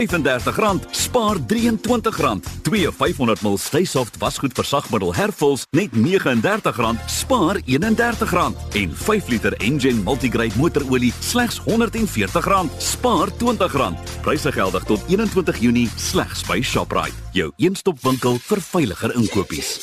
R35, 0.00 0.80
spaar 0.90 1.36
R23. 1.36 2.40
Twee 2.62 2.88
500ml 2.88 3.58
Stay 3.58 3.84
Soft 3.84 4.16
wasgoed 4.18 4.52
versagmiddel 4.52 5.14
Herfuls 5.14 5.66
net 5.70 5.90
R39, 5.92 7.04
spaar 7.06 7.60
R31 7.66 8.54
en 8.72 8.94
5 8.94 9.28
liter 9.28 9.52
Engen 9.52 10.02
multigrade 10.02 10.56
motorolie 10.56 11.12
slegs 11.18 11.60
R140, 11.60 12.70
spaar 12.78 13.28
R20. 13.28 13.98
Pryse 14.22 14.52
geldig 14.52 14.84
tot 14.84 15.00
21 15.08 15.60
Junie 15.60 15.88
slegs 15.96 16.46
by 16.48 16.62
Shoprite. 16.62 17.16
Jou 17.32 17.52
een-stop 17.56 18.00
winkel 18.02 18.40
vir 18.48 18.64
veiliger 18.72 19.14
inkopies. 19.14 19.76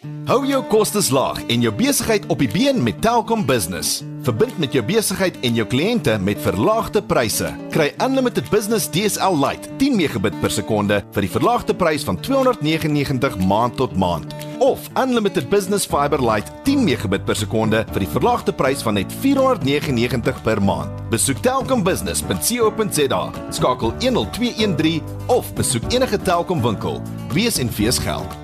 Hou 0.00 0.46
jou 0.48 0.62
kostes 0.72 1.10
laag 1.12 1.42
en 1.52 1.60
jou 1.60 1.70
besigheid 1.76 2.24
op 2.32 2.40
die 2.40 2.48
been 2.48 2.78
met 2.80 3.02
Telkom 3.04 3.42
Business. 3.44 3.98
Verbind 4.24 4.56
met 4.62 4.72
jou 4.72 4.80
besigheid 4.86 5.36
en 5.44 5.58
jou 5.58 5.66
kliënte 5.68 6.14
met 6.24 6.40
verlaagde 6.40 7.02
pryse. 7.04 7.50
Kry 7.74 7.90
unlimited 8.00 8.48
business 8.48 8.88
DSL 8.88 9.36
Lite 9.36 9.68
10 9.82 9.98
megabit 10.00 10.40
per 10.40 10.54
sekonde 10.56 11.02
vir 11.12 11.26
die 11.26 11.32
verlaagde 11.36 11.76
prys 11.76 12.06
van 12.08 12.16
299 12.16 13.36
maand 13.44 13.76
tot 13.76 13.92
maand 14.00 14.32
of 14.64 14.88
unlimited 14.96 15.48
business 15.52 15.88
fiber 15.88 16.20
lite 16.20 16.48
10 16.64 16.84
megabit 16.84 17.24
per 17.28 17.36
sekonde 17.36 17.84
vir 17.92 18.04
die 18.04 18.12
verlaagde 18.16 18.56
prys 18.56 18.84
van 18.86 18.96
net 18.96 19.12
499 19.20 20.44
per 20.46 20.64
maand. 20.64 21.08
Besoek 21.12 21.44
telkombusiness.co.za, 21.44 23.24
skakel 23.52 23.98
10213 24.00 25.02
of 25.28 25.52
besoek 25.60 25.92
enige 25.92 26.20
Telkom 26.24 26.64
winkel. 26.64 27.02
Wees 27.36 27.60
en 27.60 27.72
fees 27.72 28.00
geld. 28.00 28.39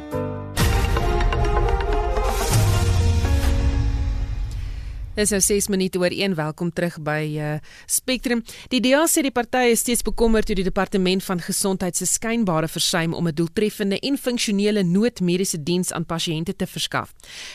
Dis 5.17 5.31
nou 5.33 5.39
6 5.41 5.71
minute 5.73 5.97
oor 5.97 6.13
1. 6.13 6.35
Welkom 6.37 6.69
terug 6.77 6.99
by 7.01 7.23
uh, 7.41 7.53
Spectrum. 7.89 8.43
Die 8.69 8.83
DA 8.85 9.07
sê 9.09 9.23
die 9.25 9.33
party 9.33 9.71
is 9.73 9.81
steeds 9.81 10.03
bekommerd 10.05 10.51
oor 10.53 10.59
die 10.59 10.67
departement 10.67 11.25
van 11.25 11.41
gesondheid 11.41 11.97
se 11.97 12.05
skynbare 12.05 12.69
versuim 12.69 13.15
om 13.17 13.25
'n 13.25 13.33
doeltreffende 13.33 13.97
en 14.05 14.19
funksionele 14.21 14.83
noodmediese 14.85 15.63
diens 15.63 15.93
aan 15.93 16.05
pasiënte 16.05 16.53
te 16.53 16.67
verskaf. 16.67 17.15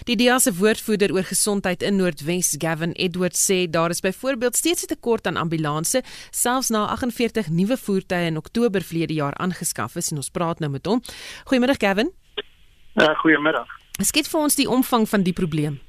Die 0.09 0.15
DA 0.17 0.39
se 0.39 0.53
woordvoerder 0.53 1.13
oor 1.13 1.23
gesondheid 1.23 1.83
in 1.83 2.01
Noordwes, 2.01 2.55
Gavin 2.57 2.93
Edwards, 2.97 3.45
sê 3.45 3.69
daar 3.69 3.89
is 3.89 4.01
byvoorbeeld 4.01 4.55
steeds 4.55 4.83
'n 4.83 4.87
tekort 4.87 5.27
aan 5.27 5.37
ambulanses, 5.37 6.01
selfs 6.31 6.69
na 6.69 6.85
48 6.85 7.49
nuwe 7.49 7.77
voertuie 7.77 8.25
in 8.25 8.37
Oktober 8.37 8.81
verlede 8.81 9.13
jaar 9.13 9.37
aangeskaf 9.37 9.95
is 9.95 10.09
en 10.11 10.17
ons 10.17 10.29
praat 10.29 10.59
nou 10.59 10.71
met 10.71 10.85
hom. 10.85 11.01
Goeiemôre 11.45 11.77
Gavin. 11.77 12.09
Uh, 12.95 13.13
goeiemôre. 13.21 13.65
Skets 14.01 14.29
vir 14.29 14.41
ons 14.41 14.55
die 14.55 14.69
omvang 14.69 15.09
van 15.09 15.21
die 15.21 15.33
probleem. 15.33 15.79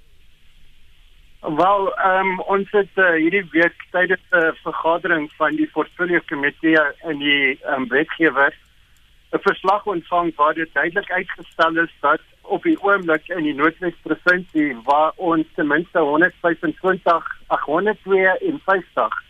Wel, 1.42 1.92
um, 2.06 2.40
ons 2.40 2.68
het 2.70 2.98
uh, 3.02 3.16
hierdie 3.18 3.42
week 3.50 3.74
tydens 3.90 4.20
'n 4.30 4.36
uh, 4.38 4.50
vergadering 4.62 5.24
van 5.36 5.56
die 5.58 5.66
portfolio 5.66 6.20
komitee 6.26 6.78
in 7.10 7.18
die 7.18 7.58
um, 7.66 7.88
wetgewer 7.88 8.54
'n 9.32 9.42
verslag 9.42 9.86
ontvang 9.86 10.34
waar 10.36 10.54
dit 10.54 10.68
duidelik 10.72 11.10
uitgestel 11.10 11.76
is 11.76 11.94
dat 12.00 12.20
op 12.42 12.62
die 12.62 12.82
oomblik 12.82 13.28
in 13.28 13.42
die 13.42 13.54
Noordwes 13.54 13.94
provinsie 14.02 14.76
waar 14.84 15.12
ons 15.16 15.46
ten 15.54 15.66
minste 15.66 15.98
125 15.98 17.40
852 17.46 19.22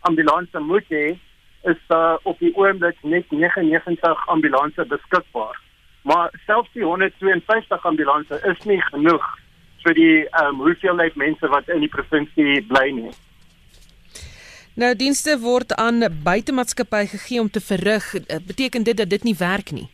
ambulanse 0.00 0.58
moet 0.58 0.88
hê, 0.88 1.18
is 1.62 1.80
daar 1.86 2.18
op 2.22 2.38
die 2.38 2.56
oomblik 2.56 2.96
net 3.02 3.30
99 3.30 4.26
ambulanse 4.26 4.84
beskikbaar. 4.84 5.60
Maar 6.02 6.30
selfs 6.46 6.72
die 6.72 6.84
152 6.84 7.86
ambulanse 7.86 8.40
is 8.42 8.64
nie 8.64 8.82
genoeg 8.82 9.39
vir 9.84 9.94
die 9.94 10.16
ehm 10.28 10.54
um, 10.54 10.62
hoeveelheid 10.66 11.16
mense 11.16 11.48
wat 11.48 11.68
in 11.68 11.80
die 11.80 11.92
provinsie 11.92 12.62
bly 12.68 12.90
nie. 12.90 13.12
Nou 14.80 14.94
dienste 14.96 15.38
word 15.42 15.72
aan 15.76 16.04
buitemaatskappye 16.24 17.06
gegee 17.06 17.40
om 17.40 17.50
te 17.50 17.60
verrig. 17.60 18.14
Eh, 18.14 18.38
beteken 18.46 18.82
dit 18.82 18.96
dat 18.96 19.10
dit 19.10 19.22
nie 19.22 19.34
werk 19.38 19.72
nie? 19.76 19.88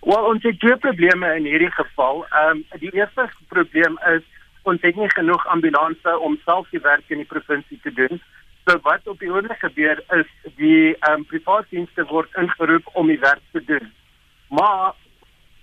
Wel, 0.00 0.24
ons 0.24 0.42
het 0.42 0.58
twee 0.60 0.76
probleme 0.76 1.34
in 1.36 1.44
hierdie 1.44 1.70
geval. 1.70 2.24
Ehm 2.30 2.62
um, 2.62 2.80
die 2.80 2.92
eerste 2.94 3.28
probleem 3.48 3.98
is 4.16 4.24
ons 4.62 4.82
het 4.82 4.96
nie 4.96 5.10
genoeg 5.10 5.46
ambulanses 5.46 6.24
om 6.26 6.38
self 6.44 6.68
die 6.70 6.80
werk 6.80 7.04
in 7.08 7.22
die 7.22 7.30
provinsie 7.34 7.78
te 7.82 7.92
doen. 7.92 8.20
So 8.66 8.78
wat 8.82 9.06
op 9.08 9.18
die 9.18 9.30
oomblik 9.32 9.60
gebeur 9.64 10.02
is 10.16 10.30
die 10.56 10.96
ehm 10.96 11.20
um, 11.20 11.24
private 11.24 11.68
dienste 11.70 12.04
word 12.10 12.34
ingeroep 12.36 12.90
om 12.92 13.06
die 13.06 13.20
werk 13.20 13.44
te 13.52 13.64
doen. 13.64 13.92
Maar 14.48 14.94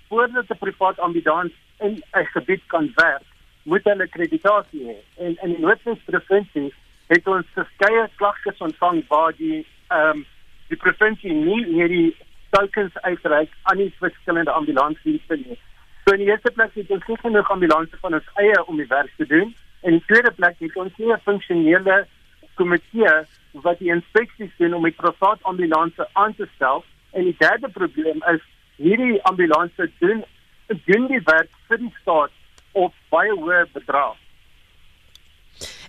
voordat 0.07 0.49
'n 0.49 0.57
privaat 0.57 0.99
ambulans 0.99 1.51
in 1.79 2.03
'n 2.13 2.25
gebied 2.25 2.61
kan 2.67 2.91
werk, 2.95 3.23
moet 3.63 3.83
hulle 3.83 4.03
akkreditasie 4.03 4.83
hê. 4.87 4.97
En 5.17 5.37
in 5.41 5.49
die 5.49 5.59
Noordwes 5.59 5.99
provinsie 6.05 6.73
het 7.07 7.27
ons 7.27 7.45
verskeie 7.53 8.09
klagtes 8.15 8.57
ontvang 8.57 9.03
waar 9.07 9.33
die 9.37 9.65
ehm 9.87 10.09
um, 10.09 10.25
die 10.67 10.77
provinsie 10.77 11.33
nie 11.33 11.63
hierdie 11.65 12.15
tokens 12.49 12.97
uitreik 13.01 13.51
aan 13.63 13.77
die 13.77 13.93
verskillende 13.99 14.51
ambulansdienste 14.51 15.35
nie. 15.35 15.57
So 16.05 16.13
in 16.13 16.23
die 16.23 16.29
eerste 16.29 16.51
plek 16.51 16.73
het 16.73 16.89
ons 16.89 17.07
nie 17.07 17.17
genoeg 17.17 17.51
ambulanses 17.51 17.99
van 18.01 18.13
ons 18.13 18.27
eie 18.41 18.65
om 18.65 18.77
die 18.77 18.87
werk 18.87 19.13
te 19.17 19.25
doen. 19.25 19.55
En 19.81 19.91
in 19.91 19.97
die 19.99 20.07
tweede 20.07 20.31
plek 20.31 20.59
het 20.59 20.75
ons 20.75 20.97
nie 20.97 21.11
'n 21.13 21.21
funksionele 21.23 22.07
komitee 22.55 23.15
wat 23.51 23.79
die 23.79 23.91
inspeksies 23.93 24.51
doen 24.57 24.73
om 24.73 24.83
die 24.83 24.91
private 24.91 25.43
ambulanses 25.43 26.13
aan 26.13 26.35
te 26.35 26.47
stel. 26.55 26.83
En 27.11 27.23
die 27.23 27.35
derde 27.37 27.69
probleem 27.69 28.23
is 28.33 28.41
hierdie 28.75 29.23
ambulanses 29.23 29.91
doen 29.99 30.23
doen 30.67 31.07
die 31.07 31.21
werk 31.25 31.49
vir 31.67 31.77
die 31.77 31.93
staat 32.01 32.31
op 32.71 32.93
baie 33.09 33.31
hoë 33.31 33.65
bedrag. 33.73 34.15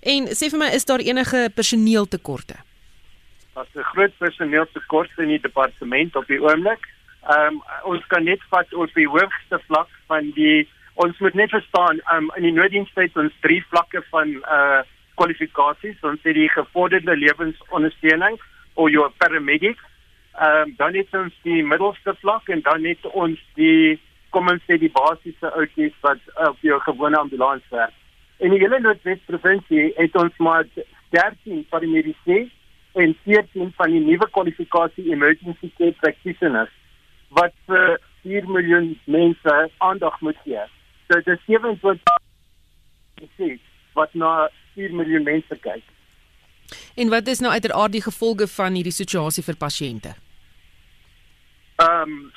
En 0.07 0.29
sê 0.39 0.51
vir 0.53 0.61
my 0.61 0.71
is 0.77 0.87
daar 0.87 1.03
enige 1.03 1.49
personeeltekorte? 1.55 2.57
Daar's 3.55 3.75
'n 3.75 3.91
groot 3.93 4.19
personeeltekort 4.19 5.11
in 5.19 5.29
die 5.29 5.41
departement 5.41 6.17
op 6.17 6.27
die 6.27 6.41
oomblik. 6.41 6.83
Ehm 7.27 7.55
um, 7.55 7.63
ons 7.85 8.07
kan 8.07 8.25
net 8.25 8.41
vat 8.51 8.75
op 8.75 8.95
die 8.95 9.09
hoogste 9.09 9.59
vlak 9.67 9.89
van 10.07 10.31
die 10.35 10.69
ons 10.95 11.19
moet 11.19 11.35
net 11.35 11.51
verstaan 11.51 12.01
um, 12.15 12.31
in 12.37 12.43
die 12.43 12.53
nooddienstyd 12.53 13.17
ons 13.17 13.33
drie 13.41 13.65
vlakke 13.71 14.03
van 14.11 14.29
uh 14.29 14.83
kwalifikasies 15.17 16.03
ons 16.05 16.21
het 16.29 16.35
die 16.37 16.49
gevorderde 16.53 17.17
lewensondersteuning 17.17 18.37
of 18.75 18.91
jou 18.91 19.11
paramedics 19.19 19.83
ehm 20.39 20.63
um, 20.63 20.75
dan 20.77 20.95
het 20.95 21.15
ons 21.15 21.35
die 21.43 21.63
middelste 21.65 22.15
vlak 22.21 22.49
en 22.49 22.61
dan 22.61 22.85
het 22.85 23.07
ons 23.13 23.41
die 23.55 24.01
kom 24.37 24.51
ons 24.53 24.61
sê 24.69 24.77
die 24.77 24.93
basiese 24.93 25.49
outjies 25.57 25.95
wat 26.05 26.21
uh, 26.35 26.51
op 26.51 26.61
jou 26.61 26.77
gewone 26.85 27.17
ambulans 27.17 27.65
werk. 27.73 27.95
In 28.45 28.53
die 28.53 28.61
hele 28.61 28.77
Noordwes 28.85 29.23
provinsie 29.31 29.87
het 29.97 30.13
ons 30.21 30.37
maar 30.45 30.67
13 31.17 31.65
van 31.71 31.81
die 31.81 31.93
mediese 31.95 32.39
en 33.01 33.17
14 33.25 33.73
van 33.79 33.89
die 33.95 34.03
nuwe 34.05 34.29
kwalifikasie 34.37 35.07
emergency 35.13 35.69
care 35.79 35.97
practitioners 36.03 36.73
wat 37.39 37.55
vir 37.71 37.87
4 38.27 38.45
miljoen 38.53 38.89
mense 39.05 39.53
aandag 39.89 40.17
moet 40.21 40.39
gee. 40.45 40.65
So 41.09 41.13
dit 41.21 41.29
is 41.33 41.41
27 41.49 42.01
wat 43.97 44.11
na 44.15 44.49
4 44.77 44.93
miljoen 45.01 45.25
mense 45.25 45.55
kyk. 45.65 45.85
En 46.97 47.09
wat 47.13 47.27
is 47.33 47.41
nou 47.41 47.53
uiteraard 47.53 47.93
die 47.93 48.03
gevolge 48.05 48.47
van 48.53 48.75
hierdie 48.77 48.93
situasie 48.93 49.45
vir 49.47 49.57
pasiënte? 49.57 50.13
Ehm 51.81 52.03
um, 52.03 52.33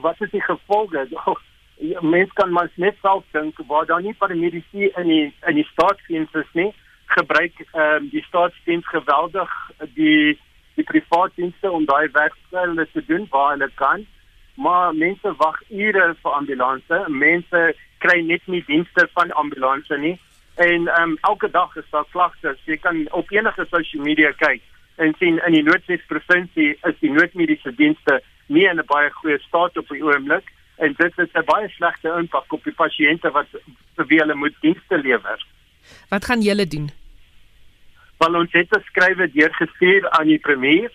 wat 0.00 0.20
is 0.20 0.30
die 0.30 0.42
gevolge? 0.42 1.08
Mense 2.00 2.32
kan 2.34 2.52
maar 2.52 2.70
net 2.74 2.96
self 3.00 3.24
dink 3.30 3.58
waar 3.66 3.86
daar 3.86 4.02
nie 4.02 4.14
paramedisy 4.14 4.90
in 4.96 5.06
die 5.06 5.34
in 5.46 5.54
die 5.54 5.68
staatsdiens 5.72 6.32
is 6.32 6.50
nie, 6.52 6.72
gebruik 7.06 7.52
ehm 7.60 7.96
um, 7.96 8.08
die 8.08 8.24
staatsdiens 8.28 8.88
geweldig 8.88 9.50
die 9.94 10.38
die 10.74 10.84
private 10.84 11.32
dienste 11.36 11.70
om 11.70 11.84
daai 11.84 12.08
werk 12.12 12.36
te 12.50 13.02
doen 13.06 13.26
waar 13.30 13.50
hulle 13.50 13.70
kan. 13.74 14.06
Maar 14.54 14.94
mense 14.94 15.34
wag 15.36 15.60
ure 15.68 16.14
vir 16.22 16.32
ambulanse. 16.32 17.04
Mense 17.08 17.74
kry 17.98 18.20
net 18.20 18.46
nie 18.46 18.64
dienste 18.66 19.08
van 19.12 19.32
ambulanse 19.32 19.98
nie. 19.98 20.18
En 20.54 20.88
ehm 20.88 21.02
um, 21.02 21.18
elke 21.20 21.50
dag 21.50 21.76
is 21.76 21.90
daar 21.90 22.06
klagtes. 22.10 22.60
Jy 22.64 22.76
kan 22.76 23.06
op 23.10 23.30
enige 23.30 23.66
sosiale 23.70 24.04
media 24.04 24.32
kyk 24.32 24.62
en 24.96 25.14
sien 25.18 25.40
in 25.46 25.56
die 25.56 25.62
Noordwes 25.62 26.04
provinsie 26.06 26.72
is 26.88 26.98
die 27.00 27.10
noodmediese 27.10 27.72
dienste 27.78 28.20
nie 28.52 28.66
in 28.70 28.78
'n 28.78 28.86
baie 28.86 29.10
goeie 29.10 29.38
staat 29.38 29.76
op 29.76 29.88
die 29.88 30.04
oomblik 30.04 30.46
en 30.76 30.94
dit 30.98 31.16
het 31.16 31.36
'n 31.36 31.44
baie 31.44 31.68
slegte 31.68 32.08
impak 32.18 32.52
op 32.52 32.64
die 32.64 32.78
pasiënte 32.82 33.30
wat 33.30 33.46
vir 33.96 34.06
wie 34.06 34.18
hulle 34.18 34.34
moet 34.34 34.56
dienste 34.60 34.98
lewer. 34.98 35.46
Wat 36.08 36.24
gaan 36.24 36.40
julle 36.40 36.66
doen? 36.66 36.90
Wel 38.18 38.34
ons 38.34 38.52
het 38.52 38.76
'n 38.76 38.84
skrywe 38.90 39.30
deurgestuur 39.30 40.10
aan 40.10 40.26
die 40.26 40.38
premier. 40.38 40.90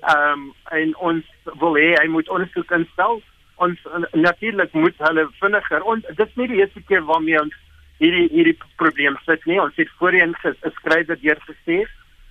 Ehm 0.00 0.32
um, 0.32 0.54
en 0.70 0.96
ons 0.96 1.24
wil 1.44 1.74
hê 1.76 1.94
hy 2.00 2.06
moet 2.06 2.28
ondersoek 2.28 2.70
instel. 2.70 3.22
Ons 3.54 3.78
natuurlik 4.12 4.72
moet 4.72 4.94
hulle 4.96 5.28
vinniger. 5.40 5.82
Ons 5.82 6.02
dit 6.08 6.26
is 6.28 6.34
nie 6.34 6.48
die 6.48 6.56
eerste 6.56 6.82
keer 6.82 7.04
waarmee 7.04 7.40
ons 7.40 7.54
hierdie 7.98 8.28
hierdie 8.32 8.58
probleem 8.76 9.16
sit 9.24 9.44
nie. 9.44 9.60
Ons 9.60 9.76
het 9.76 9.88
voorheen 9.98 10.34
'n 10.42 10.72
skrywe 10.78 11.18
deurgestuur 11.20 11.88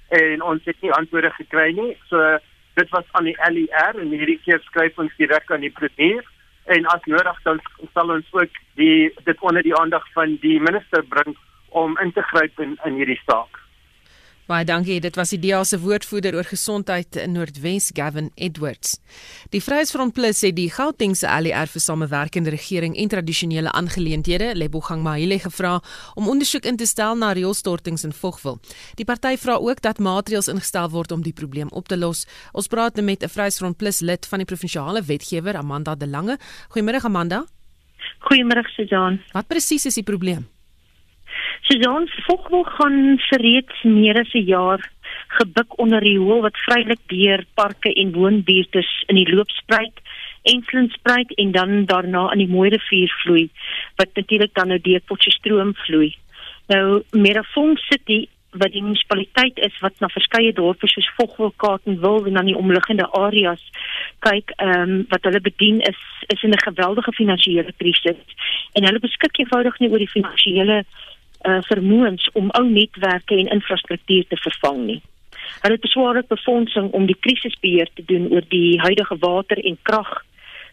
en 0.10 0.42
ons 0.42 0.62
het 0.66 0.82
nie 0.82 0.92
antwoorde 0.92 1.32
gekry 1.32 1.72
nie. 1.72 1.98
So 2.10 2.40
dit 2.80 2.90
was 2.90 3.08
aan 3.12 3.28
die 3.30 3.38
LER 3.50 4.00
en 4.00 4.14
hierdie 4.14 4.40
keer 4.46 4.62
skryf 4.68 5.00
ons 5.00 5.16
direk 5.18 5.52
aan 5.52 5.66
die 5.66 5.74
premier 5.80 6.24
en 6.66 6.86
as 6.94 7.08
nodig 7.10 7.40
dan 7.44 7.60
sal 7.94 8.14
ons 8.16 8.28
ook 8.38 8.62
die 8.80 9.10
dit 9.26 9.42
onder 9.42 9.64
die 9.64 9.76
aandag 9.78 10.06
van 10.14 10.38
die 10.42 10.60
minister 10.60 11.04
bring 11.16 11.36
om 11.70 11.98
in 12.04 12.12
te 12.12 12.24
gryp 12.34 12.60
in 12.60 12.78
in 12.86 13.00
hierdie 13.00 13.22
saak. 13.26 13.61
Baie 14.50 14.66
dankie. 14.66 14.98
Dit 15.00 15.16
was 15.16 15.30
die 15.30 15.40
DEA 15.40 15.62
se 15.64 15.78
woordvoerder 15.80 16.36
oor 16.36 16.48
gesondheid 16.50 17.16
in 17.16 17.36
Noordwes, 17.36 17.92
Gavin 17.94 18.32
Edwards. 18.36 18.98
Die 19.54 19.62
Vryheidsfront 19.62 20.14
Plus 20.18 20.42
het 20.42 20.56
die 20.58 20.70
Gautengse 20.74 21.30
ALR 21.30 21.70
vir 21.70 21.84
samewerkende 21.84 22.50
regering 22.50 22.98
en 22.98 23.12
tradisionele 23.14 23.72
aangeleenthede, 23.72 24.52
Lebogang 24.58 25.04
Mahile 25.06 25.38
gevra 25.40 25.78
om 26.16 26.28
ondersoek 26.28 26.66
in 26.66 26.78
te 26.82 26.90
stel 26.90 27.16
na 27.16 27.32
reëlstortings 27.38 28.04
in 28.08 28.16
Vogwel. 28.18 28.58
Die 28.98 29.06
party 29.06 29.38
vra 29.38 29.60
ook 29.62 29.82
dat 29.86 30.02
maatreëls 30.02 30.50
ingestel 30.52 30.90
word 30.90 31.12
om 31.12 31.22
die 31.22 31.36
probleem 31.38 31.70
op 31.70 31.88
te 31.88 31.98
los. 31.98 32.26
Ons 32.52 32.68
praat 32.68 32.96
nou 32.96 33.06
met 33.06 33.24
'n 33.24 33.30
Vryheidsfront 33.30 33.78
Plus 33.78 34.02
lid 34.02 34.26
van 34.26 34.40
die 34.40 34.46
provinsiale 34.46 35.02
wetgewer, 35.02 35.56
Amanda 35.58 35.96
De 35.96 36.08
Lange. 36.08 36.38
Goeiemôre 36.70 37.04
Amanda. 37.04 37.46
Goeiemôre 38.20 38.68
Susan. 38.76 39.22
Wat 39.32 39.48
presies 39.48 39.86
is 39.86 39.94
die 39.94 40.04
probleem? 40.04 40.48
Susan 41.62 42.08
Vogwel 42.26 42.64
gaan 42.64 43.20
vir 43.30 43.42
reeds 43.42 43.84
meer 43.84 44.20
as 44.20 44.34
'n 44.34 44.46
jaar 44.46 44.82
gebuk 45.40 45.78
onder 45.80 46.02
die 46.02 46.18
hoël 46.18 46.42
wat 46.42 46.64
vrylik 46.66 47.02
deur 47.08 47.46
parke 47.54 47.94
en 47.94 48.14
woonbuurte 48.14 48.84
in 49.08 49.16
die 49.16 49.30
loop 49.34 49.50
spruit, 49.50 49.98
Enslin 50.44 50.90
spruit 50.90 51.34
en 51.38 51.52
dan 51.52 51.86
daarna 51.86 52.32
in 52.32 52.38
die 52.38 52.48
Mooi 52.48 52.70
rivier 52.70 53.12
vloei 53.24 53.50
wat 53.96 54.10
natuurlik 54.14 54.54
dan 54.54 54.68
nou 54.68 54.80
deur 54.82 55.02
Potchefstroom 55.06 55.76
vloei. 55.86 56.16
Nou 56.68 57.04
Merafong 57.12 57.78
City 57.78 58.28
wat 58.52 58.72
die 58.72 58.82
munisipaliteit 58.84 59.60
is 59.64 59.78
wat 59.80 60.00
na 60.00 60.10
verskeie 60.12 60.52
dorpe 60.54 60.88
soos 60.88 61.08
Vogwel, 61.16 61.54
Kaartenwil 61.58 62.26
en 62.26 62.40
dan 62.40 62.50
die 62.50 62.58
omliggende 62.58 63.08
areas 63.12 63.62
kyk, 64.20 64.52
ehm 64.58 64.82
um, 64.82 65.06
wat 65.14 65.24
hulle 65.24 65.42
bedien 65.42 65.80
is 65.88 66.02
is 66.28 66.44
in 66.44 66.52
'n 66.52 66.66
geweldige 66.68 67.12
finansiële 67.12 67.74
krisis 67.78 68.20
en 68.74 68.86
hulle 68.86 69.00
beskik 69.00 69.40
eenvoudig 69.40 69.80
nie 69.80 69.90
oor 69.90 70.04
die 70.04 70.16
finansiële 70.18 70.84
uh, 71.44 71.62
vermoëns 71.62 72.30
om 72.34 72.50
ou 72.50 72.66
netwerke 72.70 73.36
en 73.36 73.48
infrastruktuur 73.48 74.28
te 74.28 74.38
vervang 74.38 74.86
nie. 74.86 75.02
Hulle 75.62 75.74
het 75.74 75.86
beswaarlik 75.86 76.28
befondsing 76.28 76.92
om 76.92 77.06
die 77.06 77.18
krisisbeheer 77.20 77.90
te 77.94 78.04
doen 78.06 78.30
oor 78.32 78.46
die 78.50 78.80
huidige 78.80 79.18
water 79.20 79.58
en 79.58 79.78
krag 79.82 80.12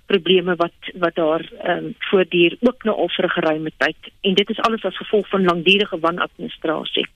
probleme 0.08 0.56
wat 0.56 0.92
wat 1.04 1.14
daar 1.14 1.42
ehm 1.62 1.84
um, 1.84 1.94
voortduur 2.10 2.56
ook 2.60 2.84
nou 2.84 2.96
al 2.96 3.10
vir 3.16 3.24
'n 3.24 3.36
geruime 3.36 3.70
tyd 3.76 4.00
en 4.20 4.34
dit 4.34 4.50
is 4.50 4.60
alles 4.66 4.84
as 4.84 4.96
gevolg 4.96 5.28
van 5.28 5.44
langdurige 5.44 5.98
wanadministrasie. 5.98 7.06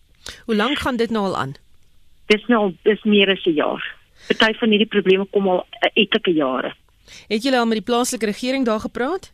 Hoe 0.45 0.57
lank 0.57 0.79
gaan 0.79 0.97
dit 0.97 1.11
nou 1.11 1.25
al 1.25 1.37
aan? 1.37 1.55
Dis 2.27 2.45
nou 2.47 2.75
dis 2.83 3.03
meer 3.03 3.31
as 3.31 3.45
'n 3.45 3.55
jaar. 3.55 3.95
Party 4.27 4.59
van 4.59 4.69
hierdie 4.69 4.93
probleme 4.97 5.27
kom 5.31 5.49
al 5.49 5.67
uh, 5.67 5.91
etlike 5.95 6.33
jare. 6.33 6.75
Het 7.29 7.43
julle 7.43 7.59
al 7.59 7.67
met 7.67 7.81
die 7.81 7.89
plaaslike 7.91 8.27
regering 8.27 8.65
daar 8.65 8.81
gepraat? 8.81 9.33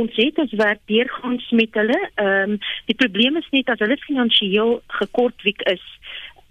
Ons 0.00 0.16
het 0.16 0.38
ons 0.38 0.52
werk 0.62 0.80
deurgangs 0.90 1.50
met 1.50 1.74
hulle. 1.80 2.00
Ehm 2.14 2.56
um, 2.56 2.58
die 2.86 2.98
probleem 2.98 3.36
is 3.36 3.48
net 3.50 3.68
as 3.68 3.82
hulle 3.82 3.98
finansiëel 4.06 4.80
gekortwiek 5.00 5.62
is 5.72 5.84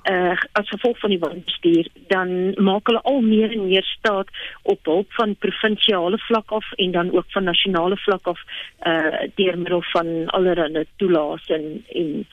uh 0.09 0.35
as 0.51 0.69
gevolg 0.69 0.99
van 0.99 1.09
die 1.09 1.19
wanbestuur 1.19 1.87
dan 2.07 2.29
maak 2.63 2.87
hulle 2.87 3.01
al 3.11 3.19
meer 3.21 3.51
en 3.51 3.65
meer 3.67 3.83
staat 3.83 4.27
op 4.61 4.85
hulp 4.85 5.11
van 5.17 5.35
provinsiale 5.35 6.17
vlak 6.17 6.51
af 6.51 6.71
en 6.75 6.91
dan 6.91 7.11
ook 7.11 7.25
van 7.35 7.43
nasionale 7.43 7.97
vlak 7.97 8.27
af 8.27 8.39
uh 8.85 9.27
deur 9.35 9.57
middel 9.57 9.83
van 9.91 10.27
allerlei 10.27 10.85
toelaas 10.95 11.45
en 11.47 11.83
en 11.93 12.25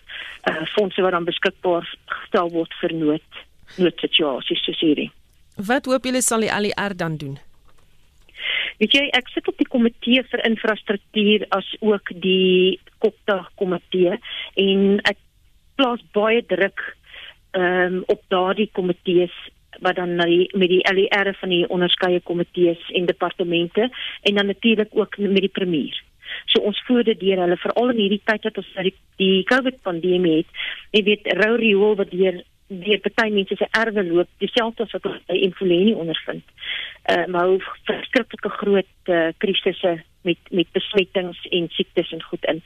uh 0.51 0.63
fondse 0.77 1.03
wat 1.03 1.13
dan 1.13 1.25
beskikbaar 1.25 1.97
gestel 2.05 2.51
word 2.51 2.75
vir 2.81 2.95
nood 2.95 3.43
noodsituasies 3.77 4.63
soos 4.65 4.81
hierdie. 4.81 5.11
Wat 5.57 5.87
hoop 5.87 6.05
julle 6.05 6.23
sal 6.23 6.41
die 6.41 6.53
ALR 6.53 6.97
dan 6.97 7.17
doen? 7.17 7.39
Weet 8.81 8.93
jy, 8.93 9.05
ek 9.17 9.31
sit 9.33 9.49
op 9.49 9.57
die 9.61 9.69
komitee 9.69 10.23
vir 10.31 10.45
infrastruktuur 10.49 11.47
as 11.57 11.69
ook 11.81 12.13
die 12.23 12.79
Kopta 13.01 13.43
komitee 13.61 14.19
en 14.61 14.99
ek 15.05 15.21
plaas 15.77 16.03
baie 16.17 16.43
druk 16.45 16.81
ehm 17.57 18.01
um, 18.01 18.03
op 18.13 18.21
daardie 18.33 18.69
komitees 18.77 19.33
wat 19.81 19.97
dan 19.97 20.17
die, 20.17 20.49
met 20.57 20.69
die 20.69 20.83
LER 20.89 21.33
van 21.41 21.53
die 21.53 21.65
onderskeie 21.69 22.21
komitees 22.21 22.81
en 22.97 23.07
departemente 23.09 23.89
en 24.23 24.35
dan 24.35 24.47
natuurlik 24.47 24.93
ook 24.93 25.17
met 25.19 25.41
die 25.45 25.53
premier. 25.53 25.97
So 26.51 26.61
ons 26.69 26.81
voer 26.87 27.05
dit 27.05 27.21
deur 27.21 27.43
hulle 27.45 27.59
veral 27.61 27.93
in 27.95 28.03
hierdie 28.05 28.23
tyd 28.25 28.49
wat 28.49 28.61
ons 28.63 28.73
die, 28.89 28.95
die 29.21 29.45
COVID 29.49 29.81
pandemie 29.87 30.41
het. 30.41 30.61
Jy 30.97 31.03
weet, 31.11 31.33
rou 31.41 31.55
riool 31.61 31.97
wat 32.01 32.13
deur 32.13 32.43
die 32.67 32.99
party 32.99 33.31
mense 33.31 33.57
se 33.57 33.69
erwe 33.71 34.05
loop 34.05 34.29
dieselfde 34.43 34.83
as 34.83 34.93
wat 34.97 35.07
ons 35.07 35.25
by 35.29 35.39
Infuleni 35.47 35.95
ondervind. 35.95 36.45
Uh 37.13 37.27
maar 37.31 37.47
hoe 37.47 37.63
verskriklike 37.87 38.51
groot 38.59 39.11
uh, 39.17 39.29
krisisse 39.39 39.97
met 40.27 40.39
met 40.51 40.73
besmettings 40.73 41.47
en 41.51 41.69
siektes 41.71 42.13
en 42.13 42.23
goed 42.23 42.45
in. 42.45 42.63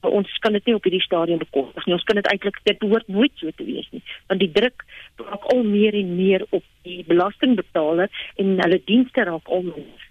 Maar 0.00 0.10
ons 0.18 0.38
kan 0.38 0.52
dit 0.52 0.64
nie 0.66 0.74
op 0.74 0.86
hierdie 0.88 1.04
stadium 1.04 1.38
bekostig 1.38 1.84
nie. 1.86 1.94
Ons 1.94 2.06
kan 2.08 2.18
dit 2.18 2.26
eintlik 2.26 2.58
dit 2.62 2.78
behoort 2.78 3.08
nooit 3.08 3.32
so 3.34 3.50
te 3.56 3.64
wees 3.64 3.88
nie. 3.90 4.02
Want 4.26 4.40
die 4.40 4.50
druk 4.52 4.84
raak 5.16 5.44
al 5.54 5.62
meer 5.62 5.94
en 5.94 6.16
meer 6.16 6.46
op 6.50 6.64
die 6.88 7.04
belastingbetaler 7.06 8.10
en 8.42 8.56
hulle 8.64 8.80
dienste 8.84 9.28
raak 9.28 9.48
al 9.48 9.68
meer 9.68 10.08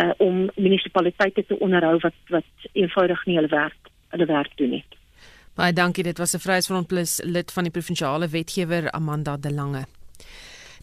uh 0.00 0.12
om 0.22 0.48
munisipaliteite 0.54 1.46
te 1.46 1.58
onderhou 1.58 1.96
wat 2.02 2.18
wat 2.34 2.70
eenvoudig 2.72 3.24
nie 3.26 3.38
hulle 3.38 3.54
werk 3.54 3.94
hulle 4.10 4.26
werk 4.26 4.56
doen 4.58 4.76
nie. 4.76 4.84
Baie 5.60 5.74
dankie, 5.76 6.02
dit 6.02 6.18
was 6.18 6.32
'n 6.34 6.40
Vryheidsfront 6.40 6.86
Plus 6.86 7.20
lid 7.22 7.52
van 7.52 7.62
die 7.62 7.72
provinsiale 7.72 8.28
wetgewer 8.28 8.90
Amanda 8.90 9.36
De 9.36 9.52
Lange. 9.52 9.86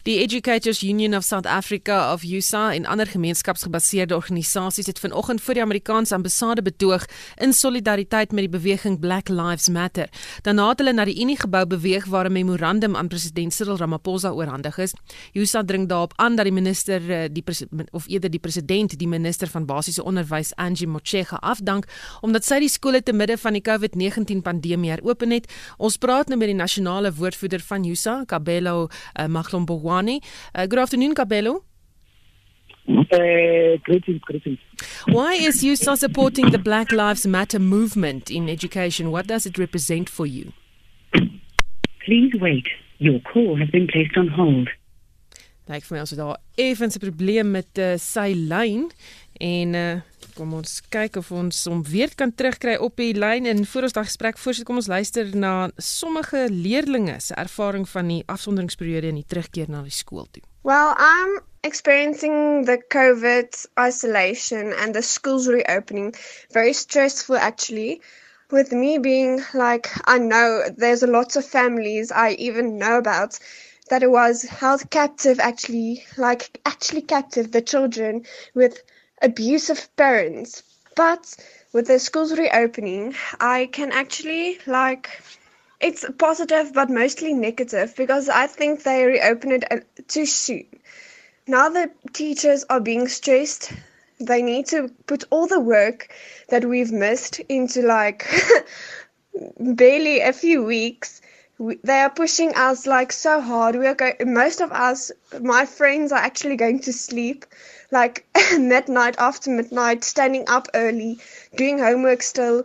Die 0.02 0.18
Educators 0.22 0.82
Union 0.82 1.14
of 1.14 1.24
South 1.24 1.46
Africa 1.46 2.12
of 2.12 2.22
USA 2.22 2.72
en 2.74 2.86
ander 2.86 3.06
gemeenskapsgebaseerde 3.06 4.14
organisasies 4.14 4.86
het 4.86 4.98
vanoggend 4.98 5.40
voor 5.40 5.54
die 5.54 5.62
Amerikaanse 5.62 6.14
ambassade 6.14 6.62
betoog 6.62 7.06
in 7.36 7.52
solidariteit 7.52 8.30
met 8.30 8.46
die 8.46 8.48
beweging 8.48 9.00
Black 9.00 9.28
Lives 9.28 9.68
Matter. 9.68 10.08
Daarna 10.42 10.68
het 10.68 10.78
hulle 10.78 10.92
na 10.92 11.04
die 11.04 11.18
Unie 11.20 11.36
gebou 11.40 11.64
beweeg 11.66 12.06
waar 12.06 12.30
'n 12.30 12.32
memorandum 12.32 12.96
aan 12.96 13.08
president 13.08 13.52
Cyril 13.52 13.76
Ramaphosa 13.76 14.30
oorhandig 14.30 14.78
is. 14.78 14.94
USA 15.32 15.64
dring 15.64 15.88
daarop 15.88 16.12
aan 16.16 16.36
dat 16.36 16.44
die 16.44 16.54
minister 16.54 17.10
eh, 17.10 17.28
die 17.32 17.44
of 17.90 18.08
eerder 18.08 18.30
die 18.30 18.40
president 18.40 18.98
die 18.98 19.08
minister 19.08 19.48
van 19.48 19.66
basiese 19.66 20.04
onderwys 20.04 20.54
Angie 20.54 20.86
Motshega 20.86 21.36
afdank 21.36 21.84
omdat 22.20 22.44
sy 22.44 22.58
die 22.58 22.68
skole 22.68 23.02
te 23.02 23.12
midde 23.12 23.38
van 23.38 23.52
die 23.52 23.62
COVID-19 23.62 24.42
pandemie 24.42 24.90
heropen 24.90 25.30
het. 25.30 25.52
Ons 25.76 25.96
praat 25.96 26.28
nou 26.28 26.38
met 26.38 26.48
die 26.48 26.56
nasionale 26.56 27.12
woordvoerder 27.14 27.60
van 27.60 27.84
USA, 27.84 28.24
Kabelo 28.24 28.88
uh, 29.20 29.26
Maglombo 29.26 29.87
Uh, 29.88 30.66
good 30.66 30.78
afternoon, 30.78 31.14
Kabelo. 31.14 31.62
Uh, 32.88 33.76
greetings, 33.84 34.20
greetings. 34.22 34.58
Why 35.06 35.34
is 35.34 35.64
USA 35.64 35.94
supporting 35.94 36.50
the 36.50 36.58
Black 36.58 36.92
Lives 36.92 37.26
Matter 37.26 37.58
movement 37.58 38.30
in 38.30 38.48
education? 38.48 39.10
What 39.10 39.26
does 39.26 39.46
it 39.46 39.56
represent 39.58 40.08
for 40.08 40.26
you? 40.26 40.52
Please 42.04 42.32
wait. 42.40 42.66
Your 42.98 43.20
call 43.20 43.56
has 43.56 43.70
been 43.70 43.86
placed 43.86 44.16
on 44.16 44.28
hold. 44.28 44.68
Lyk 45.68 45.84
vir 45.84 45.96
my 45.98 46.02
as 46.02 46.10
daar 46.16 46.38
effens 46.56 46.96
'n 46.96 47.00
probleem 47.00 47.50
met 47.50 47.78
uh, 47.78 47.96
sy 47.96 48.32
lyn 48.32 48.88
en 49.38 49.74
uh, 49.74 50.00
kom 50.38 50.52
ons 50.54 50.74
kyk 50.92 51.16
of 51.18 51.30
ons 51.34 51.64
hom 51.70 51.80
weer 51.86 52.12
kan 52.18 52.30
terugkry 52.34 52.76
op 52.82 52.98
die 53.00 53.14
lyn 53.14 53.46
en 53.50 53.64
voor 53.66 53.88
ons 53.88 53.96
daai 53.96 54.06
gesprek 54.06 54.38
voorsit 54.38 54.66
kom 54.68 54.78
ons 54.78 54.90
luister 54.90 55.30
na 55.34 55.52
sommige 55.82 56.44
leerdlinge 56.50 57.16
se 57.22 57.34
ervaring 57.34 57.86
van 57.90 58.10
die 58.12 58.20
afsonderingsperiode 58.34 59.10
en 59.10 59.18
die 59.18 59.26
terugkeer 59.26 59.70
na 59.70 59.82
die 59.86 59.94
skool 59.94 60.28
toe. 60.30 60.44
Well, 60.62 60.94
I'm 60.98 61.40
experiencing 61.62 62.66
the 62.66 62.78
COVID 62.94 63.66
isolation 63.78 64.72
and 64.72 64.94
the 64.94 65.02
schools 65.02 65.48
reopening 65.48 66.14
very 66.52 66.72
stressful 66.72 67.36
actually. 67.36 68.00
With 68.50 68.72
me 68.72 68.98
being 68.98 69.42
like 69.54 69.90
I 70.06 70.18
know 70.18 70.62
there's 70.76 71.02
a 71.02 71.10
lot 71.10 71.36
of 71.36 71.44
families 71.44 72.12
I 72.12 72.30
even 72.38 72.78
know 72.78 72.96
about 72.96 73.38
that 73.90 74.02
it 74.02 74.10
was 74.10 74.42
held 74.42 74.88
captive 74.90 75.40
actually 75.40 76.04
like 76.16 76.60
actually 76.64 77.02
captive 77.02 77.52
the 77.52 77.60
children 77.62 78.24
with 78.54 78.82
abusive 79.22 79.88
parents 79.96 80.62
but 80.96 81.36
with 81.72 81.86
the 81.86 81.98
schools 81.98 82.36
reopening 82.36 83.14
i 83.40 83.66
can 83.72 83.92
actually 83.92 84.58
like 84.66 85.22
it's 85.80 86.04
positive 86.18 86.72
but 86.74 86.90
mostly 86.90 87.32
negative 87.32 87.94
because 87.96 88.28
i 88.28 88.46
think 88.46 88.82
they 88.82 89.04
reopen 89.04 89.52
it 89.52 89.64
uh, 89.70 89.78
too 90.06 90.26
soon 90.26 90.66
now 91.46 91.68
the 91.68 91.90
teachers 92.12 92.64
are 92.68 92.80
being 92.80 93.08
stressed 93.08 93.72
they 94.20 94.42
need 94.42 94.66
to 94.66 94.88
put 95.06 95.24
all 95.30 95.46
the 95.46 95.60
work 95.60 96.08
that 96.48 96.64
we've 96.64 96.92
missed 96.92 97.38
into 97.48 97.82
like 97.82 98.26
barely 99.60 100.20
a 100.20 100.32
few 100.32 100.64
weeks 100.64 101.20
we, 101.58 101.78
they 101.82 102.00
are 102.00 102.10
pushing 102.10 102.54
us 102.54 102.86
like 102.86 103.12
so 103.12 103.40
hard. 103.40 103.74
We 103.74 103.86
are 103.86 103.94
going. 103.94 104.14
Most 104.24 104.60
of 104.60 104.70
us, 104.72 105.10
my 105.40 105.66
friends, 105.66 106.12
are 106.12 106.18
actually 106.18 106.56
going 106.56 106.80
to 106.80 106.92
sleep, 106.92 107.44
like 107.90 108.26
midnight 108.58 109.16
after 109.18 109.50
midnight, 109.50 110.04
standing 110.04 110.44
up 110.48 110.68
early, 110.74 111.18
doing 111.56 111.78
homework 111.78 112.22
still. 112.22 112.64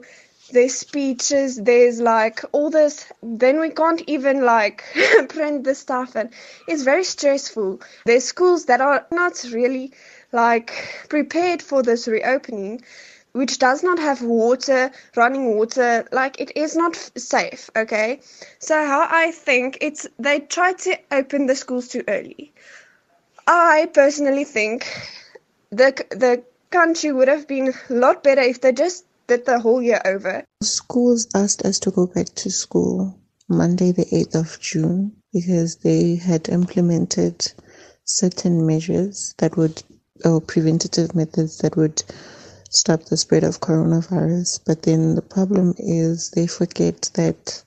There's 0.52 0.76
speeches. 0.76 1.58
There's 1.58 2.00
like 2.00 2.42
all 2.52 2.70
this. 2.70 3.06
Then 3.24 3.60
we 3.60 3.70
can't 3.70 4.04
even 4.08 4.44
like 4.44 4.84
print 5.30 5.64
the 5.64 5.76
stuff, 5.76 6.16
and 6.16 6.30
it's 6.68 6.84
very 6.84 7.04
stressful. 7.04 7.82
There's 8.06 8.26
schools 8.26 8.66
that 8.66 8.82
are 8.82 9.06
not 9.12 9.44
really 9.52 9.94
like 10.32 11.06
prepared 11.10 11.62
for 11.62 11.84
this 11.84 12.08
reopening 12.08 12.82
which 13.34 13.58
does 13.58 13.84
not 13.84 14.00
have 14.00 14.22
water, 14.22 14.92
running 15.16 15.56
water, 15.56 16.08
like 16.12 16.40
it 16.40 16.56
is 16.56 16.76
not 16.76 16.96
safe, 17.18 17.70
okay? 17.76 18.22
So 18.60 18.76
how 18.86 19.08
I 19.10 19.32
think 19.32 19.80
it's 19.82 20.08
they 20.20 20.40
try 20.40 20.74
to 20.74 20.98
open 21.12 21.48
the 21.48 21.56
schools 21.56 21.88
too 21.88 22.04
early. 22.08 22.54
I 23.48 23.90
personally 23.94 24.46
think 24.46 24.86
the 25.70 25.94
the 26.12 26.44
country 26.70 27.12
would 27.12 27.28
have 27.28 27.48
been 27.48 27.74
a 27.90 27.94
lot 27.94 28.24
better 28.24 28.42
if 28.42 28.62
they 28.62 28.72
just 28.72 29.06
did 29.28 29.46
the 29.46 29.60
whole 29.60 29.82
year 29.82 30.02
over. 30.06 30.44
Schools 30.62 31.28
asked 31.36 31.64
us 31.64 31.80
to 31.80 31.92
go 31.92 32.08
back 32.08 32.28
to 32.36 32.50
school 32.50 33.20
Monday, 33.50 33.92
the 33.92 34.06
8th 34.06 34.36
of 34.36 34.60
June, 34.60 35.12
because 35.32 35.78
they 35.78 36.16
had 36.16 36.50
implemented 36.50 37.52
certain 38.06 38.66
measures 38.66 39.34
that 39.38 39.58
would, 39.58 39.84
or 40.26 40.42
preventative 40.42 41.14
methods 41.16 41.58
that 41.60 41.76
would 41.76 42.04
stop 42.70 43.04
the 43.06 43.18
spread 43.18 43.44
of 43.44 43.60
coronavirus. 43.60 44.60
But 44.66 44.82
then 44.84 45.16
the 45.16 45.22
problem 45.22 45.74
is 45.78 46.32
they 46.32 46.48
forget 46.48 47.10
that, 47.14 47.64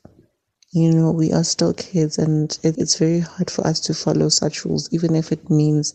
you 0.77 0.93
know, 0.93 1.11
we 1.11 1.33
are 1.33 1.43
still 1.43 1.73
kids 1.73 2.19
and 2.19 2.59
it, 2.63 2.77
it's 2.77 2.99
very 2.99 3.21
hard 3.21 3.51
for 3.51 3.67
us 3.67 3.81
to 3.81 3.95
follow 3.95 4.29
such 4.29 4.67
rules, 4.67 4.93
even 4.93 5.17
if 5.17 5.33
it 5.33 5.49
means 5.49 5.95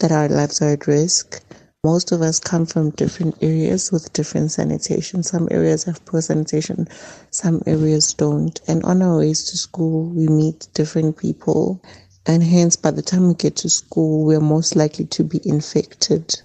that 0.00 0.10
our 0.10 0.28
lives 0.28 0.60
are 0.60 0.70
at 0.70 0.88
risk. 0.88 1.40
Most 1.84 2.10
of 2.10 2.22
us 2.22 2.40
come 2.40 2.66
from 2.66 2.90
different 2.90 3.36
areas 3.40 3.92
with 3.92 4.12
different 4.12 4.50
sanitation. 4.50 5.22
Some 5.22 5.46
areas 5.52 5.84
have 5.84 6.04
poor 6.06 6.20
sanitation, 6.20 6.88
some 7.30 7.62
areas 7.66 8.14
don't. 8.14 8.60
And 8.66 8.82
on 8.82 9.00
our 9.00 9.18
ways 9.18 9.44
to 9.50 9.56
school, 9.56 10.06
we 10.08 10.26
meet 10.26 10.66
different 10.74 11.16
people. 11.16 11.80
And 12.26 12.42
hence, 12.42 12.74
by 12.74 12.90
the 12.90 13.02
time 13.02 13.28
we 13.28 13.34
get 13.34 13.54
to 13.58 13.70
school, 13.70 14.24
we're 14.26 14.40
most 14.40 14.74
likely 14.74 15.04
to 15.04 15.22
be 15.22 15.40
infected. 15.44 16.42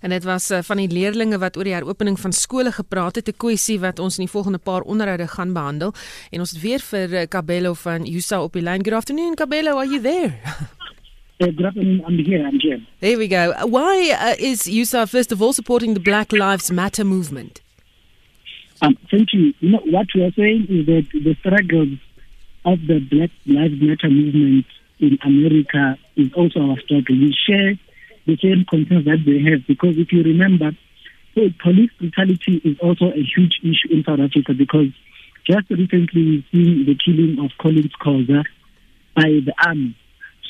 En 0.00 0.10
dit 0.10 0.24
was 0.24 0.50
uh, 0.50 0.58
van 0.62 0.76
die 0.76 0.88
leerdlinge 0.88 1.38
wat 1.38 1.56
oor 1.56 1.64
die 1.64 1.74
heropening 1.74 2.18
van 2.20 2.32
skole 2.32 2.72
gepraat 2.72 3.14
het, 3.14 3.28
'n 3.28 3.36
kwessie 3.36 3.78
wat 3.80 3.98
ons 3.98 4.18
in 4.18 4.24
die 4.24 4.30
volgende 4.30 4.58
paar 4.58 4.80
onderhoude 4.80 5.28
gaan 5.28 5.52
behandel. 5.52 5.92
En 6.30 6.40
ons 6.40 6.50
het 6.50 6.60
weer 6.60 6.80
vir 6.80 7.12
uh, 7.12 7.22
Kabelo 7.28 7.74
van 7.74 8.04
Yusa 8.04 8.42
op 8.42 8.52
die 8.52 8.62
lyn. 8.62 8.84
Good 8.84 8.94
afternoon, 8.94 9.34
Kabelo, 9.34 9.76
are 9.76 9.88
you 9.88 10.00
there? 10.00 10.32
Uh, 11.40 11.46
good 11.56 11.64
afternoon, 11.64 12.02
I'm 12.08 12.24
here, 12.24 12.46
I'm 12.48 12.60
here. 12.60 12.80
There 12.98 13.16
we 13.16 13.28
go. 13.28 13.52
Why 13.66 14.10
uh, 14.10 14.50
is 14.50 14.66
Yusa 14.66 15.08
first 15.08 15.32
of 15.32 15.42
all 15.42 15.52
supporting 15.52 15.94
the 15.94 16.00
Black 16.00 16.32
Lives 16.32 16.70
Matter 16.70 17.04
movement? 17.04 17.60
Um, 18.80 18.96
thank 19.10 19.32
you. 19.32 19.52
You 19.60 19.70
know, 19.70 19.82
what 19.90 20.06
we 20.14 20.22
are 20.22 20.32
saying 20.36 20.66
is 20.68 20.86
that 20.86 21.06
the 21.12 21.34
struggles 21.40 21.98
of 22.64 22.78
the 22.86 23.00
Black 23.00 23.30
Lives 23.46 23.80
Matter 23.80 24.10
movement 24.10 24.66
in 25.00 25.18
America 25.24 25.98
is 26.16 26.32
also 26.34 26.60
our 26.60 26.78
struggle. 26.80 27.16
We 27.16 27.34
share 27.46 27.78
the 28.28 28.36
same 28.36 28.66
concerns 28.68 29.06
that 29.06 29.24
they 29.24 29.40
have 29.50 29.66
because 29.66 29.96
if 29.96 30.12
you 30.12 30.22
remember, 30.22 30.72
police 31.62 31.90
brutality 31.98 32.60
is 32.62 32.76
also 32.80 33.06
a 33.06 33.22
huge 33.24 33.58
issue 33.64 33.88
in 33.90 34.04
South 34.04 34.20
Africa 34.20 34.52
because 34.52 34.92
just 35.48 35.70
recently 35.70 36.44
we've 36.44 36.44
seen 36.52 36.84
the 36.84 36.96
killing 37.00 37.38
of 37.40 37.50
Collins 37.56 37.94
Koza 38.00 38.44
by 39.16 39.40
the 39.40 39.54
army. 39.64 39.96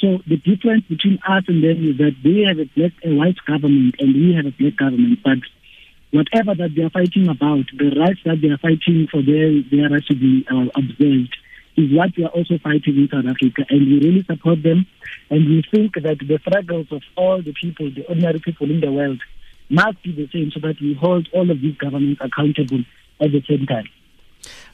So 0.01 0.19
the 0.27 0.37
difference 0.37 0.85
between 0.89 1.19
us 1.27 1.45
and 1.47 1.63
them 1.63 1.79
is 1.87 1.99
that 1.99 2.17
they 2.23 2.43
have 2.51 2.59
a 2.59 2.67
black, 2.75 2.93
a 3.05 3.15
white 3.15 3.39
government, 3.47 3.95
and 3.99 4.15
we 4.15 4.35
have 4.35 4.47
a 4.47 4.55
black 4.59 4.77
government. 4.77 5.21
But 5.23 5.39
whatever 6.11 6.55
that 6.55 6.75
they 6.75 6.83
are 6.83 6.91
fighting 6.91 7.29
about, 7.29 7.67
the 7.77 7.95
rights 7.99 8.21
that 8.25 8.41
they 8.41 8.49
are 8.49 8.59
fighting 8.59 9.07
for 9.11 9.23
their 9.23 9.63
their 9.71 9.91
rights 9.91 10.07
to 10.09 10.15
be 10.15 10.47
uh, 10.51 10.67
observed, 10.75 11.35
is 11.77 11.91
what 11.95 12.17
we 12.17 12.25
are 12.25 12.35
also 12.35 12.59
fighting 12.59 12.97
in 12.97 13.09
South 13.11 13.27
Africa, 13.27 13.67
and 13.71 13.87
we 13.87 13.99
really 13.99 14.25
support 14.25 14.63
them. 14.63 14.87
And 15.31 15.47
we 15.47 15.63
think 15.71 15.95
that 15.95 16.19
the 16.19 16.39
struggles 16.41 16.87
of 16.91 17.03
all 17.17 17.43
the 17.43 17.53
people, 17.53 17.91
the 17.91 18.07
ordinary 18.07 18.41
people 18.41 18.71
in 18.71 18.81
the 18.81 18.91
world, 18.91 19.21
must 19.69 20.03
be 20.03 20.13
the 20.13 20.29
same, 20.33 20.51
so 20.51 20.61
that 20.61 20.81
we 20.81 20.95
hold 20.95 21.29
all 21.33 21.51
of 21.51 21.61
these 21.61 21.77
governments 21.77 22.21
accountable 22.25 22.83
at 23.21 23.33
the 23.33 23.43
same 23.49 23.67
time. 23.67 23.85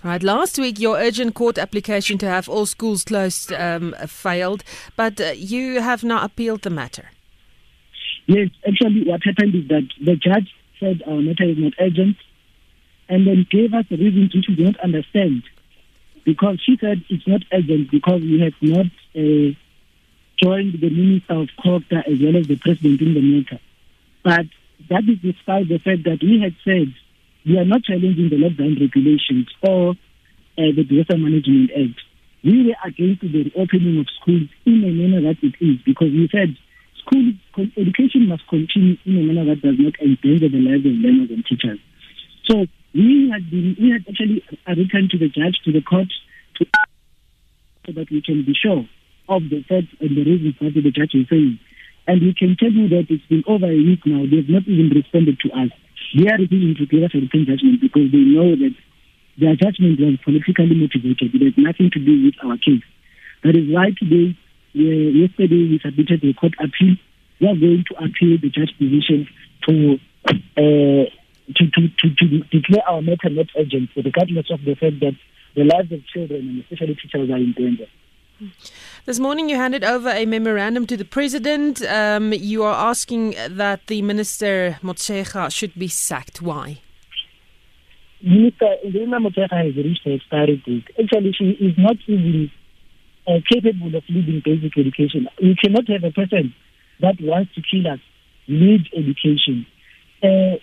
Right, 0.02 0.22
last 0.22 0.58
week 0.58 0.78
your 0.78 0.98
urgent 0.98 1.34
court 1.34 1.58
application 1.58 2.18
to 2.18 2.26
have 2.26 2.48
all 2.48 2.66
schools 2.66 3.04
closed 3.04 3.52
um, 3.52 3.94
failed, 4.06 4.62
but 4.96 5.20
uh, 5.20 5.32
you 5.34 5.80
have 5.80 6.04
now 6.04 6.22
appealed 6.22 6.62
the 6.62 6.70
matter. 6.70 7.10
Yes, 8.26 8.50
actually, 8.66 9.04
what 9.04 9.22
happened 9.24 9.54
is 9.54 9.68
that 9.68 9.88
the 10.00 10.16
judge 10.16 10.54
said 10.78 11.02
our 11.06 11.20
matter 11.20 11.44
is 11.44 11.58
not 11.58 11.72
urgent, 11.80 12.16
and 13.08 13.26
then 13.26 13.46
gave 13.50 13.74
us 13.74 13.84
the 13.90 13.96
reasons 13.96 14.34
which 14.34 14.46
we 14.48 14.56
don't 14.56 14.78
understand. 14.80 15.42
Because 16.24 16.60
she 16.64 16.76
said 16.80 17.04
it's 17.08 17.26
not 17.26 17.42
urgent 17.52 17.90
because 17.90 18.20
we 18.22 18.40
have 18.40 18.54
not 18.62 18.86
uh, 19.14 19.54
joined 20.42 20.74
the 20.80 20.90
Minister 20.90 21.34
of 21.34 21.48
Culture 21.62 22.02
as 22.06 22.18
well 22.20 22.36
as 22.36 22.46
the 22.46 22.56
President 22.56 23.00
in 23.00 23.14
the 23.14 23.20
matter. 23.20 23.60
But 24.22 24.46
that 24.90 25.04
is 25.08 25.18
despite 25.22 25.68
the 25.68 25.78
fact 25.78 26.04
that 26.04 26.18
we 26.22 26.40
had 26.40 26.54
said 26.64 26.92
we 27.46 27.58
are 27.58 27.64
not 27.64 27.84
challenging 27.84 28.30
the 28.30 28.36
lockdown 28.36 28.80
regulations 28.80 29.48
or 29.62 29.90
uh, 29.90 30.72
the 30.74 30.84
Disaster 30.84 31.18
Management 31.18 31.70
Act. 31.72 32.00
We 32.42 32.66
were 32.68 32.80
against 32.84 33.20
the 33.20 33.50
reopening 33.52 34.00
of 34.00 34.06
schools 34.20 34.48
in 34.64 34.84
a 34.84 34.92
manner 34.92 35.20
that 35.28 35.42
it 35.42 35.54
is 35.60 35.80
because 35.84 36.10
we 36.12 36.28
said 36.32 36.56
school 37.00 37.32
education 37.76 38.28
must 38.28 38.46
continue 38.48 38.96
in 39.04 39.18
a 39.18 39.22
manner 39.22 39.54
that 39.54 39.62
does 39.62 39.76
not 39.78 39.94
endanger 40.00 40.48
the 40.48 40.60
lives 40.60 40.84
of 40.84 40.92
learners 40.92 41.30
and 41.30 41.44
teachers. 41.44 41.78
So 42.44 42.66
we 42.94 43.30
had 43.32 43.50
been, 43.50 43.76
we 43.80 43.90
had 43.92 44.04
actually 44.08 44.44
written 44.68 45.08
to 45.10 45.18
the 45.18 45.28
judge, 45.28 45.60
to 45.64 45.72
the 45.72 45.82
court, 45.82 46.08
to 46.56 46.66
so 47.86 47.92
that 47.92 48.10
we 48.10 48.22
can 48.22 48.44
be 48.44 48.54
sure 48.54 48.88
of 49.28 49.42
the 49.50 49.62
facts 49.68 49.92
and 50.00 50.16
the 50.16 50.24
reasons 50.24 50.54
what 50.58 50.74
the 50.74 50.90
judge 50.90 51.14
is 51.14 51.28
saying. 51.28 51.58
And 52.06 52.20
we 52.20 52.34
can 52.34 52.56
tell 52.60 52.70
you 52.70 52.88
that 52.90 53.08
it's 53.08 53.24
been 53.26 53.44
over 53.46 53.66
a 53.66 53.80
week 53.80 54.04
now. 54.04 54.28
They 54.28 54.44
have 54.44 54.48
not 54.52 54.68
even 54.68 54.92
responded 54.92 55.40
to 55.40 55.48
us. 55.52 55.70
They 56.12 56.28
are 56.28 56.36
refusing 56.36 56.76
to 56.76 56.84
us 57.04 57.14
a 57.14 57.18
written 57.18 57.46
judgment 57.48 57.80
because 57.80 58.12
they 58.12 58.24
know 58.28 58.52
that 58.54 58.74
their 59.40 59.56
judgment 59.56 59.98
was 59.98 60.20
politically 60.22 60.76
motivated. 60.76 61.34
It 61.34 61.42
has 61.42 61.56
nothing 61.56 61.90
to 61.90 62.00
do 62.00 62.28
with 62.28 62.36
our 62.44 62.60
case. 62.60 62.84
That 63.42 63.56
is 63.56 63.66
why 63.72 63.96
today, 63.96 64.36
uh, 64.76 65.08
yesterday, 65.16 65.74
we 65.74 65.80
submitted 65.80 66.22
a 66.22 66.32
court 66.34 66.54
appeal. 66.60 66.96
We 67.40 67.48
are 67.48 67.56
going 67.56 67.84
to 67.88 67.94
appeal 68.04 68.38
the 68.38 68.52
judge 68.52 68.72
position 68.78 69.26
to, 69.66 69.98
uh, 70.28 71.08
to, 71.56 71.62
to, 71.72 71.80
to, 71.88 72.06
to 72.14 72.24
declare 72.52 72.84
our 72.86 73.02
matter 73.02 73.32
not 73.32 73.48
urgent, 73.56 73.90
regardless 73.96 74.52
of 74.52 74.60
the 74.64 74.76
fact 74.76 75.00
that 75.00 75.16
the 75.56 75.64
lives 75.64 75.90
of 75.90 76.06
children 76.06 76.40
and 76.40 76.60
especially 76.62 76.94
teachers 76.94 77.30
are 77.30 77.36
in 77.36 77.52
danger. 77.56 77.86
This 79.06 79.18
morning, 79.18 79.48
you 79.48 79.56
handed 79.56 79.84
over 79.84 80.08
a 80.08 80.24
memorandum 80.26 80.86
to 80.86 80.96
the 80.96 81.04
president. 81.04 81.82
Um, 81.82 82.32
you 82.32 82.62
are 82.62 82.90
asking 82.90 83.34
that 83.48 83.86
the 83.86 84.02
minister 84.02 84.78
Motsega 84.82 85.52
should 85.52 85.74
be 85.74 85.88
sacked. 85.88 86.40
Why? 86.40 86.80
Minister 88.22 88.76
Elena 88.84 89.18
has 89.20 89.76
reached 89.76 90.04
her 90.04 90.12
expiry 90.12 90.62
date. 90.64 90.84
Actually, 90.98 91.32
she 91.38 91.50
is 91.60 91.74
not 91.76 91.96
even 92.06 92.50
uh, 93.26 93.40
capable 93.52 93.94
of 93.94 94.02
leading 94.08 94.40
basic 94.44 94.78
education. 94.78 95.28
We 95.42 95.54
cannot 95.62 95.86
have 95.88 96.04
a 96.04 96.10
person 96.10 96.54
that 97.00 97.16
wants 97.20 97.54
to 97.54 97.62
kill 97.70 97.92
us 97.92 98.00
lead 98.48 98.88
education. 98.96 99.66
Uh, 100.22 100.56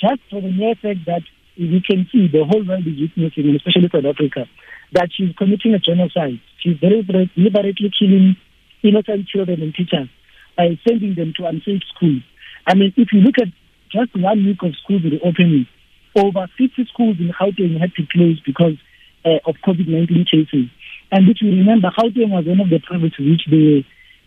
just 0.00 0.20
for 0.30 0.40
the 0.40 0.50
mere 0.50 0.74
fact 0.76 1.06
that 1.06 1.22
we 1.58 1.82
can 1.82 2.06
see 2.12 2.28
the 2.30 2.44
whole 2.46 2.64
world 2.64 2.86
is 2.86 2.94
witnessing, 2.94 3.50
especially 3.56 3.90
South 3.90 4.06
Africa, 4.06 4.46
that 4.92 5.10
she's 5.12 5.34
committing 5.36 5.74
a 5.74 5.78
genocide. 5.78 6.38
She's 6.62 6.78
deliberately, 6.78 7.30
deliberately 7.34 7.90
killing 7.98 8.36
innocent 8.82 9.26
children 9.26 9.60
and 9.62 9.74
teachers 9.74 10.08
by 10.56 10.78
sending 10.86 11.14
them 11.14 11.32
to 11.36 11.46
unsafe 11.46 11.82
schools. 11.94 12.22
I 12.66 12.74
mean, 12.74 12.94
if 12.96 13.08
you 13.12 13.20
look 13.20 13.38
at 13.42 13.48
just 13.90 14.14
one 14.14 14.46
week 14.46 14.62
of 14.62 14.72
schools 14.82 15.02
reopening, 15.02 15.66
over 16.14 16.46
50 16.56 16.86
schools 16.92 17.16
in 17.18 17.32
Gauteng 17.34 17.80
had 17.80 17.94
to 17.94 18.06
close 18.10 18.40
because 18.44 18.78
uh, 19.24 19.42
of 19.46 19.56
COVID-19 19.66 20.30
cases. 20.30 20.70
And 21.10 21.28
if 21.28 21.42
you 21.42 21.50
remember, 21.50 21.90
Gauteng 21.90 22.30
was 22.30 22.46
one 22.46 22.60
of 22.60 22.70
the 22.70 22.78
provinces 22.78 23.18
which 23.18 23.44
they 23.50 23.84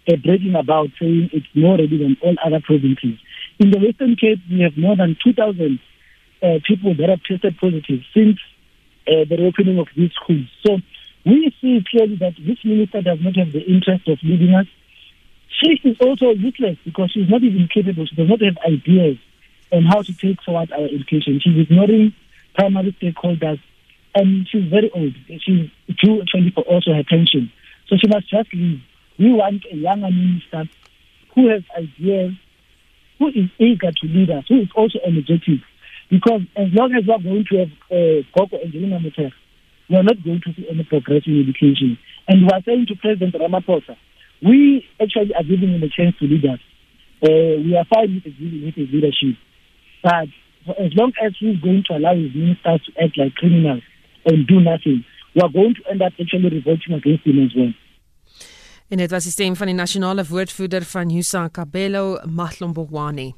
were 0.07 0.17
bragging 0.17 0.55
about, 0.55 0.89
saying 0.99 1.29
it's 1.31 1.47
more 1.55 1.77
ready 1.77 1.97
than 1.97 2.17
all 2.21 2.35
other 2.43 2.59
provinces. 2.59 3.15
In 3.59 3.71
the 3.71 3.79
Western 3.79 4.15
Cape, 4.15 4.39
we 4.49 4.61
have 4.61 4.75
more 4.77 4.97
than 4.97 5.15
2,000 5.23 5.79
uh, 6.41 6.59
people 6.65 6.95
that 6.95 7.09
have 7.09 7.23
tested 7.23 7.57
positive 7.59 8.01
since 8.13 8.37
uh, 9.07 9.25
the 9.29 9.37
reopening 9.37 9.79
of 9.79 9.87
these 9.95 10.11
schools. 10.13 10.47
So 10.65 10.77
we 11.25 11.53
see 11.61 11.83
clearly 11.89 12.15
that 12.17 12.33
this 12.39 12.57
minister 12.63 13.01
does 13.01 13.19
not 13.21 13.35
have 13.35 13.51
the 13.51 13.61
interest 13.61 14.07
of 14.07 14.19
leading 14.23 14.55
us. 14.55 14.67
She 15.61 15.79
is 15.87 15.97
also 15.99 16.31
useless 16.31 16.77
because 16.83 17.11
she's 17.11 17.29
not 17.29 17.43
even 17.43 17.67
capable. 17.71 18.05
She 18.07 18.15
does 18.15 18.29
not 18.29 18.41
have 18.41 18.57
ideas 18.65 19.17
on 19.71 19.83
how 19.83 20.01
to 20.01 20.13
take 20.13 20.41
forward 20.41 20.71
our 20.71 20.85
education. 20.85 21.39
She's 21.43 21.57
ignoring 21.57 22.13
primary 22.55 22.95
stakeholders 23.01 23.59
and 24.15 24.47
she's 24.49 24.65
very 24.65 24.89
old. 24.91 25.13
She's 25.27 25.69
due 26.01 26.21
actually 26.21 26.51
for 26.51 26.63
also 26.63 26.93
her 26.93 27.03
pension. 27.07 27.51
So 27.87 27.97
she 27.97 28.07
must 28.07 28.29
just 28.29 28.53
leave. 28.53 28.81
We 29.19 29.33
want 29.33 29.63
a 29.71 29.75
younger 29.75 30.09
minister 30.09 30.63
who 31.35 31.49
has 31.49 31.63
ideas, 31.77 32.33
who 33.19 33.27
is 33.27 33.49
eager 33.59 33.91
to 33.91 34.07
lead 34.07 34.31
us, 34.31 34.45
who 34.47 34.61
is 34.61 34.69
also 34.75 34.99
energetic. 35.05 35.59
Because 36.11 36.41
as 36.57 36.67
long 36.73 36.91
as 36.93 37.07
we 37.07 37.13
are 37.13 37.23
going 37.23 37.45
to 37.49 37.57
have 37.63 37.71
uh, 37.87 38.19
Gogo 38.35 38.59
Angelina 38.61 38.99
Motera, 38.99 39.31
we 39.89 39.95
are 39.95 40.03
not 40.03 40.21
going 40.23 40.41
to 40.43 40.53
see 40.53 40.67
any 40.69 40.83
progress 40.83 41.23
in 41.25 41.39
education. 41.39 41.97
And 42.27 42.43
we 42.43 42.49
are 42.51 42.61
saying 42.65 42.87
to 42.87 42.95
President 42.95 43.33
Ramaphosa, 43.33 43.95
we 44.43 44.85
actually 45.01 45.33
are 45.33 45.43
giving 45.43 45.73
him 45.73 45.83
a 45.83 45.89
chance 45.89 46.15
to 46.19 46.25
lead 46.25 46.45
us. 46.45 46.59
Uh, 47.23 47.63
we 47.63 47.77
are 47.79 47.85
fine 47.87 48.15
with 48.15 48.25
his, 48.27 48.35
with 48.35 48.75
his 48.75 48.89
leadership. 48.91 49.39
But 50.03 50.27
as 50.83 50.91
long 50.99 51.13
as 51.23 51.31
he's 51.39 51.59
going 51.61 51.83
to 51.87 51.95
allow 51.95 52.13
his 52.15 52.35
ministers 52.35 52.81
to 52.85 53.03
act 53.03 53.17
like 53.17 53.33
criminals 53.35 53.83
and 54.25 54.45
do 54.47 54.59
nothing, 54.59 55.05
we 55.33 55.41
are 55.41 55.49
going 55.49 55.75
to 55.75 55.89
end 55.89 56.01
up 56.01 56.13
actually 56.19 56.49
revolting 56.49 56.93
against 56.93 57.25
him 57.25 57.39
as 57.45 57.55
well. 57.55 57.73
En 58.91 58.97
dit 58.99 59.11
was 59.11 59.23
die 59.23 59.31
stem 59.31 59.55
van 59.55 59.69
die 59.71 59.75
nasionale 59.75 60.25
woordvoerder 60.27 60.83
van 60.83 61.09
Yusa 61.09 61.45
Kabelo 61.47 62.19
Mahlombogwane. 62.27 63.31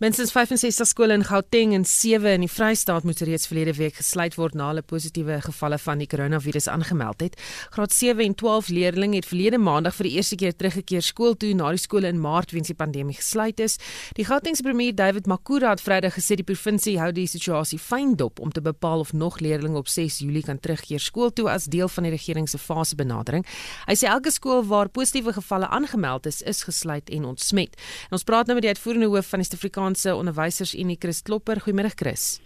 Minstens 0.00 0.32
65 0.32 0.86
skole 0.88 1.12
in 1.12 1.24
Gauteng 1.24 1.74
en 1.74 1.84
7 1.84 2.32
in 2.32 2.44
die 2.46 2.50
Vrystaat 2.50 3.04
moes 3.04 3.20
reeds 3.26 3.48
verlede 3.50 3.74
week 3.76 3.98
gesluit 3.98 4.36
word 4.38 4.54
na 4.56 4.70
hulle 4.70 4.82
positiewe 4.82 5.40
gevalle 5.44 5.78
van 5.78 6.00
die 6.00 6.08
koronavirus 6.08 6.68
aangemeld 6.72 7.20
het. 7.20 7.36
Graad 7.74 7.92
7 7.92 8.24
en 8.24 8.34
12 8.34 8.70
leerders 8.72 9.14
het 9.14 9.28
verlede 9.28 9.58
maandag 9.58 9.94
vir 9.98 10.08
die 10.08 10.14
eerste 10.16 10.36
keer 10.40 10.56
teruggekeer 10.56 11.04
skool 11.04 11.36
toe 11.36 11.52
na 11.54 11.70
die 11.74 11.82
skole 11.82 12.08
in 12.08 12.20
Maart 12.20 12.54
weens 12.56 12.70
die 12.72 12.76
pandemie 12.76 13.16
gesluit 13.18 13.60
is. 13.60 13.76
Die 14.16 14.24
Gautengse 14.24 14.64
premier 14.64 14.94
David 14.96 15.26
Makura 15.26 15.74
het 15.74 15.84
Vrydag 15.84 16.16
gesê 16.16 16.38
die 16.40 16.46
provinsie 16.46 16.96
hou 17.00 17.10
die 17.12 17.26
situasie 17.28 17.78
fyn 17.78 18.16
dop 18.16 18.40
om 18.40 18.52
te 18.52 18.64
bepaal 18.64 19.04
of 19.04 19.12
nog 19.12 19.40
leerders 19.40 19.76
op 19.76 19.88
6 19.88 20.20
Julie 20.24 20.42
kan 20.42 20.60
terugkeer 20.60 21.00
skool 21.00 21.32
toe 21.32 21.50
as 21.50 21.68
deel 21.70 21.88
van 21.88 22.08
die 22.08 22.14
regering 22.14 22.48
se 22.48 22.58
fasebenadering. 22.58 23.44
Hy 23.86 23.96
sê 23.98 24.08
elke 24.08 24.32
skool 24.32 24.64
waar 24.68 24.88
positiewe 24.88 25.34
gevalle 25.36 25.68
aangemeld 25.68 26.26
is, 26.26 26.40
is 26.42 26.64
gesluit 26.64 27.10
en 27.10 27.28
ontsmet. 27.34 27.76
En 28.08 28.18
ons 28.18 28.24
praat 28.24 28.48
nou 28.48 28.56
met 28.56 28.64
die 28.64 28.72
uitvoerende 28.72 29.10
hoof 29.12 29.28
van 29.34 29.44
die 29.44 29.49
Suid-Afrikaanse 29.50 30.14
Onderwysersunie 30.14 30.96
Chris 30.98 31.22
Klopper. 31.22 31.58
Goeiemôre 31.58 31.90
Chris. 31.96 32.40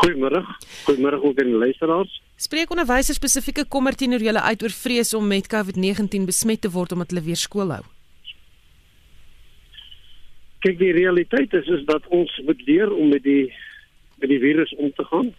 Goeiemôre. 0.00 0.40
Goeiemôre 0.86 1.20
ook 1.22 1.38
aan 1.38 1.50
die 1.50 1.58
luisteraars. 1.58 2.22
Spreek 2.36 2.70
onderwysers 2.70 3.18
spesifieke 3.20 3.66
kommer 3.68 3.92
teenoor 3.92 4.24
julle 4.24 4.40
uit 4.40 4.62
oor 4.62 4.72
vrees 4.72 5.12
om 5.14 5.26
met 5.28 5.50
COVID-19 5.52 6.24
besmet 6.24 6.62
te 6.64 6.70
word 6.72 6.92
omdat 6.96 7.12
hulle 7.12 7.24
weer 7.28 7.36
skool 7.36 7.74
hou? 7.76 7.82
Kyk, 10.64 10.78
die 10.80 10.96
realiteit 10.96 11.52
is 11.60 11.68
is 11.68 11.84
dat 11.84 12.08
ons 12.08 12.32
moet 12.46 12.66
leer 12.66 12.88
om 12.88 13.12
met 13.12 13.22
die 13.22 13.52
met 14.22 14.30
die 14.30 14.40
virus 14.40 14.72
om 14.78 14.92
te 14.96 15.04
gaan. 15.04 15.32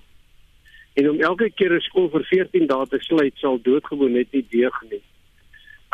En 0.93 1.09
om 1.09 1.21
elke 1.21 1.49
keer 1.49 1.73
'n 1.73 1.81
skool 1.89 2.09
vir 2.09 2.23
14 2.29 2.67
dae 2.67 2.85
te 2.87 2.99
sluit 3.01 3.33
sal 3.41 3.57
doodgewoon 3.57 4.13
net 4.13 4.29
nie 4.31 4.45
deeg 4.49 4.75
nie. 4.91 5.01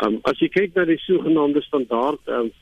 Um 0.04 0.20
as 0.24 0.38
jy 0.38 0.48
kyk 0.48 0.74
na 0.74 0.84
die 0.84 1.00
sogenaamde 1.06 1.62
standaard 1.62 2.20
um 2.28 2.52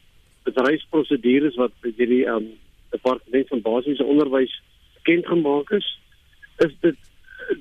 bedryfsprosedures 0.43 1.57
wat 1.57 1.73
deur 1.81 2.07
die 2.07 2.27
um, 2.27 2.51
departement 2.91 3.49
van 3.49 3.61
basiese 3.61 4.05
onderwys 4.05 4.55
bekend 4.95 5.27
gemaak 5.27 5.71
is, 5.71 5.89
is 6.65 6.75
dit 6.81 6.97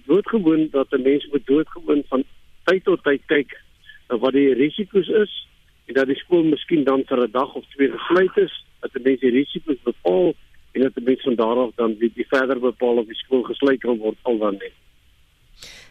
doodgewoon 0.05 0.67
dat 0.71 0.91
'n 0.91 1.01
mens 1.01 1.27
moet 1.31 1.45
doodgewoon 1.45 2.03
van 2.07 2.23
tyd 2.63 2.83
tot 2.83 3.03
tyd 3.03 3.21
kyk 3.25 3.61
na 4.09 4.17
wat 4.17 4.33
die 4.33 4.53
risiko's 4.53 5.07
is 5.07 5.47
en 5.85 5.93
dat 5.93 6.07
die 6.07 6.19
skool 6.19 6.43
miskien 6.43 6.83
dan 6.83 7.03
vir 7.05 7.23
'n 7.23 7.31
dag 7.31 7.53
of 7.53 7.65
twee 7.75 7.91
gesluit 7.91 8.37
is, 8.37 8.63
dat 8.79 8.95
'n 8.95 9.01
mens 9.01 9.19
die 9.19 9.31
risiko's 9.31 9.81
bepaal 9.83 10.33
en 10.71 10.81
dat 10.81 10.95
'n 10.95 11.03
mens 11.03 11.21
van 11.21 11.35
daar 11.35 11.57
af 11.57 11.71
dan 11.75 11.95
die, 11.99 12.11
die 12.13 12.27
verder 12.27 12.59
bepaal 12.59 12.97
of 12.97 13.05
die 13.05 13.21
skool 13.23 13.43
gesluit 13.43 13.79
kan 13.79 13.97
word 13.97 14.17
al 14.21 14.37
dan 14.37 14.57
nie. 14.59 14.73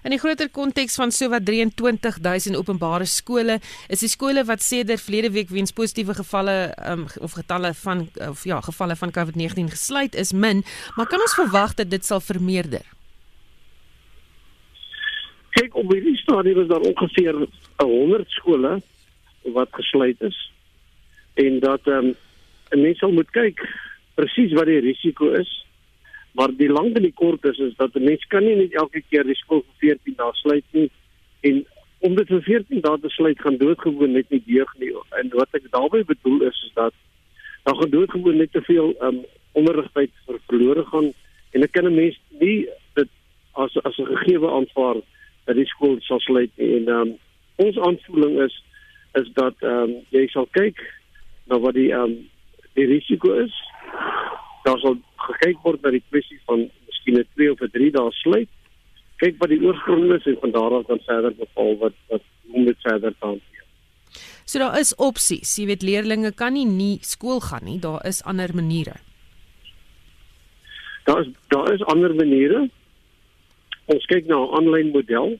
In 0.04 0.12
die 0.12 0.18
groter 0.18 0.48
konteks 0.52 0.96
van 1.00 1.10
sowat 1.10 1.46
23000 1.46 2.56
openbare 2.56 3.04
skole, 3.04 3.58
is 3.88 4.02
die 4.04 4.10
skole 4.10 4.44
wat 4.44 4.62
sedert 4.62 5.02
verlede 5.02 5.30
week 5.34 5.48
weens 5.48 5.72
positiewe 5.72 6.14
gevalle 6.14 6.74
um, 6.90 7.06
of 7.20 7.32
getalle 7.38 7.72
van 7.74 8.08
of 8.28 8.44
ja, 8.44 8.60
gevalle 8.60 8.96
van 8.96 9.10
COVID-19 9.10 9.72
gesluit 9.72 10.14
is 10.14 10.32
min, 10.32 10.64
maar 10.96 11.06
kan 11.06 11.20
ons 11.20 11.34
verwag 11.34 11.74
dat 11.74 11.90
dit 11.90 12.04
sal 12.04 12.20
vermeerder? 12.20 12.84
Kyk, 15.56 15.74
op 15.74 15.92
hierdie 15.92 16.16
stadium 16.20 16.60
is 16.60 16.68
daar 16.68 16.84
ongeveer 16.84 17.46
100 17.80 18.30
skole 18.30 18.80
wat 19.56 19.68
gesluit 19.72 20.20
is 20.20 20.38
en 21.34 21.60
dat 21.60 21.86
ehm 21.86 22.12
um, 22.12 22.14
mense 22.82 22.98
sal 22.98 23.12
moet 23.14 23.30
kyk 23.30 23.60
presies 24.18 24.52
wat 24.58 24.66
die 24.66 24.80
risiko 24.82 25.30
is 25.38 25.50
Maar 26.36 26.52
die 26.56 26.68
lang 26.68 26.92
en 26.96 27.02
die 27.02 27.14
kort 27.16 27.44
is 27.48 27.58
is 27.58 27.76
dat 27.76 27.94
'n 27.94 28.04
mens 28.04 28.24
kan 28.28 28.44
nie 28.44 28.56
net 28.56 28.72
elke 28.72 29.02
keer 29.10 29.24
die 29.24 29.34
skool 29.34 29.64
vir 29.64 29.96
14 29.96 30.14
dae 30.16 30.32
sluit 30.32 30.64
nie. 30.70 30.90
En 31.40 31.64
om 31.98 32.14
dit 32.14 32.28
vir 32.28 32.42
14 32.42 32.80
dae 32.80 32.98
te 33.00 33.08
sluit 33.08 33.40
gaan 33.40 33.56
doodgewoon 33.56 34.12
net 34.12 34.30
nie 34.30 34.42
deug 34.46 34.74
nie. 34.78 34.92
En 35.20 35.30
wat 35.32 35.48
ek 35.52 35.70
daarmee 35.70 36.04
bedoel 36.04 36.42
is 36.42 36.62
is 36.66 36.72
dat 36.74 36.92
dan 37.64 37.76
gaan 37.76 37.90
doodgewoon 37.90 38.36
net 38.36 38.52
te 38.52 38.62
veel 38.62 38.94
um 39.00 39.24
onderrigtyd 39.52 40.10
ver 40.26 40.38
verlore 40.46 40.84
gaan. 40.84 41.12
En 41.50 41.62
ek 41.62 41.72
kan 41.72 41.86
'n 41.86 41.94
mens 41.94 42.20
nie 42.28 42.68
dit 42.94 43.08
as 43.52 43.76
as 43.82 43.98
'n 43.98 44.06
gegeewe 44.06 44.50
aanvaar 44.50 45.00
dat 45.44 45.56
die 45.56 45.66
skool 45.66 45.96
sal 46.00 46.20
sluit 46.20 46.50
en 46.56 46.88
um 46.88 47.18
ons 47.56 47.78
aanvoeling 47.78 48.42
is 48.42 48.62
is 49.14 49.28
dat 49.32 49.54
um 49.62 49.94
jy 50.10 50.26
sal 50.26 50.48
kyk 50.50 50.78
na 51.46 51.58
wat 51.58 51.74
die 51.74 51.92
um 51.92 52.28
die 52.74 52.86
risiko 52.86 53.32
is. 53.32 53.54
Daar 54.64 54.78
sal 54.78 54.96
gekyk 55.28 55.58
word 55.64 55.82
na 55.82 55.90
die 55.94 56.04
kwessie 56.10 56.38
van 56.46 56.68
miskien 56.86 57.18
'n 57.18 57.26
2 57.34 57.50
of 57.52 57.60
'n 57.60 57.70
3 57.72 57.90
dae 57.90 58.12
sluit. 58.22 58.48
Kyk 59.22 59.38
wat 59.40 59.48
die 59.48 59.62
oorsprong 59.64 60.12
is 60.12 60.26
en 60.26 60.36
van 60.40 60.50
daar 60.50 60.74
af 60.78 60.86
dan 60.86 61.00
verder 61.06 61.34
bepaal 61.34 61.76
wat 61.78 61.96
wat 62.08 62.22
hoe 62.50 62.64
dit 62.64 62.80
verder 62.80 63.14
gaan. 63.20 63.40
So 64.44 64.58
daar 64.58 64.78
is 64.78 64.94
opsies. 64.94 65.56
Jy 65.56 65.66
weet 65.66 65.82
leerders 65.82 66.34
kan 66.34 66.52
nie 66.52 66.66
nie 66.66 66.98
skool 67.02 67.40
gaan 67.40 67.64
nie. 67.64 67.78
Daar 67.78 68.06
is 68.06 68.22
ander 68.22 68.54
maniere. 68.54 68.94
Daar 71.04 71.20
is 71.20 71.28
daar 71.48 71.72
is 71.72 71.82
ander 71.84 72.14
maniere. 72.14 72.68
Ons 73.86 74.04
kyk 74.06 74.26
na 74.26 74.36
'n 74.36 74.54
aanlyn 74.58 74.90
model. 74.90 75.38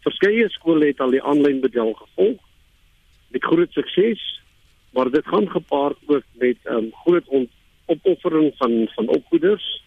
Verskeie 0.00 0.48
skole 0.50 0.86
het 0.86 1.00
al 1.00 1.10
die 1.10 1.22
aanlyn 1.22 1.60
model 1.60 1.92
gevolg 1.94 2.40
met 3.28 3.44
groot 3.44 3.72
sukses, 3.72 4.42
maar 4.90 5.10
dit 5.10 5.26
gaan 5.26 5.50
gepaard 5.50 5.96
ook 6.06 6.24
met 6.32 6.56
'n 6.64 6.72
um, 6.72 6.76
ehm, 6.76 6.90
groot 6.92 7.26
ont 7.28 7.50
opoffering 7.86 8.52
van 8.56 8.88
van 8.94 9.08
opvoeders. 9.08 9.82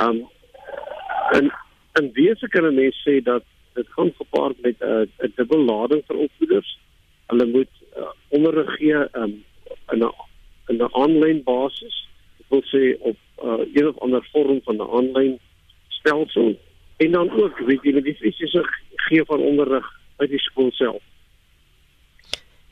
Um 0.00 0.26
en 1.30 1.52
en 1.92 2.10
wese 2.12 2.48
kan 2.48 2.64
'n 2.64 2.74
mens 2.74 3.08
sê 3.08 3.22
dat 3.22 3.44
dit 3.74 3.86
gaan 3.88 4.12
gepaard 4.16 4.60
met 4.60 4.76
'n 4.80 4.84
uh, 4.84 5.26
'n 5.26 5.32
dubbel 5.36 5.64
lading 5.64 6.02
vir 6.06 6.16
opvoeders. 6.16 6.78
Hulle 7.26 7.46
moet 7.46 7.72
uh, 7.96 8.08
onderrig 8.28 8.76
gee 8.76 8.94
um 8.94 9.44
in 9.92 9.98
'n 10.04 10.12
in 10.66 10.76
'n 10.76 10.94
aanlyn 11.02 11.42
basis. 11.42 12.08
Ek 12.40 12.46
wil 12.48 12.62
sê 12.62 13.00
op 13.00 13.16
uh, 13.44 13.64
een 13.74 13.88
of 13.88 13.98
ander 13.98 14.28
vorm 14.32 14.60
van 14.64 14.76
'n 14.76 14.90
aanlyn 14.98 15.38
stelsel 15.88 16.56
en 16.96 17.10
dan 17.10 17.30
ook 17.30 17.58
weet 17.58 17.82
jy 17.82 18.00
die 18.00 18.14
fisiese 18.14 18.62
gee 19.08 19.24
van 19.24 19.40
onderrig 19.40 19.86
uit 20.16 20.30
die 20.30 20.38
skool 20.38 20.70
self. 20.72 21.02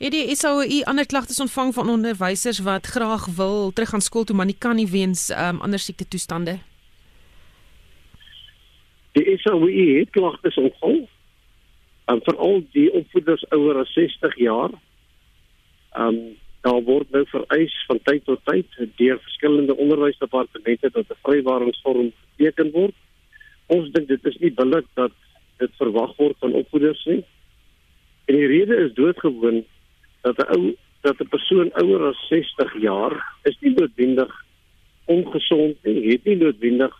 Het 0.05 0.13
die 0.13 0.35
SAOI 0.35 0.83
ander 0.85 1.05
klagtes 1.05 1.39
ontvang 1.41 1.73
van 1.73 1.89
onderwysers 1.89 2.59
wat 2.59 2.85
graag 2.85 3.25
wil 3.25 3.71
terug 3.73 3.93
aan 3.93 4.03
skool 4.05 4.23
toe 4.23 4.35
maar 4.35 4.45
nie 4.45 4.57
kan 4.57 4.75
nie 4.77 4.85
weens 4.87 5.31
um, 5.33 5.61
ander 5.65 5.81
siekte 5.81 6.05
toestande? 6.07 6.59
Die 9.17 9.37
SAOI 9.41 9.97
het 9.97 10.09
klagtes 10.13 10.61
ontvang. 10.61 11.07
En 12.05 12.21
veral 12.21 12.61
die 12.77 12.85
opvoeders 12.93 13.47
ouer 13.49 13.81
as 13.81 13.93
60 13.97 14.37
jaar. 14.37 14.77
Ehm 15.97 16.07
um, 16.07 16.21
daar 16.61 16.81
word 16.83 17.09
nou 17.09 17.25
vereis 17.29 17.73
van 17.87 17.99
tyd 18.03 18.25
tot 18.25 18.45
tyd 18.45 18.77
deur 19.01 19.19
verskillende 19.21 19.75
onderwysdepartemente 19.77 20.89
dat 20.93 21.09
'n 21.09 21.21
vrywaringsvorm 21.21 22.11
geteken 22.37 22.71
word. 22.71 22.95
Ons 23.65 23.91
dink 23.91 24.07
dit 24.07 24.25
is 24.25 24.37
nie 24.37 24.53
billik 24.53 24.85
dat 24.93 25.11
dit 25.57 25.71
verwag 25.77 26.15
word 26.15 26.37
van 26.39 26.53
opvoeders 26.53 27.05
nie. 27.05 27.23
En 28.25 28.35
die 28.35 28.47
rede 28.47 28.75
is 28.75 28.93
doodgewoon 28.93 29.65
dat 30.25 30.37
'n 30.37 30.49
ou 30.55 30.75
dat 31.01 31.19
'n 31.21 31.29
persoon 31.35 31.69
ouer 31.81 32.01
as 32.11 32.27
60 32.27 32.81
jaar 32.81 33.13
is 33.43 33.57
nie 33.59 33.73
noodwendig 33.73 34.33
ongesond 35.05 35.75
nie, 35.83 36.11
het 36.11 36.23
nie 36.23 36.35
noodwendig 36.35 36.93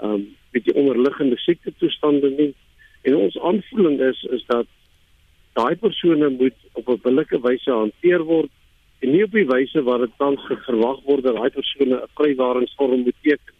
ehm 0.00 0.12
um, 0.12 0.36
die 0.52 0.74
onderliggende 0.74 1.38
siekte 1.38 1.72
toestande 1.78 2.30
nie. 2.30 2.54
En 3.02 3.16
ons 3.16 3.38
aanvoeling 3.38 4.00
is 4.00 4.22
is 4.22 4.44
dat 4.46 4.66
daai 5.52 5.76
persone 5.76 6.28
moet 6.28 6.58
op 6.72 6.88
'n 6.88 7.00
billike 7.02 7.40
wyse 7.40 7.70
hanteer 7.70 8.22
word 8.22 8.50
en 8.98 9.10
nie 9.10 9.24
op 9.24 9.32
die 9.32 9.46
wyse 9.46 9.82
wat 9.82 10.00
dit 10.00 10.12
tans 10.16 10.42
verwag 10.46 11.00
word 11.04 11.22
dat 11.22 11.34
daai 11.34 11.50
persone 11.50 11.96
'n 11.96 12.08
vrywaringsvorm 12.14 13.00
moet 13.00 13.20
teken. 13.22 13.54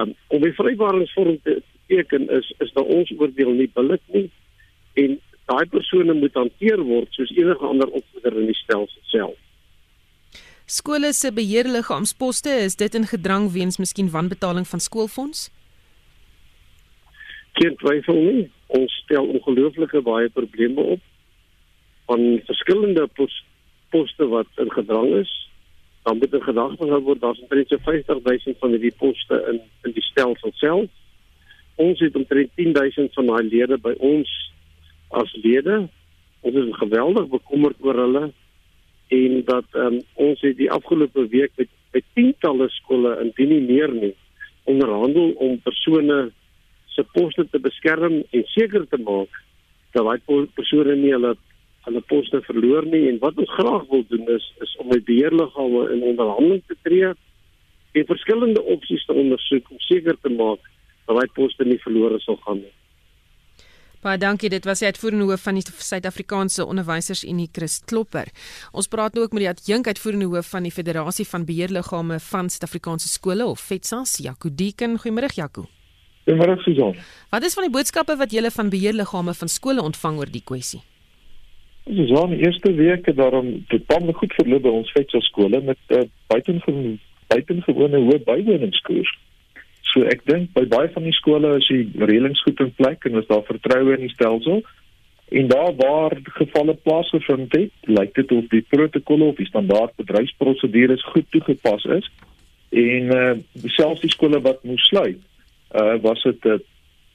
Um, 0.00 0.14
om 0.26 0.42
'n 0.42 0.52
vrywaringsvorm 0.52 1.38
te 1.42 1.62
teken 1.86 2.28
is 2.28 2.54
is 2.58 2.72
daar 2.72 2.84
ons 2.84 3.12
oordeel 3.18 3.50
nie 3.50 3.70
billik 3.74 4.02
nie 4.06 4.30
en 4.94 5.20
daai 5.46 5.66
persone 5.70 6.14
moet 6.14 6.34
hanteer 6.34 6.82
word 6.82 7.12
soos 7.14 7.30
enige 7.36 7.66
ander 7.66 7.88
opvoeder 7.88 8.40
in 8.40 8.48
die 8.50 8.58
stelsel 8.58 9.02
self. 9.12 9.36
Skole 10.66 11.12
se 11.14 11.30
beheerliggaamsposte 11.32 12.50
is 12.64 12.74
dit 12.76 12.94
in 12.98 13.06
gedrang 13.06 13.52
weens 13.54 13.78
miskien 13.78 14.10
wanbetaling 14.10 14.66
van 14.66 14.80
skoolfonds? 14.82 15.50
Geen 17.60 17.76
twyfel 17.78 18.18
nie. 18.18 18.48
Ons 18.66 18.92
stel 19.04 19.28
ongelooflike 19.30 20.02
baie 20.02 20.28
probleme 20.34 20.80
op 20.96 21.04
van 22.06 22.40
verskillende 22.46 23.06
pos, 23.18 23.44
poste 23.94 24.26
wat 24.30 24.50
in 24.62 24.70
gedrang 24.74 25.14
is. 25.20 25.30
Dan 26.02 26.18
moet 26.18 26.34
'n 26.34 26.42
gedagte 26.42 26.82
gehou 26.82 27.02
word 27.02 27.20
daar's 27.20 27.40
omtrent 27.40 27.68
so 27.68 27.78
50000 27.78 28.58
van 28.58 28.70
hierdie 28.70 28.94
poste 28.98 29.36
in 29.50 29.60
in 29.82 29.92
die 29.92 30.02
stelsel 30.10 30.50
self. 30.54 30.90
Ons 31.74 32.00
het 32.00 32.14
omtrent 32.14 32.50
10000 32.54 33.14
van 33.14 33.26
daai 33.26 33.42
lede 33.42 33.78
by 33.78 33.94
ons 33.98 34.30
as 35.20 35.32
lede. 35.44 35.86
Ons 36.46 36.58
is 36.62 36.76
geweldig 36.80 37.30
bekommerd 37.32 37.80
oor 37.84 37.98
hulle 38.04 38.24
en 39.14 39.34
dat 39.46 39.78
um, 39.78 40.00
ons 40.14 40.40
het 40.42 40.56
die 40.58 40.70
afgelope 40.72 41.26
week 41.30 41.52
met 41.60 41.70
by 41.94 42.02
tientalle 42.18 42.66
skole 42.74 43.14
indien 43.22 43.52
nie 43.54 43.64
meer 43.64 43.92
nie 43.94 44.14
onderhandel 44.66 45.34
om 45.46 45.60
persone 45.64 46.26
se 46.94 47.04
poste 47.14 47.46
te 47.52 47.60
beskerm 47.62 48.18
en 48.20 48.46
seker 48.54 48.86
te 48.90 48.98
maak 48.98 49.42
dat 49.94 50.04
daai 50.08 50.46
persone 50.58 50.96
nie 50.98 51.12
hulle 51.14 51.36
hulle 51.86 52.02
poste 52.10 52.40
verloor 52.48 52.88
nie 52.90 53.04
en 53.12 53.20
wat 53.22 53.38
ons 53.38 53.52
graag 53.58 53.86
wil 53.92 54.02
doen 54.10 54.26
is 54.34 54.46
is 54.66 54.74
om 54.82 54.90
met 54.90 55.06
beheerliggame 55.06 55.84
in 55.94 56.02
onderhandeling 56.12 56.64
te 56.66 56.78
tree 56.88 57.12
en 57.96 58.08
verskillende 58.10 58.64
opsies 58.74 59.04
te 59.06 59.14
ondersoek 59.14 59.70
om 59.70 59.84
seker 59.86 60.18
te 60.22 60.32
maak 60.40 60.66
dat 61.06 61.14
daai 61.20 61.30
poste 61.38 61.64
nie 61.64 61.78
verlore 61.84 62.18
sal 62.24 62.40
gaan 62.42 62.58
nie. 62.64 62.74
Baie 64.04 64.18
dankie. 64.20 64.50
Dit 64.52 64.66
was 64.68 64.82
die 64.82 64.88
uitvoerende 64.90 65.24
hoof 65.24 65.42
van 65.46 65.56
die 65.56 65.64
Suid-Afrikaanse 65.64 66.66
Onderwysersunie, 66.66 67.48
Chris 67.52 67.78
Klopper. 67.88 68.28
Ons 68.72 68.88
praat 68.92 69.14
nou 69.14 69.24
ook 69.24 69.32
met 69.32 69.46
die 69.46 69.48
adjunk 69.48 69.86
uitvoerende 69.86 70.28
hoof 70.32 70.50
van 70.52 70.66
die 70.68 70.72
Federasie 70.72 71.26
van 71.26 71.46
Beheerliggame 71.48 72.18
van 72.20 72.50
Suid-Afrikaanse 72.52 73.08
skole 73.08 73.46
of 73.46 73.60
FETSAS, 73.60 74.18
Jaco 74.22 74.50
Deeken. 74.52 74.98
Goeiemôre, 75.00 75.32
Jaco. 75.34 75.66
Goeiemôre, 76.26 76.58
Susan. 76.66 76.94
Wat 77.30 77.44
is 77.48 77.54
van 77.54 77.68
die 77.68 77.72
boodskappe 77.72 78.16
wat 78.20 78.36
julle 78.36 78.50
van 78.50 78.68
beheerliggame 78.68 79.34
van 79.34 79.48
skole 79.48 79.82
ontvang 79.82 80.20
oor 80.20 80.30
die 80.30 80.44
kwessie? 80.44 80.82
Susan, 81.86 82.30
die 82.34 82.44
eerste 82.44 82.72
week 82.74 83.06
het 83.06 83.16
daarom 83.16 83.52
totaal 83.72 84.12
goed 84.12 84.32
verloop 84.34 84.62
by 84.66 84.76
ons 84.82 84.90
FETSAS 84.92 85.30
skole 85.32 85.60
met 85.62 85.78
uh, 85.94 86.04
buitengewoon 86.28 86.98
buitengewone 87.30 88.00
hoë 88.06 88.20
bywoningskoers. 88.26 89.10
So 89.96 90.04
ek 90.12 90.26
dink 90.28 90.50
by 90.52 90.66
baie 90.68 90.90
van 90.92 91.06
die 91.08 91.14
skole 91.16 91.54
is 91.56 91.66
die 91.72 91.86
reëlings 91.96 92.42
goed 92.44 92.58
in 92.60 92.72
plek 92.76 93.06
en 93.08 93.14
is 93.16 93.28
daar 93.30 93.46
vertroue 93.48 93.94
in 93.94 94.02
die 94.04 94.12
stelsel. 94.12 94.60
En 95.32 95.48
daar 95.48 95.72
waar 95.78 96.18
gevalle 96.36 96.74
plaasgevind 96.84 97.56
het, 97.56 97.72
lyk 97.88 98.12
dit 98.18 98.34
of 98.36 98.44
die 98.52 98.60
protokolle 98.68 99.30
of 99.32 99.40
die 99.40 99.48
standaard 99.48 99.96
bedryfsprosedures 99.96 101.06
goed 101.14 101.24
toegepas 101.32 101.88
is. 101.96 102.10
En 102.76 103.08
uh 103.16 103.72
selfs 103.78 104.04
die 104.04 104.12
skole 104.12 104.42
wat 104.44 104.60
moes 104.68 104.84
sluit, 104.92 105.24
uh 105.72 105.96
was 106.04 106.20
dit 106.28 106.44
'n 106.44 106.60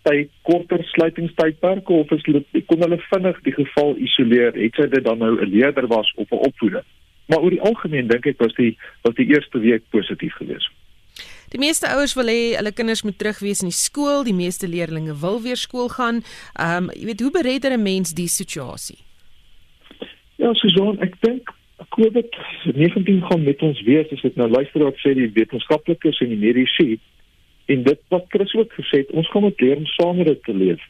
tyd 0.10 0.34
korter 0.41 0.82
sluitingstydperke 0.96 1.94
of 1.94 2.12
is 2.17 2.26
dit 2.26 2.65
kon 2.65 2.82
hulle 2.82 2.98
vinnig 3.13 3.41
die 3.46 3.58
geval 3.62 3.94
isoleer, 3.98 4.58
het 4.58 4.76
sy 4.76 4.89
dit 4.89 5.06
dan 5.06 5.22
nou 5.22 5.38
'n 5.38 5.54
leerder 5.54 5.88
was 5.88 6.13
of 6.17 6.32
'n 6.32 6.46
opvoeder. 6.50 6.84
Maar 7.28 7.46
oor 7.46 7.54
die 7.54 7.62
algemeen 7.62 8.08
dink 8.08 8.26
ek 8.26 8.41
was 8.41 8.56
die 8.56 8.78
was 9.06 9.15
die 9.15 9.30
eerste 9.30 9.60
week 9.60 9.84
positief 9.89 10.34
geweest. 10.34 10.81
Die 11.52 11.60
meeste 11.60 11.88
ouers 11.92 12.14
wil 12.16 12.30
hê 12.32 12.56
hulle 12.56 12.72
kinders 12.72 13.04
moet 13.04 13.18
terug 13.20 13.40
wees 13.44 13.60
in 13.60 13.68
die 13.68 13.76
skool, 13.76 14.24
die 14.24 14.36
meeste 14.36 14.68
leerders 14.72 15.20
wil 15.20 15.42
weer 15.44 15.60
skool 15.60 15.90
gaan. 15.92 16.24
Ehm 16.56 16.88
um, 16.88 16.92
jy 16.96 17.06
weet 17.06 17.24
hoe 17.26 17.32
beredder 17.32 17.74
'n 17.76 17.84
mens 17.84 18.14
die 18.14 18.28
situasie? 18.28 19.00
Ja, 20.36 20.54
Susan, 20.54 21.00
ek 21.00 21.16
dink 21.22 21.52
COVID-19 21.90 23.22
gaan 23.28 23.44
met 23.44 23.62
ons 23.62 23.82
wees 23.82 24.12
as 24.12 24.22
dit 24.22 24.36
nou 24.36 24.48
luister 24.50 24.84
wat 24.84 24.96
sê 25.04 25.14
die 25.14 25.32
wetenskaplikes 25.34 26.22
en 26.24 26.30
die 26.30 26.40
mediese 26.40 26.98
en 27.66 27.84
dit 27.84 28.00
wat 28.10 28.26
Chris 28.30 28.54
ook 28.56 28.72
gesê 28.74 29.04
het, 29.04 29.12
ons 29.12 29.30
gaan 29.32 29.42
moet 29.42 29.62
leer 29.62 29.78
om 29.78 29.86
saam 29.86 30.18
met 30.18 30.28
dit 30.28 30.44
te 30.44 30.54
leef. 30.54 30.82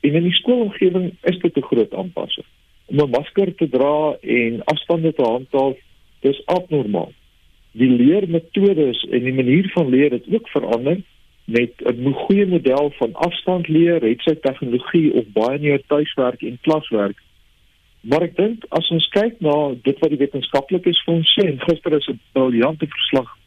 En 0.00 0.14
in 0.14 0.22
die 0.22 0.38
skoolomgewing 0.40 1.12
is 1.22 1.38
dit 1.44 1.56
'n 1.56 1.68
groot 1.70 1.94
aanpassing 1.94 2.46
om 2.90 3.00
'n 3.00 3.10
masker 3.10 3.54
te 3.54 3.68
dra 3.68 4.16
en 4.20 4.64
afstande 4.64 5.12
te 5.12 5.22
handhaaf, 5.22 5.76
dis 6.20 6.46
abnormaal. 6.46 7.12
Die 7.72 7.88
leermetodes 7.90 9.02
en 9.10 9.24
die 9.24 9.34
manier 9.34 9.70
van 9.74 9.88
leer 9.88 10.10
het 10.10 10.24
ook 10.32 10.48
verander 10.48 11.00
met 11.44 11.72
'n 11.84 12.12
goeie 12.12 12.46
model 12.46 12.92
van 12.98 13.14
afstand 13.14 13.68
leer, 13.68 14.02
het 14.02 14.20
sy 14.20 14.34
tegnologie 14.34 15.12
of 15.12 15.24
baie 15.32 15.58
meer 15.58 15.82
tuiswerk 15.86 16.42
en 16.42 16.58
klaswerk. 16.60 17.18
Maar 18.00 18.22
ek 18.22 18.36
dink 18.36 18.64
as 18.68 18.90
ons 18.90 19.08
kyk 19.08 19.40
na 19.40 19.74
dit 19.82 19.98
wat 19.98 20.10
die 20.10 20.18
wetenskaplikes 20.18 21.02
vir 21.04 21.14
ons 21.14 21.34
sê, 21.36 21.46
en 21.46 21.60
gister 21.60 21.92
is 21.92 22.08
'n 22.08 22.20
briljante 22.32 22.86
verslag 22.86 23.38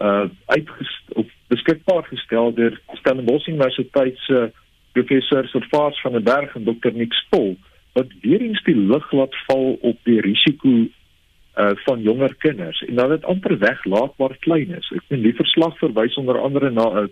uh 0.00 0.28
uitgestel 0.46 1.26
beskikbaar 1.48 2.04
gestel 2.08 2.54
deur 2.54 2.80
Stellenbosch 2.92 3.48
Universiteit 3.48 4.16
se 4.18 4.50
professor 4.92 5.48
Servaas 5.48 6.00
van 6.00 6.12
der 6.12 6.22
Berg 6.22 6.54
en 6.54 6.64
Dr. 6.64 6.92
Nick 6.92 7.12
Spol 7.12 7.56
wat 7.92 8.06
weer 8.20 8.40
eens 8.40 8.62
die 8.64 8.76
lig 8.76 9.12
laat 9.12 9.36
val 9.46 9.78
op 9.80 9.98
die 10.08 10.20
risiko 10.20 10.86
uh 11.56 11.70
van 11.84 12.00
jonger 12.00 12.34
kinders 12.34 12.80
en 12.82 12.94
dat 12.94 13.08
dit 13.08 13.24
amper 13.24 13.58
weglaatbaar 13.58 14.36
klein 14.40 14.70
is. 14.74 14.92
Ek 14.96 15.02
sien 15.08 15.22
die 15.22 15.36
verslag 15.36 15.78
verwys 15.78 16.16
onder 16.16 16.40
andere 16.40 16.70
na 16.70 16.86
'n 17.02 17.10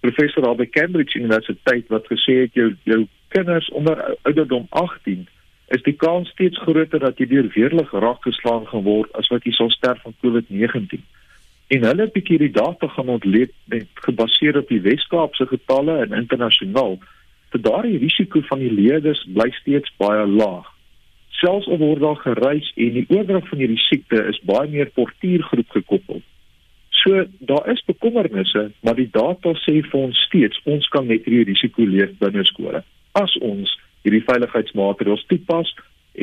professor 0.00 0.42
daar 0.42 0.56
by 0.56 0.68
Cambridge 0.68 1.18
Universiteit 1.18 1.88
wat 1.88 2.06
gesê 2.06 2.34
het 2.44 2.54
jou 2.54 2.74
jou 2.84 3.06
kinders 3.28 3.68
onder 3.70 4.16
ouderdom 4.22 4.66
18 4.70 5.26
is 5.68 5.82
die 5.82 5.96
kans 5.96 6.28
steeds 6.28 6.58
groter 6.58 6.98
dat 6.98 7.18
jy 7.18 7.26
deur 7.26 7.48
weerlig 7.54 7.90
raak 7.92 8.22
geslaan 8.24 8.66
gaan 8.66 8.84
word 8.86 9.12
as 9.20 9.28
wat 9.28 9.44
jy 9.44 9.52
sal 9.52 9.70
sterf 9.70 10.00
van 10.02 10.14
COVID-19. 10.24 11.02
En 11.68 11.84
hulle 11.84 12.02
het 12.06 12.10
'n 12.10 12.16
bietjie 12.16 12.38
die 12.38 12.50
data 12.52 12.88
gaan 12.88 13.08
ontleed 13.08 13.52
gebaseer 13.94 14.56
op 14.56 14.68
die 14.68 14.80
Wes-Kaapse 14.80 15.46
getalle 15.46 15.98
en 16.04 16.12
internasionaal 16.12 16.98
vir 17.52 17.60
daardie 17.60 17.98
risiko 17.98 18.40
van 18.40 18.58
die 18.58 18.72
leerders 18.72 19.24
bly 19.34 19.50
steeds 19.50 19.92
baie 19.96 20.26
laag. 20.26 20.77
Selfs 21.38 21.68
al 21.70 21.78
word 21.78 22.02
daar 22.02 22.18
gereis 22.24 22.72
en 22.76 22.96
die 22.96 23.06
oordrag 23.08 23.46
van 23.48 23.62
hierdie 23.62 23.80
siekte 23.86 24.24
is 24.30 24.40
baie 24.48 24.68
meer 24.72 24.90
portuïergroep 24.96 25.70
gekoppel. 25.76 26.22
So 26.98 27.24
daar 27.50 27.68
is 27.70 27.84
bekommernisse, 27.86 28.70
maar 28.82 28.96
die 28.98 29.10
data 29.12 29.54
sê 29.62 29.78
vir 29.86 30.00
ons 30.00 30.18
steeds 30.26 30.58
ons 30.66 30.88
kan 30.94 31.06
met 31.06 31.26
hierdie 31.28 31.52
risiko 31.52 31.86
leef 31.86 32.16
binne 32.22 32.44
skole 32.48 32.82
as 33.18 33.34
ons 33.42 33.70
hierdie 34.02 34.24
veiligheidsmaatreëls 34.26 35.24
toepas 35.30 35.70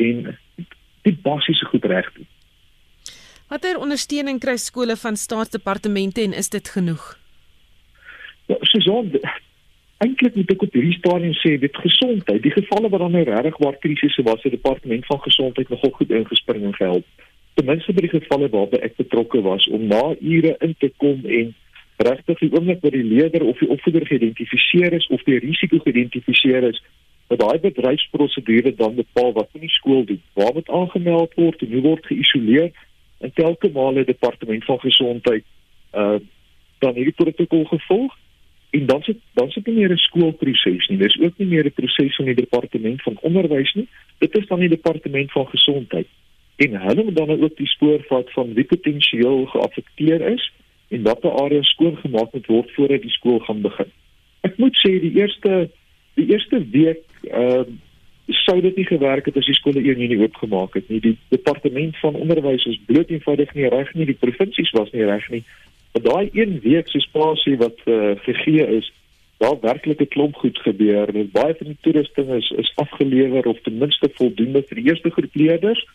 en 0.06 0.36
die 1.06 1.14
basiese 1.24 1.68
goed 1.70 1.84
reg 1.88 2.08
doen. 2.16 2.28
Watter 3.48 3.78
ondersteuning 3.78 4.40
kry 4.42 4.56
skole 4.58 4.96
van 4.98 5.16
staatsdepartemente 5.16 6.24
en 6.24 6.34
is 6.34 6.50
dit 6.50 6.68
genoeg? 6.68 7.04
Ja, 8.50 8.56
Suzan, 8.62 9.12
eintlik 10.04 10.34
moet 10.36 10.50
ek 10.52 10.64
op 10.66 10.74
hierdie 10.76 10.98
stadium 10.98 11.36
sê 11.40 11.54
dit 11.60 11.78
gesondheid 11.82 12.42
die 12.44 12.52
gevalle 12.52 12.90
wat 12.92 13.00
dan 13.00 13.14
nou 13.16 13.22
regtig 13.24 13.60
waar 13.62 13.78
krisisse 13.80 14.24
was 14.26 14.42
die 14.44 14.52
departement 14.52 15.06
van 15.08 15.20
gesondheid 15.24 15.70
nogal 15.72 15.92
goed 15.98 16.10
ingespring 16.10 16.66
en 16.68 16.74
gehelp. 16.76 17.06
Ten 17.56 17.64
minste 17.70 17.94
by 17.96 18.04
die 18.04 18.12
gevalle 18.12 18.50
waarby 18.52 18.82
ek 18.84 18.98
betrokke 19.00 19.40
was 19.46 19.64
om 19.72 19.86
na 19.88 20.02
ure 20.20 20.52
in 20.66 20.74
te 20.82 20.90
kom 21.00 21.24
en 21.24 21.54
regtig 22.08 22.42
die 22.42 22.50
oomblik 22.52 22.82
wat 22.84 22.92
die 22.92 23.06
leier 23.08 23.46
of 23.48 23.62
die 23.62 23.70
opvoeder 23.72 24.04
geïdentifiseer 24.10 24.98
is 24.98 25.08
of 25.16 25.24
die 25.24 25.38
risiko 25.40 25.80
geïdentifiseer 25.86 26.68
is 26.68 26.82
dat 27.32 27.40
daai 27.40 27.58
bedryfsprosedure 27.64 28.74
dan 28.76 29.00
bepaal 29.00 29.32
wat 29.32 29.56
in 29.56 29.64
die 29.64 29.72
skool 29.78 30.04
doen. 30.04 30.20
Waar 30.38 30.52
moet 30.54 30.68
aangemeld 30.68 31.32
word 31.40 31.64
en 31.64 31.72
hoe 31.72 31.82
word 31.88 32.06
geïsoleer? 32.06 32.68
En 33.24 33.32
telke 33.32 33.72
male 33.72 34.04
departement 34.04 34.64
van 34.64 34.80
gesondheid 34.84 35.44
uh 35.96 36.18
dan 36.84 36.92
hierdie 36.92 37.16
protokol 37.16 37.64
gevolg 37.64 38.12
en 38.76 38.86
dan 38.86 39.02
sit 39.02 39.18
dan 39.38 39.50
sit 39.50 39.66
nie 39.66 39.74
meer 39.74 39.92
'n 39.92 40.04
skoolproses 40.08 40.88
nie. 40.88 40.98
Dis 40.98 41.20
ook 41.20 41.38
nie 41.38 41.48
meer 41.52 41.64
'n 41.66 41.78
proses 41.80 42.16
van 42.16 42.24
die 42.24 42.34
departement 42.34 43.02
van 43.02 43.18
onderwys 43.20 43.72
nie. 43.74 43.88
Dit 44.18 44.38
is 44.38 44.46
dan 44.46 44.60
die 44.60 44.74
departement 44.76 45.32
van 45.32 45.46
gesondheid. 45.46 46.08
En 46.56 46.80
hulle 46.80 47.04
moet 47.04 47.16
dan 47.16 47.42
ook 47.42 47.56
die 47.56 47.66
spoor 47.66 48.00
vat 48.08 48.32
van 48.32 48.54
wie 48.54 48.64
potensieel 48.64 49.46
geaffekteer 49.46 50.20
is 50.20 50.52
en 50.88 51.02
watter 51.02 51.30
areas 51.30 51.68
skoongemaak 51.68 52.32
moet 52.32 52.46
word 52.46 52.70
voordat 52.70 53.02
die 53.02 53.10
skool 53.10 53.38
gaan 53.38 53.60
begin. 53.60 53.90
Ek 54.40 54.56
moet 54.56 54.76
sê 54.86 55.00
die 55.00 55.14
eerste 55.20 55.70
die 56.14 56.28
eerste 56.32 56.68
week 56.70 57.04
ehm 57.22 57.60
uh, 57.60 57.64
sou 58.26 58.60
dit 58.60 58.76
nie 58.76 58.86
gewerk 58.86 59.26
het 59.26 59.36
as 59.36 59.46
die 59.46 59.54
skole 59.54 59.78
een 59.78 60.00
Junie 60.00 60.18
oopgemaak 60.18 60.74
het 60.74 60.88
nie. 60.88 61.00
Die 61.00 61.18
departement 61.28 61.98
van 61.98 62.14
onderwys 62.14 62.64
is 62.64 62.80
bloot 62.86 63.10
eenvoudig 63.10 63.54
nie 63.54 63.68
reg 63.68 63.92
nie. 63.94 64.06
Die 64.06 64.18
provinsies 64.18 64.70
was 64.70 64.90
nie 64.90 65.04
reg 65.06 65.28
nie. 65.30 65.44
Maar 65.96 66.12
daai 66.12 66.28
een 66.32 66.60
week 66.60 66.88
se 66.88 67.00
spasie 67.00 67.56
wat 67.56 67.78
uh, 67.84 68.10
gegee 68.16 68.66
is, 68.76 68.92
daar 69.36 69.60
werklik 69.60 70.00
'n 70.00 70.08
klomp 70.08 70.34
goed 70.34 70.58
gebeur. 70.58 71.14
En 71.14 71.30
baie 71.32 71.54
van 71.58 71.66
die 71.66 71.76
toerusting 71.80 72.28
is 72.28 72.50
is 72.50 72.72
afgelewer 72.74 73.46
of 73.46 73.60
ten 73.60 73.78
minste 73.78 74.08
voldoende 74.12 74.62
vir 74.62 74.76
die 74.76 74.84
eerste 74.84 75.10
groep 75.10 75.34
leerders. 75.34 75.86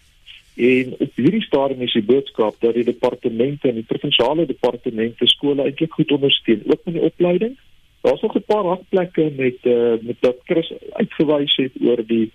En 0.56 0.96
op 0.98 1.12
hierdie 1.16 1.42
stadium 1.42 1.82
is 1.82 1.94
die 1.94 2.04
boodskap 2.04 2.56
dat 2.60 2.74
die 2.74 2.84
departemente 2.84 3.68
en 3.68 3.74
die 3.74 3.90
provinsiale 3.94 4.46
departemente 4.46 5.28
skole 5.28 5.64
eintlik 5.64 5.94
goed 5.94 6.12
ondersteun, 6.12 6.64
ook 6.66 6.82
met 6.86 6.94
die 6.94 7.04
opleiding. 7.04 7.58
Daar's 8.02 8.22
nog 8.22 8.36
'n 8.36 8.44
paar 8.46 8.66
hakplekke 8.66 9.32
met 9.38 9.58
uh, 9.62 9.94
met 10.02 10.18
wat 10.20 10.38
Chris 10.44 10.74
uitgewys 10.92 11.56
het 11.56 11.72
oor 11.82 12.06
die 12.06 12.32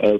uh, 0.00 0.14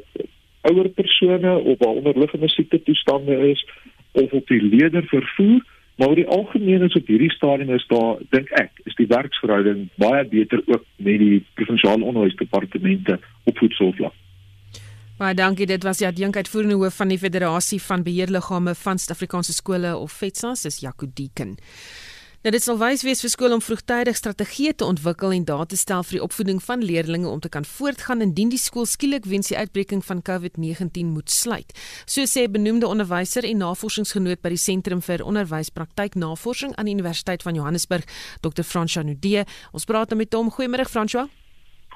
ouer 0.60 0.88
persone 0.88 1.58
of 1.58 1.78
waar 1.78 2.00
onderliggende 2.00 2.48
siekte 2.48 2.82
toestande 2.82 3.50
is 3.50 3.68
of 4.12 4.32
op 4.32 4.46
die 4.46 4.62
leerder 4.62 5.04
vervoer. 5.04 5.74
Maar 5.96 6.08
oor 6.08 6.18
die 6.18 6.28
algemeen 6.28 6.82
is 6.82 6.94
op 6.94 7.06
hierdie 7.08 7.32
stadium 7.32 7.72
is 7.74 7.86
daar 7.88 8.18
dink 8.34 8.50
ek 8.60 8.82
is 8.84 8.94
die 8.98 9.08
werksverhouding 9.08 9.86
baie 9.96 10.24
beter 10.28 10.60
ook 10.66 10.84
met 10.96 11.18
die 11.22 11.40
provinsiale 11.54 12.04
onderwysdepartemente 12.04 13.18
op 13.44 13.58
voedselvlak. 13.58 14.12
Baie 15.16 15.34
dankie. 15.34 15.64
Dit 15.66 15.84
was 15.88 16.02
ja 16.04 16.10
die 16.12 16.26
uitvoerende 16.28 16.76
hoof 16.76 16.98
van 17.00 17.08
die 17.08 17.18
Federasie 17.18 17.80
van 17.80 18.02
Beheerliggame 18.04 18.74
van 18.74 18.98
Suid-Afrikaanse 18.98 19.54
skole 19.56 19.96
of 19.96 20.12
FETSA, 20.12 20.52
is 20.68 20.82
Jaco 20.84 21.08
Deeken. 21.14 21.56
Nou 22.46 22.52
dit 22.54 22.62
sal 22.62 22.76
wys 22.78 23.00
wees 23.02 23.18
vir 23.24 23.30
skole 23.32 23.56
om 23.56 23.60
vroegtydig 23.64 24.14
strategieë 24.14 24.76
te 24.78 24.86
ontwikkel 24.86 25.32
en 25.34 25.46
daar 25.48 25.64
te 25.66 25.74
stel 25.74 26.04
vir 26.06 26.14
die 26.14 26.20
opvoeding 26.22 26.60
van 26.62 26.84
leerders 26.86 27.24
om 27.26 27.40
te 27.42 27.50
kan 27.50 27.64
voortgaan 27.66 28.22
indien 28.22 28.52
die 28.52 28.60
skool 28.62 28.86
skielik 28.86 29.26
weens 29.26 29.50
die 29.50 29.56
uitbreking 29.58 30.04
van 30.06 30.20
COVID-19 30.22 31.10
moet 31.10 31.34
sluit. 31.34 31.74
So 32.06 32.22
sê 32.30 32.44
benoemde 32.46 32.86
onderwyser 32.86 33.42
en 33.50 33.58
navorsingsgenoot 33.64 34.44
by 34.46 34.54
die 34.54 34.62
Sentrum 34.62 35.02
vir 35.02 35.26
Onderwyspraktyk-navorsing 35.26 36.76
aan 36.78 36.86
die 36.86 36.94
Universiteit 36.94 37.42
van 37.42 37.58
Johannesburg, 37.58 38.06
Dr. 38.46 38.62
Franswa 38.62 39.02
Nudee. 39.02 39.42
Ons 39.74 39.90
praat 39.90 40.14
nou 40.14 40.22
met 40.22 40.38
hom. 40.38 40.54
Goeiemôre 40.54 40.86
Franswa. 40.86 41.26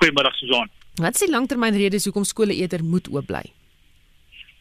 Goeiemôre 0.02 0.34
Susan. 0.42 0.66
Wat 0.98 1.14
is 1.14 1.28
die 1.28 1.30
langtermynredes 1.30 2.10
hoekom 2.10 2.26
skole 2.26 2.58
eerder 2.58 2.82
moet 2.82 3.06
oop 3.14 3.30
bly? 3.30 3.46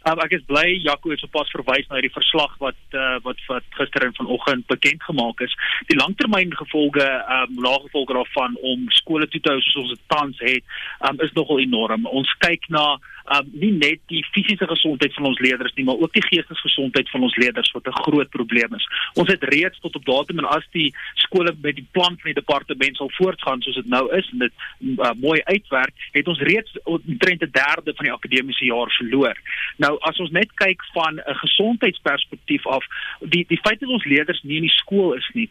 Um, 0.08 0.20
ek 0.24 0.32
is 0.38 0.44
bly 0.48 0.78
Jaco 0.80 1.12
het 1.12 1.20
sopas 1.20 1.50
verwys 1.52 1.88
na 1.90 1.98
hierdie 1.98 2.14
verslag 2.16 2.54
wat 2.64 2.78
uh, 2.96 3.18
wat 3.26 3.42
wat 3.50 3.66
gister 3.76 4.06
en 4.08 4.16
vanoggend 4.16 4.68
bekend 4.72 5.04
gemaak 5.04 5.44
is. 5.44 5.56
Die 5.92 5.98
langtermyngevolge, 6.00 7.04
ehm 7.04 7.58
um, 7.58 7.60
nagevolge 7.66 8.16
daarvan 8.16 8.56
om 8.64 8.86
skole 8.96 9.28
toe 9.28 9.42
te 9.44 9.52
hou 9.52 9.60
soos 9.60 9.82
ons 9.84 9.92
dit 9.98 10.06
tans 10.08 10.40
het, 10.46 10.64
um, 11.10 11.20
is 11.26 11.36
nogal 11.36 11.60
enorm. 11.66 12.08
Ons 12.08 12.32
kyk 12.40 12.70
na 12.72 12.86
um, 13.36 13.50
nie 13.52 13.72
net 13.72 14.00
die 14.12 14.24
fisiese 14.34 14.68
gesondheid 14.68 15.14
van 15.14 15.26
ons 15.30 15.40
leerders 15.40 15.74
nie, 15.76 15.86
maar 15.88 16.02
ook 16.02 16.14
die 16.14 16.26
geestesgesondheid 16.28 17.10
van 17.10 17.26
ons 17.28 17.36
leerders 17.36 17.72
wat 17.72 17.88
'n 17.88 18.02
groot 18.06 18.30
probleem 18.30 18.76
is. 18.76 18.88
Ons 19.14 19.32
het 19.32 19.44
reeds 19.44 19.80
tot 19.80 19.96
op 19.96 20.06
datum 20.06 20.40
en 20.40 20.50
as 20.50 20.66
die 20.72 20.94
skole 21.14 21.54
met 21.62 21.76
die 21.76 21.88
plan 21.92 22.18
van 22.20 22.32
die 22.32 22.42
departement 22.42 22.96
sal 22.96 23.12
voortgaan 23.20 23.62
soos 23.62 23.76
dit 23.76 23.86
nou 23.86 24.16
is 24.16 24.30
en 24.32 24.40
dit 24.40 24.54
uh, 24.98 25.12
mooi 25.16 25.42
uitwerk, 25.44 25.94
het 26.12 26.28
ons 26.28 26.40
reeds 26.40 26.78
omtrent 26.84 27.42
'n 27.44 27.52
derde 27.52 27.94
van 27.96 28.06
die 28.06 28.14
akademiese 28.14 28.66
jaar 28.66 28.92
verloor. 28.98 29.38
Nou 29.78 29.98
as 30.00 30.20
ons 30.20 30.32
net 30.32 30.54
kyk 30.54 30.82
van 30.94 31.16
'n 31.16 31.36
gesondheidsperspektief 31.46 32.68
af, 32.68 32.86
die 33.20 33.46
die 33.48 33.62
feit 33.62 33.80
dat 33.80 33.90
ons 33.90 34.06
leerders 34.06 34.42
nie 34.44 34.56
in 34.56 34.68
die 34.68 34.78
skool 34.82 35.14
is 35.14 35.30
nie, 35.34 35.50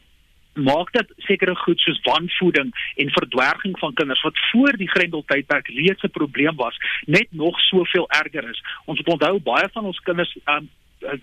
maak 0.54 0.92
dit 0.92 1.12
sekere 1.16 1.54
goed 1.56 1.80
soos 1.80 2.00
wanvoeding 2.02 2.72
en 2.96 3.10
verdwerging 3.10 3.78
van 3.78 3.94
kinders 3.94 4.22
wat 4.22 4.38
voor 4.50 4.72
die 4.76 4.90
grendeltydperk 4.90 5.68
reeds 5.68 6.02
'n 6.02 6.10
probleem 6.10 6.56
was, 6.56 6.76
net 7.06 7.26
nog 7.30 7.60
soveel 7.60 8.10
erger 8.10 8.48
is. 8.50 8.62
Ons 8.84 8.98
moet 8.98 9.08
onthou 9.08 9.40
baie 9.40 9.68
van 9.72 9.84
ons 9.84 10.00
kinders 10.00 10.36
um, 10.44 10.70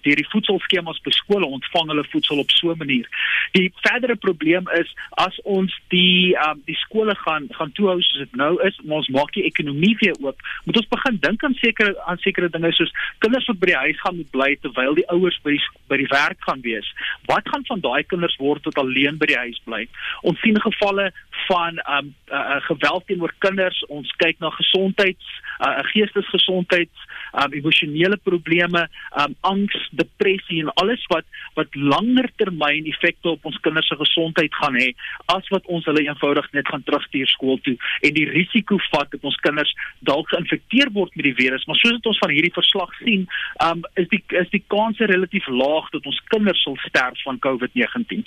deur 0.05 0.19
die 0.21 0.27
voedselskemas 0.31 1.01
by 1.05 1.13
skole 1.15 1.45
ontvang 1.45 1.91
hulle 1.91 2.05
voedsel 2.11 2.41
op 2.43 2.51
so 2.51 2.71
'n 2.71 2.77
manier. 2.77 3.07
Die 3.53 3.71
verdere 3.81 4.15
probleem 4.15 4.69
is 4.79 4.93
as 5.09 5.39
ons 5.43 5.73
die 5.89 6.35
um, 6.47 6.61
die 6.65 6.75
skole 6.75 7.15
gaan 7.15 7.47
gaan 7.51 7.71
toehou 7.71 8.01
soos 8.01 8.23
dit 8.23 8.35
nou 8.35 8.61
is, 8.63 8.79
ons 8.87 9.07
maak 9.07 9.31
die 9.33 9.45
ekonomie 9.45 9.95
weer 9.99 10.15
oop, 10.21 10.37
moet 10.65 10.77
ons 10.77 10.87
begin 10.87 11.17
dink 11.19 11.43
aan 11.43 11.53
sekere 11.53 11.95
aan 12.05 12.17
sekere 12.17 12.49
dinge 12.49 12.71
soos 12.73 12.91
kinders 13.19 13.47
wat 13.47 13.59
by 13.59 13.71
die 13.71 13.83
huis 13.85 13.99
gaan 14.01 14.15
moet 14.15 14.31
bly 14.31 14.51
terwyl 14.61 14.95
die 14.95 15.07
ouers 15.09 15.39
by 15.43 15.55
die 15.55 15.63
by 15.87 15.97
die 15.97 16.09
werk 16.11 16.39
gaan 16.47 16.61
wees. 16.61 16.87
Wat 17.25 17.47
gaan 17.49 17.65
van 17.65 17.79
daai 17.79 18.03
kinders 18.03 18.37
word 18.37 18.65
wat 18.65 18.77
alleen 18.77 19.17
by 19.17 19.25
die 19.25 19.37
huis 19.37 19.59
bly? 19.65 19.85
Ons 20.21 20.39
sien 20.41 20.59
gevalle 20.61 21.11
van 21.47 21.79
um 21.97 22.13
uh, 22.31 22.61
geweld 22.67 23.07
teenoor 23.07 23.33
kinders. 23.37 23.79
Ons 23.87 24.11
kyk 24.21 24.39
na 24.39 24.49
gesondheids 24.49 25.27
uh, 25.59 25.81
geestesgesondheids 25.91 27.05
um 27.43 27.53
emosionele 27.53 28.17
probleme, 28.17 28.85
um 29.21 29.35
angs, 29.41 29.89
depressie 29.91 30.61
en 30.63 30.71
alles 30.81 31.03
wat 31.13 31.25
wat 31.55 31.75
langer 31.75 32.29
termyn 32.35 32.87
effekte 32.91 33.29
op 33.29 33.45
ons 33.45 33.59
kinders 33.63 33.87
se 33.87 33.97
gesondheid 33.99 34.53
gaan 34.59 34.77
hê 34.79 34.91
as 35.33 35.47
wat 35.53 35.67
ons 35.71 35.85
hulle 35.89 36.05
eenvoudig 36.05 36.47
net 36.53 36.67
gaan 36.67 36.83
terugstuur 36.83 37.27
skool 37.31 37.59
toe. 37.67 37.75
En 38.01 38.15
die 38.15 38.27
risiko 38.29 38.79
vat 38.91 39.11
dat 39.11 39.23
ons 39.23 39.39
kinders 39.47 39.73
dalk 40.07 40.29
geïnfekteer 40.33 40.91
word 40.95 41.15
met 41.15 41.29
die 41.29 41.37
virus. 41.41 41.65
Maar 41.65 41.79
soos 41.81 41.97
dit 41.97 42.11
ons 42.11 42.23
van 42.23 42.33
hierdie 42.35 42.55
verslag 42.55 42.95
sien 43.03 43.27
um 43.67 43.83
is 43.99 44.09
die 44.13 44.23
is 44.41 44.49
die 44.53 44.63
kanse 44.71 45.11
relatief 45.11 45.47
laag 45.47 45.91
dat 45.95 46.05
ons 46.05 46.23
kinders 46.33 46.63
sal 46.63 46.79
sterf 46.87 47.21
van 47.27 47.39
COVID-19 47.39 48.25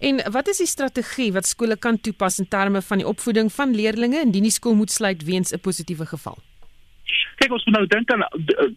En 0.00 0.20
wat 0.32 0.48
is 0.48 0.62
die 0.62 0.66
strategie 0.66 1.32
wat 1.32 1.46
skole 1.46 1.76
kan 1.76 2.00
toepas 2.00 2.38
in 2.40 2.48
terme 2.48 2.80
van 2.82 3.02
die 3.02 3.06
opvoeding 3.06 3.50
van 3.52 3.74
leerders 3.76 4.22
indien 4.22 4.46
die 4.48 4.54
skool 4.54 4.74
moet 4.74 4.90
sluit 4.90 5.24
weens 5.24 5.52
'n 5.52 5.60
positiewe 5.60 6.06
geval? 6.06 6.38
Kyk 7.40 7.52
ons 7.52 7.64
moet 7.64 7.76
nou 7.76 7.86
dink 7.86 8.10
aan 8.12 8.24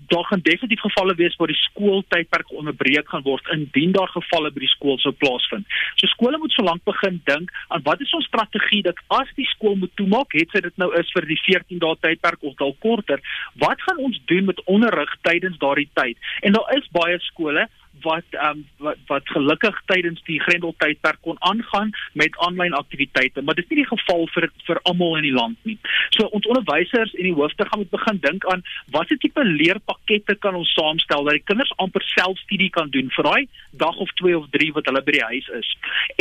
daar 0.08 0.26
gaan 0.26 0.42
definitief 0.42 0.80
gevalle 0.80 1.16
wees 1.16 1.36
waar 1.36 1.48
die 1.48 1.62
skooltydperk 1.62 2.52
onderbreek 2.52 3.10
gaan 3.10 3.22
word 3.22 3.48
indien 3.56 3.92
daar 3.92 4.08
gevalle 4.08 4.52
by 4.52 4.60
die 4.60 4.72
skool 4.76 4.98
sou 4.98 5.12
plaasvind. 5.12 5.66
So 5.96 6.08
skole 6.08 6.38
moet 6.38 6.52
solank 6.52 6.84
begin 6.84 7.22
dink 7.24 7.52
aan 7.68 7.84
wat 7.84 8.02
is 8.02 8.14
ons 8.14 8.26
strategie 8.26 8.82
dat 8.82 8.98
as 9.08 9.30
die 9.36 9.46
skool 9.46 9.76
moet 9.76 9.96
toemaak, 9.96 10.32
het 10.34 10.50
sy 10.52 10.60
dit 10.60 10.78
nou 10.78 10.90
is 11.00 11.12
vir 11.16 11.26
die 11.26 11.40
14 11.46 11.80
dae 11.80 11.96
tydperk 12.02 12.44
of 12.44 12.56
dalk 12.56 12.80
korter, 12.80 13.20
wat 13.54 13.82
gaan 13.82 13.98
ons 13.98 14.22
doen 14.26 14.46
met 14.46 14.64
onderrig 14.66 15.16
tydens 15.22 15.58
daardie 15.58 15.90
tyd? 15.94 16.18
En 16.42 16.54
daar 16.54 16.78
is 16.78 16.88
baie 16.92 17.20
skole 17.20 17.68
wat 18.02 18.26
um, 18.32 18.66
wat, 18.78 18.98
wat 19.08 19.28
gelukkig 19.30 19.82
tydens 19.86 20.22
die 20.28 20.40
Grendel 20.42 20.74
tydperk 20.78 21.22
kon 21.22 21.38
aangaan 21.40 21.92
met 22.14 22.38
aanlyn 22.38 22.74
aktiwiteite, 22.74 23.42
maar 23.42 23.56
dit 23.56 23.64
is 23.64 23.70
nie 23.70 23.84
die 23.84 23.98
geval 23.98 24.28
vir 24.34 24.50
vir 24.68 24.80
almal 24.90 25.18
in 25.20 25.28
die 25.28 25.36
land 25.36 25.58
nie. 25.70 25.78
So 26.16 26.28
ons 26.36 26.48
onderwysers 26.50 27.14
en 27.14 27.28
die 27.28 27.36
hoofde 27.38 27.68
gaan 27.70 27.84
moet 27.84 27.94
begin 27.94 28.20
dink 28.26 28.48
aan 28.52 28.64
watter 28.96 29.18
tipe 29.18 29.44
leerpakkette 29.44 30.36
kan 30.44 30.58
ons 30.60 30.74
saamstel 30.78 31.24
dat 31.28 31.40
die 31.40 31.46
kinders 31.52 31.74
amper 31.84 32.06
selfstudie 32.14 32.70
kan 32.74 32.92
doen 32.94 33.12
vir 33.16 33.30
daai 33.30 33.44
dag 33.84 33.98
of 34.06 34.12
2 34.22 34.38
of 34.38 34.50
3 34.56 34.72
wat 34.78 34.90
hulle 34.90 35.04
by 35.06 35.18
die 35.18 35.26
huis 35.32 35.50
is. 35.60 35.72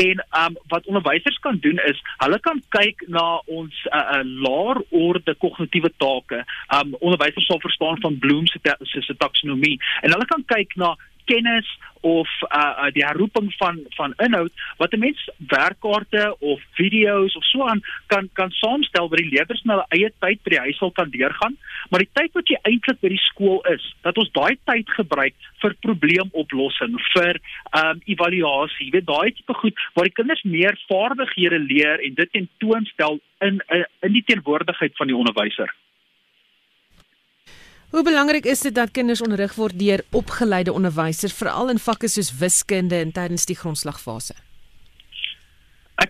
En 0.07 0.25
um, 0.43 0.59
wat 0.73 0.87
onderwysers 0.91 1.39
kan 1.47 1.59
doen 1.65 1.81
is 1.89 2.01
hulle 2.23 2.39
kan 2.47 2.63
kyk 2.77 3.07
na 3.09 3.27
ons 3.47 3.75
'n 3.87 3.97
uh, 3.97 4.19
uh, 4.19 4.25
laer 4.47 4.83
orde 4.91 5.35
kognitiewe 5.35 5.91
take. 5.97 6.45
Um, 6.75 6.95
onderwysers 7.01 7.47
sal 7.47 7.61
verstaan 7.61 8.01
van 8.01 8.19
Bloom 8.19 8.47
se 8.47 8.61
se 8.83 9.15
taksonomie 9.17 9.81
en 10.03 10.13
hulle 10.13 10.27
kan 10.27 10.45
kyk 10.47 10.77
na 10.77 10.95
kennis 11.25 11.69
of 12.03 12.29
uh, 12.51 12.75
uh 12.85 12.91
die 12.95 13.05
herroeping 13.07 13.53
van 13.59 13.79
van 13.97 14.15
inhoud 14.27 14.53
wat 14.77 14.93
'n 14.93 14.99
mens 14.99 15.31
werkkaarte 15.39 16.37
of 16.39 16.61
video's 16.75 17.37
of 17.37 17.45
so 17.45 17.67
aan 17.67 17.83
kan 18.07 18.29
kan 18.33 18.51
saamstel 18.51 19.09
wat 19.09 19.19
die 19.19 19.33
leerders 19.35 19.63
na 19.63 19.73
hulle 19.75 19.87
eie 19.89 20.11
tyd 20.19 20.43
by 20.43 20.51
die 20.51 20.65
huis 20.67 20.79
sal 20.79 20.91
kan 20.91 21.11
deurgaan. 21.11 21.57
Maar 21.91 22.01
die 22.05 22.13
tyd 22.13 22.33
wat 22.33 22.49
jy 22.49 22.59
eintlik 22.63 23.01
by 23.01 23.09
die 23.09 23.27
skool 23.29 23.61
is 23.75 23.95
dat 24.03 24.19
ons 24.19 24.33
daai 24.33 24.57
tyd 24.65 24.91
gebruik 24.91 25.35
vir 25.63 25.77
probleemoplossing 25.81 26.99
vir 27.15 27.41
um 27.83 28.01
evaluasie 28.05 28.91
weet 28.91 29.07
daai 29.07 29.31
tipe 29.31 29.55
goed 29.55 29.75
waar 29.95 30.11
die 30.11 30.19
kinders 30.21 30.43
meer 30.43 30.79
vaardighede 30.89 31.59
leer 31.59 32.01
en 32.01 32.15
dit 32.15 32.29
in 32.33 32.49
in, 33.43 33.61
in 34.01 34.13
die 34.13 34.25
teenwoordigheid 34.27 34.97
van 34.97 35.07
die 35.07 35.17
onderwyser 35.17 35.71
Hoe 37.93 38.03
belangrik 38.03 38.47
is 38.49 38.61
dit 38.65 38.73
dat 38.75 38.91
kinders 38.97 39.21
onderrig 39.21 39.53
word 39.55 39.77
deur 39.77 40.01
opgeleide 40.17 40.73
onderwysers 40.73 41.35
veral 41.37 41.69
in 41.69 41.79
vakke 41.79 42.09
soos 42.09 42.31
wiskunde 42.41 42.97
en 42.97 43.13
tydens 43.13 43.45
die 43.45 43.57
grondslagfase? 43.57 44.33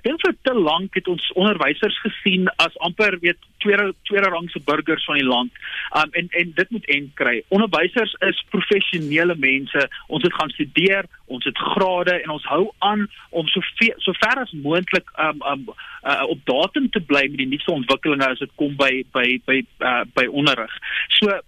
Dink 0.02 0.20
vir 0.24 0.34
te 0.42 0.54
lank 0.54 0.94
het 0.98 1.08
ons 1.08 1.32
onderwysers 1.38 1.98
gesien 2.02 2.48
as 2.62 2.78
amper 2.86 3.18
weet 3.22 3.38
tweede 3.62 3.92
tweede 4.08 4.30
rangse 4.34 4.60
burgers 4.66 5.04
van 5.04 5.20
die 5.20 5.26
land. 5.26 5.52
Um 5.98 6.10
en 6.18 6.28
en 6.40 6.52
dit 6.54 6.70
moet 6.70 6.88
end 6.96 7.14
kry. 7.14 7.42
Onderwysers 7.48 8.14
is 8.28 8.44
professionele 8.50 9.36
mense. 9.38 9.86
Ons 10.06 10.26
het 10.26 10.34
gaan 10.34 10.50
studeer, 10.50 11.06
ons 11.26 11.44
het 11.44 11.58
grade 11.58 12.18
en 12.22 12.34
ons 12.34 12.48
hou 12.50 12.64
aan 12.78 13.06
om 13.30 13.46
so 13.46 13.62
ver, 13.78 13.94
so 13.98 14.12
ver 14.18 14.42
as 14.42 14.52
moontlik 14.66 15.14
um 15.28 15.42
um 15.52 15.64
uh, 15.70 16.22
op 16.26 16.38
datum 16.44 16.90
te 16.90 17.00
bly 17.00 17.28
met 17.30 17.38
die 17.44 17.48
nuutste 17.54 17.72
ontwikkelinge 17.72 18.26
as 18.26 18.42
dit 18.42 18.50
kom 18.60 18.76
by 18.76 18.92
by 19.14 19.26
by 19.46 19.62
uh, 19.86 20.02
by 20.18 20.26
onderrig. 20.26 20.74
So 21.20 21.38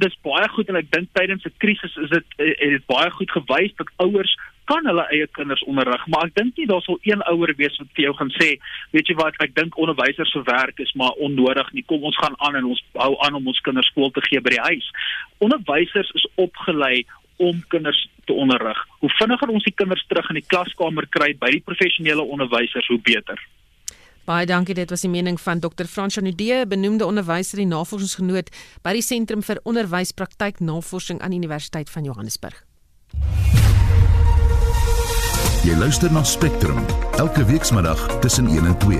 dis 0.00 0.16
baie 0.24 0.48
goed 0.54 0.70
en 0.72 0.80
ek 0.80 0.92
dink 0.94 1.10
tydens 1.12 1.44
'n 1.44 1.52
krisis 1.60 1.96
is 1.96 2.10
dit 2.10 2.38
eh, 2.38 2.72
het 2.72 2.86
baie 2.86 3.10
goed 3.10 3.30
gewys 3.30 3.74
dat 3.76 3.92
ouers 3.96 4.32
kan 4.68 4.86
hulle 4.86 5.04
eie 5.14 5.26
kinders 5.36 5.62
onderrig, 5.70 6.04
maar 6.12 6.28
ek 6.28 6.34
dink 6.36 6.58
nie 6.60 6.66
daar 6.68 6.82
sal 6.84 6.98
een 7.08 7.22
ouer 7.32 7.54
wees 7.56 7.76
wat 7.80 7.92
vir 7.96 8.08
jou 8.08 8.14
gaan 8.18 8.32
sê, 8.36 8.50
weet 8.96 9.08
jy 9.08 9.16
wat, 9.20 9.38
ek 9.44 9.54
dink 9.56 9.78
onderwysers 9.80 10.32
se 10.34 10.42
werk 10.48 10.80
is 10.84 10.92
maar 11.00 11.16
onnodig 11.24 11.72
nie. 11.76 11.86
Kom 11.88 12.04
ons 12.04 12.18
gaan 12.20 12.36
aan 12.44 12.60
en 12.60 12.68
ons 12.74 12.82
hou 13.00 13.14
aan 13.26 13.38
om 13.40 13.48
ons 13.52 13.62
kinders 13.64 13.88
skool 13.92 14.12
te 14.12 14.24
gee 14.28 14.42
by 14.44 14.56
die 14.56 14.66
huis. 14.66 14.90
Onderwysers 15.44 16.12
is 16.20 16.26
opgelei 16.36 17.06
om 17.38 17.62
kinders 17.72 18.00
te 18.26 18.34
onderrig. 18.34 18.80
Hoe 19.00 19.10
vinniger 19.16 19.54
ons 19.54 19.64
die 19.64 19.74
kinders 19.74 20.04
terug 20.10 20.28
in 20.32 20.40
die 20.40 20.48
klaskamer 20.50 21.06
kry 21.14 21.32
by 21.38 21.52
die 21.54 21.64
professionele 21.64 22.24
onderwysers, 22.26 22.90
hoe 22.90 23.00
beter. 23.00 23.40
Baie 24.28 24.44
dankie, 24.44 24.76
dit 24.76 24.90
was 24.92 25.06
die 25.06 25.12
mening 25.12 25.38
van 25.40 25.62
Dr. 25.64 25.86
Frans 25.88 26.18
Janudee, 26.18 26.66
benoemde 26.68 27.06
onderwyser 27.08 27.62
en 27.62 27.72
navorsingsgenoot 27.72 28.52
by 28.84 28.92
die 28.98 29.06
Sentrum 29.06 29.40
vir 29.46 29.62
Onderwyspraktyk 29.64 30.60
Navorsing 30.60 31.22
aan 31.24 31.38
Universiteit 31.38 31.88
van 31.88 32.04
Johannesburg. 32.10 32.60
Jy 35.68 35.76
luister 35.76 36.08
na 36.12 36.22
Spectrum 36.24 36.78
elke 37.20 37.44
weekmiddag 37.44 37.98
tussen 38.20 38.46
1 38.48 38.66
en 38.66 38.78
2. 38.78 38.98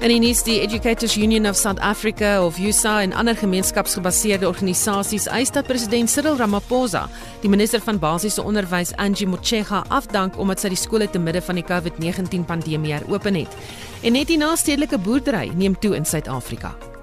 En 0.00 0.10
in 0.10 0.22
is 0.22 0.42
die 0.42 0.60
Educators 0.60 1.16
Union 1.16 1.46
of 1.46 1.56
South 1.56 1.78
Africa 1.78 2.44
of 2.44 2.58
USA 2.58 3.02
en 3.02 3.12
ander 3.12 3.36
gemeenskapsgebaseerde 3.36 4.48
organisasies 4.48 5.26
eis 5.26 5.52
dat 5.52 5.66
president 5.68 6.10
Cyril 6.10 6.40
Ramaphosa 6.40 7.04
die 7.44 7.52
minister 7.52 7.84
van 7.84 7.98
basiese 7.98 8.42
onderwys 8.42 8.96
Angie 8.96 9.28
Motshega 9.28 9.84
afdank 9.88 10.40
omdat 10.40 10.64
sy 10.64 10.72
die 10.72 10.80
skole 10.80 11.10
te 11.10 11.20
midde 11.20 11.44
van 11.44 11.60
die 11.60 11.68
COVID-19 11.68 12.48
pandemie 12.48 12.96
heropen 12.96 13.42
het. 13.44 13.52
En 14.00 14.16
net 14.16 14.32
die 14.32 14.40
naastedelike 14.40 14.98
boerdery 14.98 15.50
neem 15.52 15.76
toe 15.78 15.96
in 16.00 16.08
Suid-Afrika. 16.08 16.95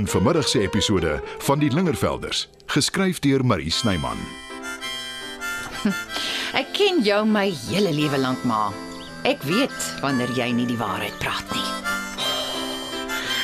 In 0.00 0.06
vermiddag 0.06 0.48
se 0.48 0.60
episode 0.60 1.22
van 1.38 1.58
die 1.58 1.70
Lingervelders, 1.70 2.48
geskryf 2.72 3.18
deur 3.20 3.44
Marie 3.44 3.70
Snyman. 3.70 4.16
Ek 6.60 6.72
ken 6.72 7.02
jou 7.04 7.18
my 7.28 7.50
hele 7.66 7.92
lewe 7.92 8.16
lank, 8.22 8.40
ma. 8.48 8.70
Ek 9.28 9.44
weet 9.44 9.90
wanneer 10.00 10.32
jy 10.38 10.48
nie 10.56 10.64
die 10.70 10.78
waarheid 10.80 11.16
praat 11.20 11.52
nie. 11.52 11.68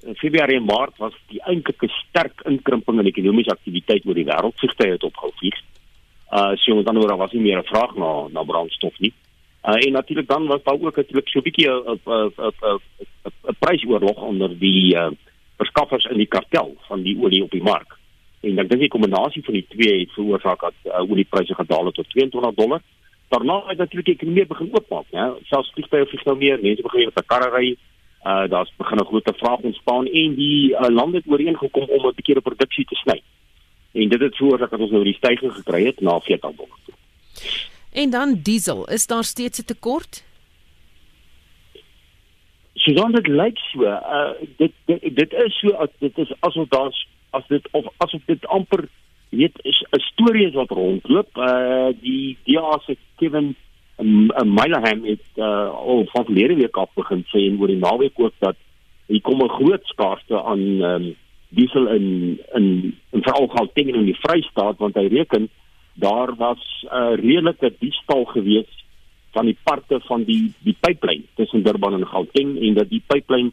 in 0.01 0.15
Februarie 0.15 0.57
en 0.57 0.65
Maart 0.65 0.97
was 0.97 1.15
die 1.27 1.43
eintlike 1.43 1.89
sterk 1.89 2.41
inkrimping 2.41 2.99
in 2.99 3.07
ekonomiese 3.07 3.51
aktiwiteit 3.51 4.07
oor 4.07 4.15
die 4.19 4.27
wêreld 4.27 4.59
vliegtye 4.59 4.91
het 4.91 5.05
opgehou 5.07 5.33
vlieg. 5.39 5.59
Uh 6.33 6.53
so 6.55 6.75
met 6.75 6.89
ander 6.89 7.03
woorde 7.03 7.17
was 7.17 7.33
nie 7.33 7.43
meer 7.43 7.59
'n 7.59 7.71
vraag 7.73 7.95
na 7.95 8.29
na 8.33 8.43
brandstof 8.43 8.99
nie. 8.99 9.13
Uh, 9.13 9.32
en 9.63 9.93
natuurlik 9.93 10.29
dan 10.29 10.47
was 10.47 10.63
daar 10.63 10.75
ook 10.75 10.97
natuurlik 10.97 11.29
so 11.29 11.39
'n 11.39 11.43
bietjie 11.43 11.69
'n 11.71 12.01
'n 12.05 12.81
'n 13.51 13.57
prysoorlog 13.59 14.17
onder 14.17 14.59
die 14.59 14.95
uh, 14.95 15.11
verskaffers 15.57 16.05
in 16.05 16.17
die 16.17 16.27
kartel 16.27 16.77
van 16.89 17.03
die 17.03 17.19
olie 17.23 17.43
op 17.43 17.51
die 17.51 17.63
mark. 17.63 17.99
En 18.41 18.55
dan 18.55 18.67
dink 18.67 18.83
ek 18.83 18.89
die 18.89 18.95
kombinasie 18.97 19.45
van 19.45 19.55
die 19.55 19.67
twee 19.69 20.01
het 20.01 20.13
veroorsaak 20.13 20.61
dat 20.61 20.75
uh, 20.85 21.11
oliepryse 21.11 21.55
gedaal 21.55 21.85
het 21.87 21.95
tot 21.95 22.11
22 22.11 22.55
dollar. 22.55 22.81
Daarna 23.29 23.63
het 23.67 23.79
natuurlik 23.79 24.07
die 24.07 24.15
ekonomie 24.15 24.47
begin 24.47 24.73
oopmaak, 24.73 25.07
ja. 25.11 25.35
Selfs 25.43 25.71
vliegtye 25.73 26.07
vlieg 26.07 26.25
nou 26.25 26.37
meer, 26.37 26.59
mense 26.63 26.83
begin 26.83 27.11
met 27.15 27.27
karre 27.27 27.51
ry. 27.57 27.77
Uh 28.23 28.49
daar's 28.51 28.73
begin 28.77 28.99
'n 28.99 29.05
groot 29.05 29.33
vraag 29.37 29.61
ontstaan 29.71 30.07
en 30.07 30.35
die 30.35 30.71
uh, 30.71 30.89
lande 30.89 31.17
het 31.17 31.27
ooreengekom 31.27 31.87
om 31.89 32.07
'n 32.07 32.15
bietjie 32.15 32.41
produksie 32.41 32.85
te 32.85 32.95
sny. 32.95 33.23
En 33.93 34.09
dit 34.09 34.21
het 34.21 34.37
veroorsaak 34.37 34.71
dat 34.71 34.81
ons 34.81 34.91
nou 34.91 35.05
die 35.05 35.15
stygings 35.15 35.55
gekry 35.55 35.85
het 35.85 36.01
na 36.01 36.21
40 36.21 36.51
dollar. 36.57 36.79
En 37.93 38.11
dan 38.11 38.41
diesel, 38.43 38.89
is 38.89 39.07
daar 39.07 39.25
steeds 39.25 39.59
'n 39.61 39.65
tekort? 39.65 40.25
Susan 42.75 43.13
dit 43.13 43.27
lyk 43.27 43.59
so, 43.59 43.83
uh 43.83 44.31
dit, 44.57 44.73
dit 44.85 45.17
dit 45.17 45.33
is 45.33 45.59
so 45.59 45.87
dit 45.99 46.19
is 46.19 46.33
asof 46.41 46.69
daar 46.69 47.07
as 47.31 47.47
dit 47.47 47.69
of 47.71 47.85
asof 47.97 48.21
dit 48.27 48.47
amper 48.47 48.89
weet 49.29 49.59
is 49.63 49.85
'n 49.91 50.01
storie 50.01 50.47
is 50.47 50.55
wat 50.55 50.71
rondloop. 50.71 51.37
Uh 51.37 51.89
die 52.01 52.39
DA 52.45 52.79
se 52.87 52.97
Kevin 53.17 53.57
Mileham 54.45 55.05
het 55.05 55.27
uh 55.37 55.69
al 55.69 56.07
van 56.13 56.25
verlede 56.25 56.55
week 56.55 56.77
af 56.77 56.91
begin 56.95 57.25
sê 57.25 57.39
en 57.39 57.61
oor 57.61 57.67
die 57.67 57.77
naweek 57.77 58.13
ook 58.17 58.35
dat 58.39 58.57
hier 59.07 59.21
kom 59.21 59.43
'n 59.43 59.49
groot 59.49 59.85
skaarste 59.85 60.43
aan 60.43 60.83
um, 60.83 61.17
diesel 61.49 61.87
in 61.87 62.39
in 62.53 62.99
in 63.11 63.23
veral 63.23 63.47
Gauteng 63.47 63.89
en 63.89 63.95
in 63.95 64.05
die 64.05 64.21
Vrystaat 64.21 64.79
want 64.79 64.95
hy 64.95 65.07
reken 65.07 65.49
daar 65.95 66.35
was 66.37 66.63
'n 66.83 66.95
uh, 66.95 67.15
redelike 67.15 67.75
diefstal 67.79 68.25
gewees 68.25 68.71
van 69.33 69.45
die 69.45 69.57
parte 69.63 70.01
van 70.01 70.25
die 70.25 70.53
die 70.59 70.77
pyplyn 70.81 71.27
tussen 71.35 71.63
Durban 71.63 71.95
en 71.95 72.07
Gauteng 72.07 72.61
en 72.61 72.75
dat 72.75 72.89
die 72.89 73.03
pyplyn 73.07 73.53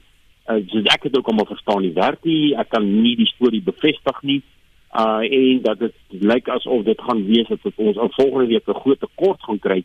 uh, 0.50 0.56
soos 0.68 0.84
ek 0.84 1.04
het 1.04 1.18
ook 1.18 1.28
almal 1.28 1.46
verstaan 1.46 1.82
nie 1.82 1.94
werk 1.94 2.24
nie. 2.24 2.56
Ek 2.56 2.70
kan 2.70 2.86
nie 3.02 3.16
die 3.16 3.30
storie 3.36 3.62
bevestig 3.62 4.22
nie. 4.22 4.42
Uh 4.90 5.22
en 5.22 5.62
dat 5.62 5.80
dit 5.80 5.96
lyk 6.10 6.50
asof 6.50 6.84
dit 6.84 7.02
gaan 7.02 7.26
wees 7.26 7.48
dat 7.48 7.74
ons 7.76 7.98
al 7.98 8.12
volgende 8.12 8.48
week 8.48 8.68
'n 8.68 8.82
groot 8.84 9.00
tekort 9.00 9.44
gaan 9.44 9.60
kry. 9.60 9.84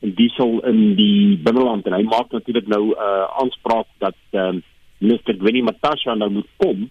In 0.00 0.14
diesel 0.14 0.60
in 0.64 0.94
die 0.94 1.36
binneland 1.36 1.86
en 1.86 1.92
hy 1.92 2.02
maak 2.02 2.30
natuurlik 2.30 2.66
nou 2.66 2.84
'n 2.88 2.92
uh, 2.92 3.26
aanspraak 3.42 3.86
dat 3.98 4.14
um, 4.32 4.62
Mr. 4.98 5.34
Gwynnie 5.38 5.62
Matasha 5.62 6.14
nou 6.14 6.30
moet 6.30 6.48
kom 6.56 6.90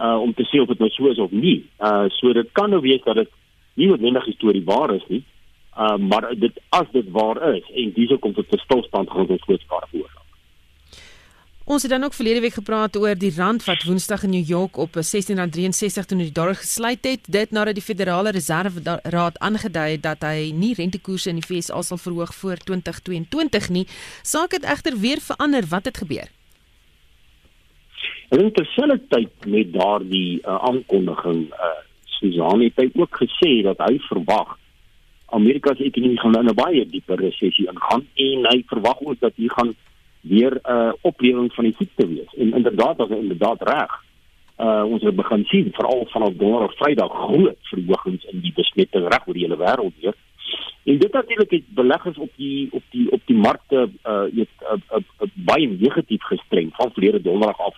uh 0.00 0.20
om 0.20 0.34
te 0.34 0.44
sê 0.44 0.60
of 0.60 0.68
dit 0.68 0.78
nou 0.78 0.90
so 0.90 1.06
is 1.08 1.18
of 1.18 1.30
nie. 1.30 1.64
Uh 1.80 2.04
so 2.08 2.32
dit 2.32 2.48
kan 2.52 2.70
nou 2.70 2.80
wees 2.80 3.02
dat 3.04 3.14
dit 3.14 3.30
nie 3.76 3.88
noodwendig 3.90 4.24
die 4.24 4.36
storie 4.38 4.64
waar 4.64 4.94
is 4.94 5.06
nie. 5.12 5.24
Uh 5.76 5.96
maar 5.96 6.28
dit 6.34 6.60
as 6.68 6.88
dit 6.92 7.10
waar 7.12 7.40
is 7.54 7.66
en 7.74 7.92
dis 7.96 8.18
kom 8.20 8.34
tot 8.34 8.52
'n 8.52 8.64
stilstand 8.64 9.10
gaan 9.10 9.28
ons 9.28 9.42
groot 9.42 9.60
skade 9.60 9.86
veroorsaak. 9.90 10.24
Ons 11.66 11.82
het 11.82 11.90
dan 11.90 12.04
ook 12.04 12.14
verlede 12.14 12.40
week 12.40 12.52
gepraat 12.54 12.96
oor 12.96 13.16
die 13.18 13.32
rand 13.36 13.64
wat 13.64 13.82
Woensdag 13.82 14.22
in 14.22 14.30
New 14.30 14.48
York 14.48 14.76
op 14.76 14.94
16.63 14.96 16.06
toe 16.06 16.18
die 16.18 16.32
dollar 16.32 16.54
gesluit 16.54 17.04
het. 17.04 17.26
Dit 17.26 17.50
nadat 17.50 17.74
die 17.74 17.82
Federale 17.82 18.30
Reserve 18.30 19.00
Raad 19.02 19.38
aangedui 19.38 19.90
het 19.90 20.02
dat 20.02 20.22
hy 20.22 20.52
nie 20.54 20.74
rentekoerse 20.78 21.28
in 21.28 21.40
die 21.40 21.42
FSA 21.42 21.82
sal 21.82 21.98
verhoog 21.98 22.34
voor 22.34 22.56
2022 22.56 23.68
nie. 23.68 23.86
Saak 24.22 24.52
het 24.52 24.64
egter 24.64 24.94
weer 25.00 25.18
verander. 25.20 25.66
Wat 25.68 25.84
het 25.84 25.96
gebeur? 25.96 26.30
En 28.28 28.52
terselfdertyd 28.52 29.46
met 29.46 29.72
daardie 29.72 30.38
uh, 30.38 30.54
aankondiging 30.70 31.50
uh 31.50 31.85
Susan 32.18 32.62
het 32.64 32.76
hy 32.76 32.90
ook 32.94 33.22
gesê 33.22 33.62
dat 33.66 33.78
hy 33.88 33.98
verwag 34.08 34.56
Amerika 35.34 35.74
se 35.74 35.84
ekonomie 35.84 36.20
gaan 36.20 36.30
nou 36.30 36.42
in 36.44 36.50
'n 36.50 36.54
baie 36.54 36.86
dieper 36.86 37.18
resessie 37.18 37.66
ingaan 37.66 38.06
en 38.14 38.46
hy 38.50 38.62
verwag 38.66 39.00
ook 39.00 39.20
dat 39.20 39.32
hier 39.34 39.50
gaan 39.50 39.74
weer 40.20 40.54
'n 40.54 40.72
uh, 40.72 40.92
oplewing 41.00 41.52
van 41.54 41.64
die 41.64 41.74
siekte 41.78 42.06
wees. 42.06 42.34
En 42.36 42.54
inderdaad, 42.54 43.00
as 43.00 43.08
hy 43.08 43.16
inderdaad 43.16 43.62
reg. 43.62 44.04
Uh 44.58 44.84
ons 44.84 45.02
het 45.02 45.14
begin 45.14 45.44
sien 45.44 45.68
veral 45.72 46.06
vanaf 46.08 46.32
donderdag 46.32 46.76
Vrydag 46.76 47.12
groot 47.12 47.58
verhogings 47.60 48.24
in 48.24 48.40
die 48.40 48.52
besmetting 48.54 49.08
reg 49.08 49.26
oor 49.26 49.34
die 49.34 49.42
hele 49.42 49.56
wêreld 49.56 49.92
weer. 50.00 50.14
En 50.84 50.98
dit 50.98 51.12
natuurlik 51.12 51.50
het 51.50 51.66
beleggers 51.68 52.18
op 52.18 52.30
die 52.36 52.68
op 52.72 52.82
die 52.90 53.10
op 53.10 53.20
die 53.24 53.36
markte 53.36 53.90
uh 54.04 54.22
weet 54.32 54.48
uh, 54.62 54.72
uh, 54.72 55.02
uh, 55.20 55.28
baie 55.34 55.68
negatief 55.68 56.22
gestrem 56.22 56.70
van 56.72 56.92
verlede 56.92 57.22
donderdag 57.22 57.60
af 57.60 57.76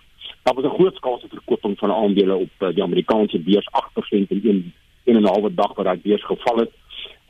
daar 0.49 0.63
was 0.63 0.73
'n 0.73 0.79
groot 0.79 0.97
skaalse 0.97 1.29
verkoping 1.29 1.79
van 1.79 1.93
aandele 1.93 2.35
op 2.35 2.51
uh, 2.59 2.69
die 2.75 2.83
Amerikaanse 2.83 3.39
beurs 3.39 3.69
8% 3.71 4.29
in 4.29 4.41
een 4.43 4.73
in 5.05 5.17
'n 5.21 5.27
halwe 5.27 5.55
dag 5.55 5.75
wat 5.75 5.85
daai 5.85 6.01
beurs 6.03 6.25
geval 6.25 6.57
het. 6.57 6.71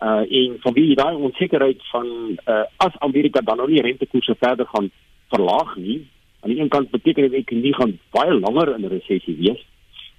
Uh 0.00 0.22
en 0.38 0.56
van 0.60 0.72
wie 0.72 0.94
daai 0.94 1.16
onsekerheid 1.16 1.80
van 1.90 2.06
uh 2.46 2.64
as 2.76 2.98
Amerika 2.98 3.40
dan 3.40 3.56
nou 3.56 3.70
nie 3.70 3.80
rentekoerse 3.80 4.36
verder 4.38 4.66
gaan 4.66 4.90
verlaag 5.28 5.76
nie, 5.76 6.06
aan 6.40 6.50
die 6.50 6.60
een 6.60 6.68
kant 6.68 6.90
beteken 6.90 7.30
dit 7.30 7.32
ek 7.32 7.50
nie 7.50 7.74
gaan 7.74 7.98
baie 8.10 8.40
langer 8.40 8.74
in 8.74 8.84
'n 8.84 8.88
resessie 8.88 9.36
wees. 9.36 9.66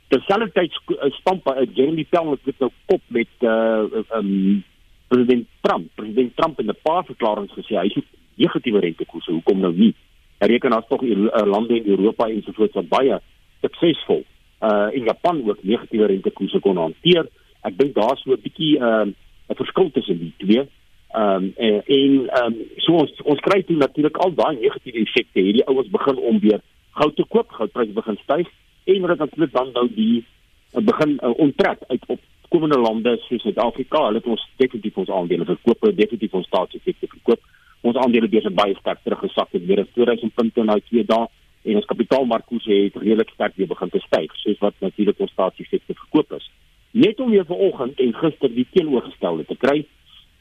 Terselfdertyd 0.08 0.72
stamp 1.20 1.47
uh, 1.47 1.68
Jeremy 1.74 2.06
Powell 2.10 2.38
met 2.43 2.60
nou 2.60 2.72
kop 2.86 3.02
met 3.08 3.28
uh 3.39 3.84
um 4.12 4.64
president 5.08 5.47
Trump, 5.62 5.88
president 5.95 6.36
Trump 6.36 6.58
het 6.58 6.66
'n 6.66 6.82
paar 6.82 7.06
verklaringe 7.06 7.54
gesê 7.54 7.76
hy 7.76 7.89
sê 7.89 8.02
negatiewe 8.36 8.80
rentekoerse, 8.80 9.32
hoekom 9.32 9.60
nou 9.60 9.74
nie? 9.74 9.93
Hy 10.39 10.47
reken 10.47 10.73
as 10.73 10.87
tog 10.87 11.03
lande 11.03 11.75
in 11.79 11.89
Europa 11.95 12.29
en 12.29 12.41
so 12.43 12.55
voort 12.55 12.77
wat 12.79 12.89
baie 12.89 13.19
suksesvol 13.61 14.23
uh 14.63 14.89
in 14.91 15.03
Japan 15.07 15.43
ook 15.47 15.63
negatiewe 15.63 16.05
rentekoerse 16.11 16.59
kon 16.59 16.77
hanteer. 16.77 17.27
Ek 17.63 17.77
dink 17.77 17.95
daar 17.95 18.17
so 18.17 18.31
'n 18.31 18.41
bietjie 18.43 18.77
uh 18.79 19.05
'n 19.49 19.55
verskil 19.55 19.91
tussen 19.91 20.19
die 20.19 20.33
twee. 20.37 20.67
Um, 21.15 21.53
en 21.57 21.81
en 21.85 22.29
um, 22.39 22.55
so 22.77 22.93
ons 22.93 23.11
ons 23.23 23.39
kry 23.39 23.63
toe 23.63 23.75
natuurlik 23.75 24.17
al 24.17 24.33
daai 24.33 24.59
negatiewe 24.59 25.01
effekte. 25.01 25.41
Hierdie 25.41 25.65
ouens 25.65 25.89
begin 25.89 26.17
om 26.17 26.39
weer 26.39 26.61
goud 26.99 27.15
te 27.15 27.25
koop, 27.25 27.49
goudpryse 27.51 27.95
begin 27.95 28.17
styg 28.23 28.47
en 28.83 29.07
wat 29.07 29.17
natuurlik 29.17 29.53
dan 29.53 29.71
nou 29.73 29.87
die 29.95 30.25
begin 30.73 31.17
uh, 31.23 31.33
onttrek 31.37 31.81
uit 31.87 32.03
op 32.07 32.19
komende 32.49 32.77
lande 32.79 33.17
soos 33.25 33.41
Suid-Afrika. 33.41 34.03
Hulle 34.05 34.21
het 34.21 34.29
ons 34.29 34.45
definitief 34.57 34.97
ons 34.97 35.09
aandele 35.09 35.45
verkoop, 35.45 35.89
definitief 35.97 36.33
ons 36.33 36.47
staatsefekte 36.47 37.07
verkoop. 37.07 37.41
Ons 37.82 37.95
aandele 37.95 38.27
besig 38.27 38.53
baie 38.53 38.75
sterk 38.80 39.03
teruggesak 39.03 39.51
het 39.51 39.65
weer 39.65 39.86
2000 39.93 40.34
punte 40.36 40.63
na 40.63 40.80
twee 40.89 41.03
dae 41.03 41.27
en 41.63 41.75
ons 41.75 41.86
kapitaalmarkkoers 41.86 42.65
het 42.65 42.95
redelik 42.95 43.30
sterk 43.34 43.55
weer 43.55 43.67
begin 43.67 43.89
te 43.89 43.99
styg, 43.99 44.36
soos 44.43 44.59
wat 44.59 44.75
natuurlik 44.80 45.19
ons 45.19 45.32
staatsefekte 45.32 45.93
verkoop 45.93 46.32
is. 46.39 46.49
Net 46.91 47.19
om 47.19 47.30
weer 47.30 47.45
vanoggend 47.45 47.99
en 47.99 48.13
gister 48.13 48.51
die 48.53 48.67
teenoorgestelde 48.73 49.45
te 49.45 49.55
kry, 49.55 49.84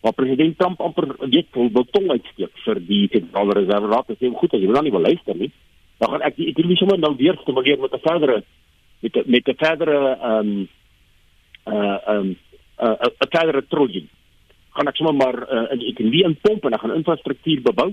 waar 0.01 0.12
president 0.12 0.59
Trump 0.59 0.80
amper 0.80 1.09
weet 1.18 1.47
hoe 1.53 1.70
wil 1.72 1.86
tong 1.91 2.11
uitsteek 2.11 2.55
vir 2.64 2.80
die 2.86 3.07
Federal 3.12 3.51
Reserve 3.59 3.91
Raad 3.91 4.12
sê 4.14 4.30
goed 4.30 4.55
as 4.55 4.62
jy 4.62 4.70
dan 4.70 4.86
nie 4.86 4.95
wil 4.95 5.07
luister 5.07 5.39
nie 5.39 5.51
dan 5.99 6.12
gaan 6.12 6.26
ek 6.28 6.36
die 6.36 6.51
ekonomie 6.53 6.78
sommer 6.78 7.01
nou 7.03 7.14
weer 7.18 7.39
stimuleer 7.43 7.80
met 7.82 7.95
'n 7.95 8.05
verdere 8.07 8.43
met 9.03 9.16
a, 9.16 9.22
met 9.26 9.49
'n 9.49 9.59
verdere 9.64 9.99
ehm 10.14 10.51
um, 10.51 10.68
uh 11.66 11.99
ehm 12.07 12.18
um, 12.18 12.28
'n 12.78 12.86
uh, 12.86 13.11
'n 13.26 13.30
verdere 13.34 13.62
trojie 13.68 14.07
gaan 14.79 14.91
ek 14.91 15.01
sommer 15.01 15.16
maar 15.18 15.41
uh, 15.43 15.64
in 15.74 15.83
die 15.83 15.91
ekonomie 15.93 16.24
inpomp 16.29 16.64
en 16.64 16.76
dan 16.76 16.83
gaan 16.85 16.97
infrastruktuur 16.99 17.64
bebou 17.66 17.91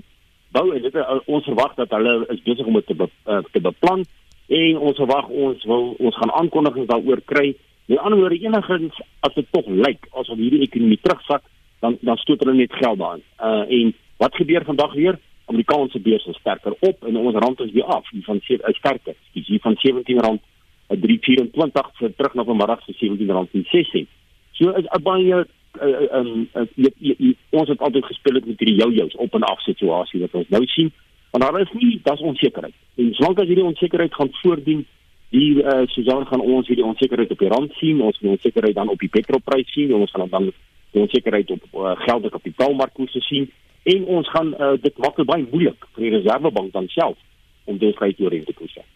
bou 0.54 0.66
en 0.74 0.82
dit 0.82 0.94
uh, 0.94 1.18
ons 1.26 1.44
verwag 1.44 1.74
dat 1.80 1.92
hulle 1.96 2.14
is 2.34 2.42
besig 2.46 2.66
om 2.66 2.78
dit 2.78 2.86
te 2.86 2.94
be, 2.94 3.10
uh, 3.26 3.42
te 3.52 3.60
beplan 3.60 4.06
en 4.46 4.78
ons 4.88 5.00
verwag 5.02 5.28
ons 5.28 5.64
wil 5.66 5.94
ons 5.98 6.18
gaan 6.22 6.34
aankondigings 6.40 6.90
daaroor 6.90 7.22
kry 7.32 7.48
met 7.86 7.98
ander 7.98 8.18
woorde 8.18 8.38
enigins 8.42 8.98
as 9.26 9.34
dit 9.34 9.46
tog 9.54 9.68
lyk 9.68 10.08
asof 10.12 10.38
hierdie 10.38 10.64
ekonomie 10.66 11.00
terugsak 11.02 11.44
dan 11.84 11.98
dan 12.00 12.18
stoot 12.22 12.42
hulle 12.42 12.56
net 12.56 12.74
geld 12.82 13.02
aan. 13.02 13.22
Uh 13.38 13.64
en 13.78 13.94
wat 14.22 14.34
gebeur 14.34 14.64
vandag 14.64 14.94
weer? 14.94 15.18
Amerikaanse 15.46 16.00
beurs 16.00 16.26
is 16.26 16.38
sterker 16.40 16.74
op 16.80 17.04
en 17.06 17.16
ons 17.16 17.34
rand 17.34 17.60
is 17.60 17.72
weer 17.72 17.84
af, 17.84 18.08
van 18.24 18.40
sewe 18.42 18.68
is 18.68 18.76
sterker. 18.76 19.14
Dis 19.32 19.46
hier 19.46 19.60
van 19.62 19.76
17 19.78 20.20
rand 20.20 20.42
324 20.88 21.90
vir 21.98 22.14
terug 22.16 22.34
na 22.34 22.44
vanmiddag 22.44 22.82
se 22.84 22.92
17 22.98 23.30
rand 23.30 23.48
16. 23.52 24.08
So 24.52 24.70
is 24.70 24.86
'n 24.90 25.02
baie 25.02 25.44
ehm 25.80 26.48
um, 26.50 27.34
ons 27.50 27.68
het 27.68 27.80
altyd 27.80 28.04
gespeel 28.04 28.32
met 28.32 28.58
hierdie 28.58 28.78
jou-jous 28.80 29.16
op 29.16 29.34
en 29.34 29.42
af 29.42 29.60
situasie 29.60 30.20
wat 30.20 30.34
ons 30.34 30.48
nou 30.48 30.66
sien. 30.66 30.92
Want 31.30 31.44
daar 31.44 31.60
is 31.60 31.72
nie, 31.72 32.00
daar's 32.02 32.20
onsekerheid. 32.20 32.74
En 32.94 33.14
solank 33.14 33.38
as 33.38 33.46
hierdie 33.46 33.64
onsekerheid 33.64 34.14
gaan 34.14 34.32
voortdien, 34.42 34.86
die 35.28 35.62
uh, 35.62 35.82
Suzan 35.86 36.26
gaan 36.26 36.40
ons 36.40 36.66
hierdie 36.66 36.84
onsekerheid 36.84 37.30
op 37.30 37.38
die 37.38 37.48
rand 37.48 37.72
sien, 37.72 38.00
ons 38.00 38.18
gaan 38.18 38.30
onsekerheid 38.30 38.74
dan 38.74 38.88
op 38.88 38.98
die 38.98 39.08
petrolprys 39.08 39.72
sien, 39.72 39.94
ons 39.94 40.10
gaan 40.10 40.28
dan 40.30 40.52
die 40.90 41.00
onsekerheid 41.00 41.50
op 41.50 41.62
uh, 41.74 41.92
geld 42.06 42.24
en 42.24 42.30
kapitaalmarkte 42.30 43.20
sien 43.20 43.50
en 43.82 44.04
ons 44.04 44.30
gaan 44.30 44.54
uh, 44.54 44.72
dit 44.82 44.98
maak 44.98 45.16
dit 45.16 45.26
baie 45.26 45.46
moeilik 45.50 45.88
vir 45.94 46.06
die 46.06 46.14
reservebank 46.18 46.72
dan 46.72 46.88
self 46.88 47.18
om 47.64 47.78
dit 47.78 47.98
reg 47.98 48.16
te 48.16 48.24
oriënteer. 48.24 48.86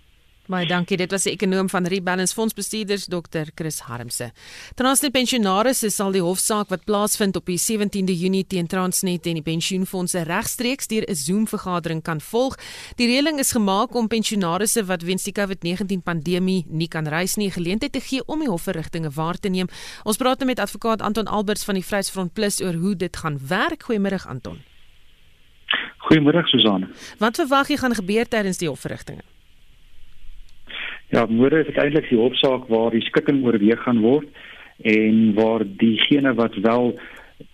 Baie 0.51 0.66
dankie. 0.66 0.96
Dit 0.98 1.12
was 1.14 1.28
die 1.28 1.30
ekonom 1.36 1.68
van 1.70 1.86
Rebalance 1.86 2.34
Fondsbestuurders 2.34 3.05
Dr. 3.07 3.53
Chris 3.55 3.76
Harmse. 3.86 4.32
Transnet 4.74 5.12
pensionaars 5.14 5.84
sal 5.94 6.11
die 6.11 6.22
hofsaak 6.24 6.72
wat 6.72 6.82
plaasvind 6.88 7.38
op 7.38 7.46
die 7.46 7.59
17de 7.61 8.16
Junie 8.18 8.42
teen 8.42 8.66
Transnet 8.66 9.28
en 9.30 9.38
die 9.38 9.44
pensioenfondse 9.46 10.24
regstreeks 10.26 10.90
deur 10.90 11.07
'n 11.07 11.14
Zoom-vergadering 11.14 12.03
kan 12.03 12.20
volg. 12.20 12.59
Die 12.96 13.07
reëling 13.07 13.38
is 13.38 13.53
gemaak 13.53 13.94
om 13.94 14.09
pensionaars 14.09 14.74
wat 14.74 15.03
weens 15.03 15.22
die 15.22 15.32
COVID-19 15.32 16.03
pandemie 16.03 16.64
nie 16.68 16.88
kan 16.88 17.07
reis 17.07 17.36
nie, 17.36 17.51
geleentheid 17.51 17.92
te 17.92 18.01
gee 18.01 18.22
om 18.26 18.40
die 18.40 18.51
hofverrigtinge 18.51 19.11
waar 19.11 19.38
te 19.38 19.48
neem. 19.48 19.68
Ons 20.03 20.16
praat 20.16 20.38
nou 20.38 20.46
met 20.46 20.59
advokaat 20.59 21.03
Anton 21.03 21.26
Alberts 21.26 21.64
van 21.64 21.74
die 21.74 21.84
Vryheidsfront 21.84 22.32
Plus 22.32 22.61
oor 22.61 22.74
hoe 22.74 22.96
dit 22.96 23.16
gaan 23.16 23.38
werk. 23.46 23.82
Goeiemôre 23.82 24.26
Anton. 24.26 24.59
Goeiemôre 25.98 26.42
Susanne. 26.46 26.88
Wat 27.18 27.36
verwag 27.36 27.68
jy 27.68 27.76
gaan 27.76 27.94
gebeur 27.94 28.28
tydens 28.28 28.59
die 28.59 28.68
hofverrigtinge? 28.68 29.22
Ja, 31.11 31.24
môre 31.26 31.64
is 31.64 31.74
eintlik 31.74 32.06
die 32.06 32.18
hofsaak 32.20 32.68
waar 32.70 32.92
die 32.94 33.02
skikking 33.02 33.40
oorweeg 33.42 33.80
gaan 33.82 33.98
word 34.04 34.28
en 34.86 35.32
waar 35.34 35.64
diegene 35.66 36.36
wat 36.38 36.54
wel 36.62 36.92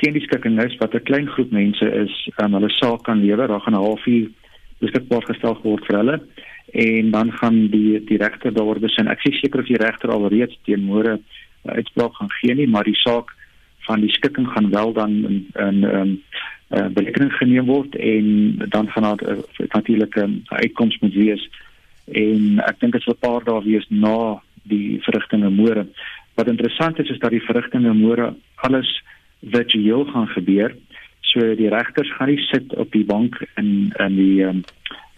teen 0.02 0.12
die 0.12 0.24
skikking 0.26 0.58
is, 0.60 0.76
wat 0.82 0.94
'n 0.94 1.06
klein 1.08 1.28
groep 1.28 1.50
mense 1.50 1.86
is, 2.02 2.12
um, 2.36 2.52
hulle 2.52 2.68
saak 2.70 3.04
kan 3.04 3.24
lewer, 3.24 3.48
daar 3.48 3.60
gaan 3.60 3.74
'n 3.74 3.86
halfuur 3.86 4.28
beskikbaar 4.80 5.24
gestel 5.24 5.56
word 5.62 5.86
vir 5.86 5.96
hulle 5.96 6.20
en 6.72 7.10
dan 7.10 7.32
gaan 7.32 7.70
die 7.70 8.04
die 8.04 8.18
regter 8.18 8.52
daaroor 8.52 8.80
besin. 8.80 9.08
Ek 9.08 9.24
is 9.24 9.40
seker 9.40 9.60
of 9.60 9.66
die 9.66 9.80
regter 9.80 10.10
alreeds 10.10 10.58
teen 10.64 10.84
môre 10.84 11.16
uh, 11.16 11.72
uitspraak 11.72 12.14
gaan 12.14 12.32
gee 12.40 12.54
nie, 12.54 12.68
maar 12.68 12.84
die 12.84 13.00
saak 13.06 13.32
van 13.88 14.00
die 14.00 14.12
skikking 14.12 14.48
gaan 14.52 14.70
wel 14.70 14.92
dan 14.92 15.12
in 15.24 15.46
in 15.54 15.84
um, 15.84 16.22
uh, 16.76 16.88
berekening 16.88 17.32
geneem 17.32 17.66
word 17.66 17.96
en 17.96 18.56
dan 18.68 18.90
gaan 18.90 19.02
daar 19.02 19.22
uh, 19.22 19.38
natuurlik 19.72 20.16
'n 20.16 20.22
um, 20.22 20.42
uitkoms 20.44 20.98
moet 20.98 21.14
wees 21.14 21.48
en 22.12 22.60
ek 22.66 22.80
dink 22.80 22.92
dit 22.92 23.02
sal 23.02 23.14
'n 23.14 23.24
paar 23.26 23.44
dae 23.44 23.62
wees 23.64 23.86
na 23.90 24.40
die 24.62 25.00
verrigtinge 25.02 25.50
môre. 25.50 25.86
Wat 26.34 26.48
interessant 26.48 26.98
is 26.98 27.10
is 27.10 27.18
dat 27.18 27.30
die 27.30 27.46
verrigtinge 27.48 27.94
môre 27.94 28.34
alles 28.56 29.02
virtueel 29.42 30.04
gaan 30.04 30.28
gebeur. 30.28 30.74
So 31.20 31.54
die 31.54 31.68
regters 31.68 32.12
gaan 32.16 32.28
nie 32.28 32.42
sit 32.52 32.74
op 32.74 32.92
die 32.92 33.04
bank 33.04 33.42
in 33.56 33.92
in 33.98 34.16
die 34.16 34.42
um, 34.42 34.64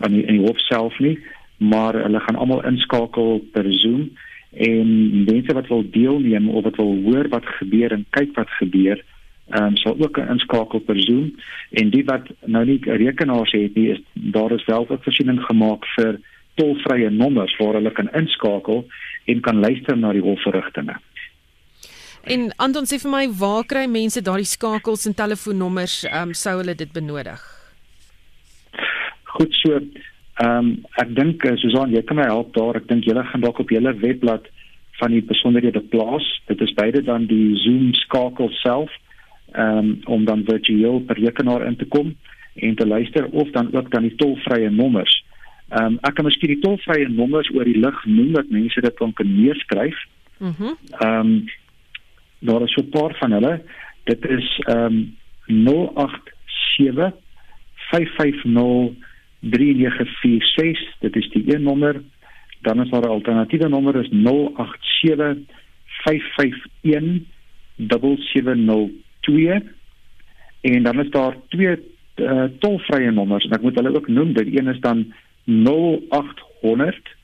in 0.04 0.12
die, 0.12 0.26
die 0.26 0.40
hof 0.40 0.58
self 0.58 0.98
nie, 0.98 1.18
maar 1.58 1.94
hulle 1.94 2.20
gaan 2.20 2.36
almal 2.36 2.64
inskakel 2.64 3.42
per 3.52 3.72
Zoom 3.72 4.10
en 4.50 5.24
mense 5.24 5.52
wat 5.52 5.66
wil 5.68 5.84
deelneem 5.90 6.48
of 6.48 6.64
wat 6.64 6.76
wil 6.76 6.96
hoor 7.04 7.28
wat 7.28 7.46
gebeur 7.60 7.92
en 7.92 8.06
kyk 8.10 8.34
wat 8.36 8.50
gebeur 8.60 9.02
ehm 9.48 9.64
um, 9.64 9.76
sal 9.76 9.96
ook 9.98 10.18
inskakel 10.18 10.80
per 10.80 11.00
Zoom 11.00 11.32
en 11.70 11.90
die 11.90 12.04
wat 12.04 12.26
nou 12.44 12.64
nie 12.64 12.78
rekenaars 12.84 13.52
het 13.52 13.74
nie 13.74 13.90
is 13.94 14.00
daar 14.12 14.52
is 14.52 14.64
wel 14.64 14.86
'n 14.88 14.98
voorsiening 15.02 15.40
gemaak 15.44 15.86
vir 15.96 16.20
tolvrye 16.58 17.10
nommers 17.14 17.54
waar 17.60 17.78
hulle 17.78 17.92
kan 17.94 18.10
inskakel 18.18 18.84
en 19.28 19.40
kan 19.44 19.60
luister 19.64 19.96
na 19.96 20.12
die 20.16 20.24
hofverrigtinge. 20.24 20.98
En 22.28 22.50
Anton 22.60 22.84
sê 22.88 22.98
vir 23.00 23.12
my, 23.12 23.22
waar 23.40 23.64
kry 23.68 23.86
mense 23.88 24.20
daardie 24.24 24.48
skakels 24.48 25.06
en 25.08 25.16
telefoonnommers 25.16 26.02
ehm 26.08 26.32
um, 26.32 26.36
sou 26.36 26.58
hulle 26.58 26.74
dit 26.76 26.90
benodig? 26.92 27.40
Goed 29.38 29.54
so. 29.62 29.78
Ehm 29.78 30.58
um, 30.58 30.70
ek 31.02 31.14
dink 31.16 31.44
eh, 31.46 31.56
Susan, 31.62 31.94
jy 31.94 32.02
kan 32.06 32.18
my 32.18 32.26
help 32.28 32.52
daar. 32.56 32.76
Ek 32.80 32.88
dink 32.90 33.06
julle 33.08 33.24
gaan 33.30 33.44
dalk 33.44 33.62
op 33.62 33.72
julle 33.72 33.94
webblad 34.02 34.50
van 34.98 35.14
die 35.14 35.22
besonderhede 35.22 35.80
plaas. 35.92 36.26
Dit 36.50 36.60
is 36.64 36.74
beide 36.74 37.04
dan 37.06 37.28
die 37.30 37.54
Zoom 37.64 37.94
skakel 38.04 38.50
self 38.62 38.92
ehm 39.54 39.78
um, 39.78 39.94
om 40.18 40.26
dan 40.28 40.44
virtueel 40.44 41.00
per 41.08 41.16
rekenaar 41.16 41.64
in 41.66 41.78
te 41.80 41.88
kom 41.88 42.12
en 42.54 42.74
te 42.76 42.86
luister 42.86 43.30
of 43.30 43.50
dan 43.56 43.72
ook 43.72 43.90
dan 43.90 44.04
die 44.04 44.16
tolvrye 44.20 44.70
nommers. 44.70 45.14
Ehm 45.68 45.84
um, 45.84 45.98
ek 46.08 46.14
kan 46.16 46.24
miskien 46.24 46.54
die 46.54 46.62
tolvrye 46.62 47.08
nommers 47.12 47.50
oor 47.52 47.64
die 47.68 47.76
lig 47.76 48.04
noem 48.06 48.32
dat 48.32 48.48
mense 48.50 48.80
dit 48.80 48.96
kan 48.96 49.12
neerskryf. 49.20 49.98
Mhm. 50.38 50.74
Ehm 51.00 51.20
um, 51.20 51.48
daar 52.40 52.62
is 52.62 52.72
so 52.72 52.82
'n 52.82 52.88
paar 52.88 53.14
van 53.20 53.32
hulle. 53.32 53.60
Dit 54.04 54.24
is 54.28 54.62
ehm 54.66 54.84
um, 54.84 55.16
087 55.46 57.12
550 57.90 58.96
3946. 59.40 60.98
Dit 61.00 61.16
is 61.16 61.30
die 61.30 61.54
een 61.54 61.62
nommer. 61.62 62.02
Dan 62.60 62.80
is 62.80 62.90
daar 62.90 63.02
'n 63.02 63.16
alternatiewe 63.16 63.68
nommer 63.68 63.96
is 63.96 64.08
087 64.08 65.36
551 66.04 67.24
7702 67.76 69.62
en 70.60 70.82
dan 70.82 71.00
is 71.00 71.10
daar 71.10 71.36
twee 71.48 71.76
uh, 72.16 72.44
tolvrye 72.58 73.10
nommers 73.10 73.44
en 73.44 73.50
ek 73.50 73.62
moet 73.62 73.74
hulle 73.74 73.96
ook 73.96 74.08
noem. 74.08 74.32
Die 74.32 74.58
een 74.58 74.68
is 74.68 74.80
dan 74.80 75.12
0800 75.48 77.16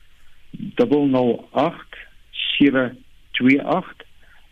008 0.75 1.97
728 2.31 4.05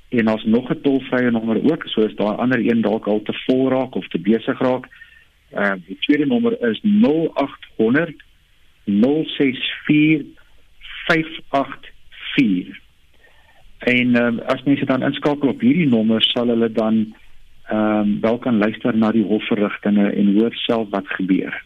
en 0.09 0.27
ons 0.29 0.43
nog 0.43 0.69
'n 0.69 0.81
tolvrye 0.81 1.31
nommer 1.31 1.71
ook 1.71 1.83
soos 1.85 2.15
daai 2.15 2.37
ander 2.37 2.59
een 2.59 2.81
dalk 2.81 3.07
al 3.07 3.21
te 3.21 3.33
vol 3.45 3.69
raak 3.69 3.95
of 3.95 4.07
te 4.07 4.19
besig 4.19 4.59
raak. 4.59 4.85
Ehm 5.51 5.73
uh, 5.73 5.81
die 5.87 5.97
tweede 5.99 6.25
nommer 6.25 6.69
is 6.69 6.79
0800 6.83 8.23
064 8.83 10.25
584. 11.07 12.81
En 13.77 14.23
um, 14.23 14.39
as 14.39 14.63
mense 14.63 14.85
dan 14.85 15.03
inskakel 15.03 15.49
op 15.49 15.59
hierdie 15.59 15.87
nommer 15.87 16.21
sal 16.21 16.47
hulle 16.47 16.71
dan 16.71 17.15
ehm 17.67 17.99
um, 17.99 18.19
wel 18.21 18.37
kan 18.37 18.57
luister 18.57 18.97
na 18.97 19.11
die 19.11 19.25
hofverrigtinge 19.25 20.09
en 20.09 20.39
hoor 20.39 20.53
self 20.53 20.89
wat 20.89 21.07
gebeur. 21.07 21.63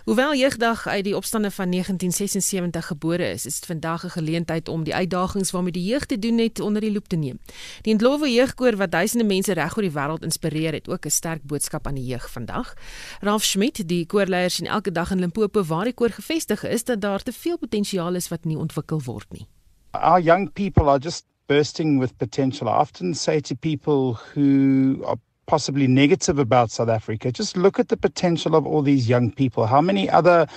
Hoewel 0.09 0.33
jeugdag 0.35 0.87
uit 0.87 1.03
die 1.05 1.15
opstande 1.15 1.51
van 1.51 1.69
1976 1.69 2.87
gebore 2.87 3.27
is, 3.31 3.45
is 3.45 3.59
dit 3.59 3.65
vandag 3.65 4.03
'n 4.03 4.09
geleentheid 4.17 4.67
om 4.67 4.83
die 4.83 4.95
uitdagings 4.95 5.51
waarmee 5.51 5.71
die 5.71 5.85
jeug 5.85 6.05
te 6.05 6.19
doen 6.19 6.37
het 6.37 6.59
onder 6.59 6.81
die 6.81 6.91
loep 6.91 7.07
te 7.07 7.15
neem. 7.15 7.39
Die 7.81 7.93
Ndlovu 7.93 8.29
jeugkoor 8.29 8.75
wat 8.75 8.91
duisende 8.91 9.23
mense 9.23 9.53
reg 9.53 9.77
oor 9.77 9.83
die 9.83 9.91
wêreld 9.91 10.23
inspireer 10.23 10.73
het, 10.73 10.89
ook 10.89 11.05
'n 11.05 11.09
sterk 11.09 11.43
boodskap 11.43 11.87
aan 11.87 11.95
die 11.95 12.05
jeug 12.05 12.31
vandag. 12.31 12.73
Ralf 13.19 13.43
Schmidt, 13.43 13.87
die 13.87 14.05
koorleier 14.05 14.49
sien 14.49 14.67
elke 14.67 14.91
dag 14.91 15.11
in 15.11 15.19
Limpopo 15.19 15.63
waar 15.63 15.83
die 15.83 15.93
koor 15.93 16.09
gevestig 16.09 16.63
is, 16.63 16.83
dat 16.83 17.01
daar 17.01 17.23
te 17.23 17.31
veel 17.31 17.57
potensiaal 17.57 18.15
is 18.15 18.27
wat 18.27 18.43
nie 18.43 18.57
ontwikkel 18.57 19.01
word 19.03 19.31
nie. 19.31 19.47
Our 19.91 20.21
young 20.21 20.51
people 20.53 20.89
are 20.89 20.99
just 20.99 21.25
bursting 21.47 21.97
with 21.97 22.17
potential. 22.17 22.69
I 22.69 22.73
often 22.73 23.13
say 23.13 23.39
to 23.41 23.55
people 23.55 24.13
who 24.13 25.03
are 25.05 25.17
possibly 25.47 25.87
negative 25.87 26.39
about 26.39 26.71
South 26.71 26.89
Africa, 26.89 27.31
just 27.31 27.57
look 27.57 27.79
at 27.79 27.89
the 27.89 27.97
potential 27.97 28.55
of 28.55 28.65
all 28.65 28.81
these 28.81 29.09
young 29.09 29.31
people. 29.31 29.65
How 29.65 29.81
many 29.81 30.09
other 30.09 30.47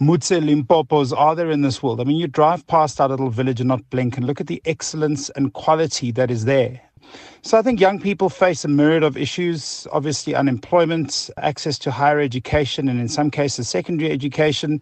Mutse 0.00 0.40
Limpopos 0.40 1.16
are 1.16 1.34
there 1.34 1.50
in 1.50 1.62
this 1.62 1.82
world? 1.82 2.00
I 2.00 2.04
mean, 2.04 2.16
you 2.16 2.26
drive 2.26 2.66
past 2.66 3.00
our 3.00 3.08
little 3.08 3.30
village 3.30 3.60
and 3.60 3.68
not 3.68 3.88
blink 3.90 4.16
and 4.16 4.26
look 4.26 4.40
at 4.40 4.46
the 4.46 4.62
excellence 4.64 5.30
and 5.30 5.52
quality 5.52 6.12
that 6.12 6.30
is 6.30 6.44
there. 6.44 6.80
So 7.42 7.58
I 7.58 7.62
think 7.62 7.80
young 7.80 7.98
people 8.00 8.28
face 8.28 8.64
a 8.64 8.68
myriad 8.68 9.02
of 9.02 9.16
issues, 9.16 9.86
obviously 9.92 10.34
unemployment, 10.34 11.30
access 11.38 11.78
to 11.80 11.90
higher 11.90 12.20
education, 12.20 12.88
and 12.88 13.00
in 13.00 13.08
some 13.08 13.30
cases, 13.30 13.68
secondary 13.68 14.10
education. 14.10 14.80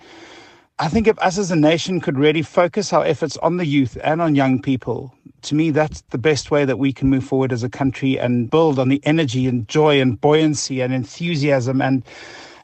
I 0.80 0.88
think 0.88 1.06
if 1.08 1.18
us 1.20 1.38
as 1.38 1.50
a 1.50 1.56
nation 1.56 2.00
could 2.00 2.18
really 2.18 2.42
focus 2.42 2.92
our 2.92 3.04
efforts 3.04 3.36
on 3.38 3.56
the 3.56 3.66
youth 3.66 3.96
and 4.04 4.20
on 4.20 4.34
young 4.34 4.60
people, 4.60 5.14
to 5.42 5.54
me, 5.54 5.70
that's 5.70 6.02
the 6.10 6.18
best 6.18 6.50
way 6.50 6.64
that 6.64 6.78
we 6.78 6.92
can 6.92 7.08
move 7.08 7.24
forward 7.24 7.52
as 7.52 7.62
a 7.62 7.68
country 7.68 8.18
and 8.18 8.50
build 8.50 8.78
on 8.78 8.88
the 8.88 9.00
energy 9.04 9.46
and 9.46 9.68
joy 9.68 10.00
and 10.00 10.20
buoyancy 10.20 10.80
and 10.80 10.92
enthusiasm 10.92 11.80
and 11.80 12.02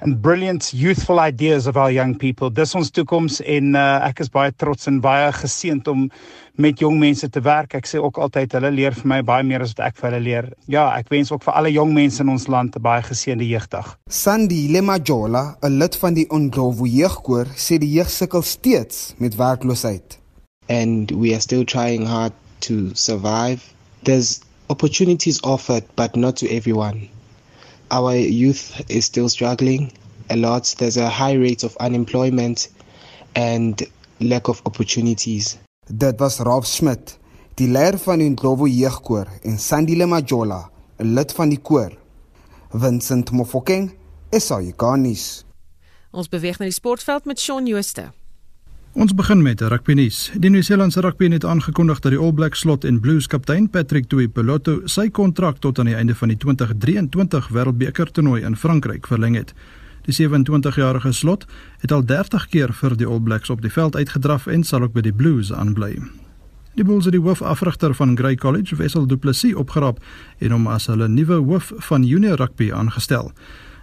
and 0.04 0.20
brilliant 0.20 0.74
youthful 0.74 1.18
ideas 1.18 1.66
of 1.66 1.76
our 1.76 1.90
young 1.90 2.16
people. 2.16 2.50
Dis 2.50 2.74
ons 2.76 2.90
toekoms 2.92 3.40
en 3.48 3.72
uh, 3.78 4.04
ek 4.04 4.20
is 4.20 4.30
baie 4.32 4.52
trots 4.52 4.88
en 4.90 5.00
baie 5.00 5.30
geseënd 5.32 5.88
om 5.88 6.02
met 6.60 6.82
jong 6.82 6.98
mense 7.00 7.28
te 7.32 7.40
werk. 7.44 7.74
Ek 7.78 7.88
sê 7.88 8.02
ook 8.02 8.20
altyd 8.20 8.52
hulle 8.58 8.72
leer 8.74 8.96
vir 8.98 9.08
my 9.14 9.22
baie 9.24 9.46
meer 9.46 9.64
as 9.64 9.72
wat 9.72 9.86
ek 9.88 9.96
vir 10.00 10.10
hulle 10.10 10.22
leer. 10.26 10.50
Ja, 10.70 10.90
ek 10.98 11.08
wens 11.14 11.32
ook 11.32 11.46
vir 11.46 11.56
alle 11.56 11.72
jong 11.72 11.94
mense 11.96 12.20
in 12.22 12.32
ons 12.34 12.46
land 12.52 12.76
'n 12.76 12.84
baie 12.84 13.02
geseënde 13.02 13.48
jeugdag. 13.48 13.96
Sandy 14.08 14.68
Lemajola, 14.68 15.56
'n 15.62 15.78
lid 15.78 15.96
van 15.96 16.14
die 16.14 16.28
Ondlovu 16.28 16.86
jeugkoor, 16.86 17.46
sê 17.56 17.78
die 17.78 17.92
jeug 17.96 18.10
sukkel 18.10 18.42
steeds 18.42 19.14
met 19.18 19.36
werkloosheid. 19.36 20.20
And 20.68 21.10
we 21.10 21.32
are 21.32 21.40
still 21.40 21.64
trying 21.64 22.06
hard 22.06 22.32
to 22.66 22.94
survive. 22.94 23.60
There's 24.02 24.40
opportunities 24.68 25.40
offered 25.42 25.84
but 25.96 26.16
not 26.16 26.36
to 26.36 26.48
everyone. 26.50 27.08
our 27.90 28.14
youth 28.16 28.82
is 28.90 29.04
still 29.04 29.28
struggling 29.28 29.92
a 30.30 30.36
lot. 30.36 30.74
There's 30.78 30.96
a 30.96 31.08
high 31.08 31.34
rate 31.34 31.62
of 31.62 31.76
unemployment 31.76 32.68
and 33.34 33.82
lack 34.20 34.48
of 34.48 34.62
opportunities. 34.66 35.58
Dit 35.86 36.18
was 36.18 36.40
Ralph 36.40 36.66
Smit, 36.66 37.18
die 37.54 37.68
leier 37.68 37.98
van 37.98 38.18
die 38.18 38.30
Ndlovu 38.32 38.66
jeugkoor 38.68 39.28
en 39.44 39.58
Sandile 39.58 40.06
Majola, 40.06 40.70
'n 40.98 41.14
lid 41.14 41.32
van 41.32 41.48
die 41.48 41.60
koor. 41.60 41.92
Vincent 42.72 43.30
Mofokeng, 43.30 43.92
SAICanis. 44.30 45.44
Ons 46.10 46.28
beweeg 46.28 46.58
na 46.58 46.64
die 46.64 46.74
sportveld 46.74 47.24
met 47.24 47.40
Shaun 47.40 47.66
Jooste. 47.66 48.12
Ons 48.94 49.10
begin 49.10 49.40
met 49.42 49.58
rugby 49.60 49.96
nuus. 49.98 50.28
Die 50.38 50.50
Nieu-Seelandse 50.54 51.00
rugby 51.02 51.26
het 51.32 51.44
aangekondig 51.44 51.98
dat 51.98 52.12
die 52.14 52.18
All 52.20 52.30
Blacks 52.32 52.60
slot 52.62 52.84
en 52.86 53.00
Blues 53.02 53.26
kaptein 53.26 53.66
Patrick 53.66 54.06
Tuipulotu 54.06 54.76
sy 54.86 55.08
kontrak 55.10 55.58
tot 55.58 55.80
aan 55.82 55.90
die 55.90 55.96
einde 55.98 56.14
van 56.14 56.30
die 56.30 56.36
2023 56.38 57.48
Wêreldbeker 57.50 58.12
toernooi 58.14 58.44
in 58.46 58.54
Frankryk 58.54 59.08
verleng 59.10 59.34
het. 59.34 59.50
Die 60.06 60.14
27-jarige 60.14 61.10
slot 61.12 61.48
het 61.82 61.90
al 61.90 62.06
30 62.06 62.46
keer 62.54 62.70
vir 62.70 62.94
die 62.94 63.10
All 63.10 63.18
Blacks 63.18 63.50
op 63.50 63.66
die 63.66 63.72
veld 63.74 63.98
uitgedraf 63.98 64.46
en 64.46 64.62
sal 64.62 64.86
ook 64.86 64.94
by 64.94 65.02
die 65.08 65.16
Blues 65.16 65.50
aanbly. 65.50 65.96
Die 66.78 66.86
Bulls 66.86 67.10
het 67.10 67.18
die 67.18 67.22
hoofafrigter 67.22 67.98
van 67.98 68.14
Grey 68.14 68.38
College, 68.38 68.78
Wessel 68.78 69.10
Du 69.10 69.16
Plessis, 69.16 69.58
opgerap 69.58 69.98
en 70.38 70.54
hom 70.54 70.70
as 70.70 70.86
hulle 70.86 71.10
nuwe 71.10 71.42
hoof 71.42 71.72
van 71.90 72.06
junior 72.06 72.38
rugby 72.38 72.70
aangestel. 72.70 73.34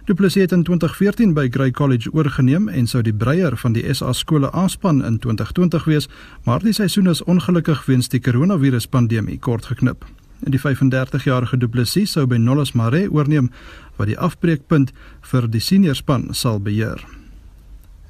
Du 0.04 0.14
Plessis 0.14 0.42
het 0.42 0.52
in 0.52 0.62
2014 0.62 1.32
by 1.32 1.48
Grey 1.50 1.70
College 1.70 2.10
oorgeneem 2.12 2.64
en 2.68 2.88
sou 2.90 3.04
die 3.06 3.14
breier 3.14 3.54
van 3.56 3.76
die 3.76 3.84
SA 3.94 4.10
skole 4.12 4.48
aanspan 4.50 4.98
in 5.04 5.20
2020 5.22 5.84
wees, 5.86 6.08
maar 6.42 6.58
die 6.58 6.72
seisoen 6.74 7.06
is 7.06 7.22
ongelukkig 7.22 7.84
weens 7.86 8.08
die 8.10 8.18
koronaviruspandemie 8.20 9.38
kort 9.38 9.68
geknip. 9.70 10.02
Die 10.42 10.58
35-jarige 10.58 11.56
Du 11.56 11.68
Plessis 11.68 12.16
sou 12.16 12.26
by 12.26 12.36
Nolles 12.36 12.72
Mare 12.74 13.04
oorneem 13.14 13.52
wat 13.96 14.10
die 14.10 14.18
afbreekpunt 14.18 14.90
vir 15.30 15.46
die 15.46 15.62
seniorspan 15.62 16.32
sal 16.34 16.58
beheer. 16.58 16.98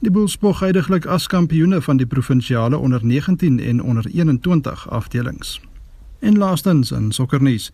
Die 0.00 0.10
Bulls 0.10 0.32
spog 0.32 0.64
heidaglik 0.64 1.04
as 1.04 1.28
kampioene 1.28 1.82
van 1.84 2.00
die 2.00 2.08
provinsiale 2.08 2.78
onder 2.78 3.04
19 3.04 3.60
en 3.60 3.82
onder 3.82 4.08
21 4.08 4.88
afdelings. 4.88 5.58
En 6.24 6.40
laastens 6.40 6.90
in 6.90 7.12
sokkernuus 7.12 7.68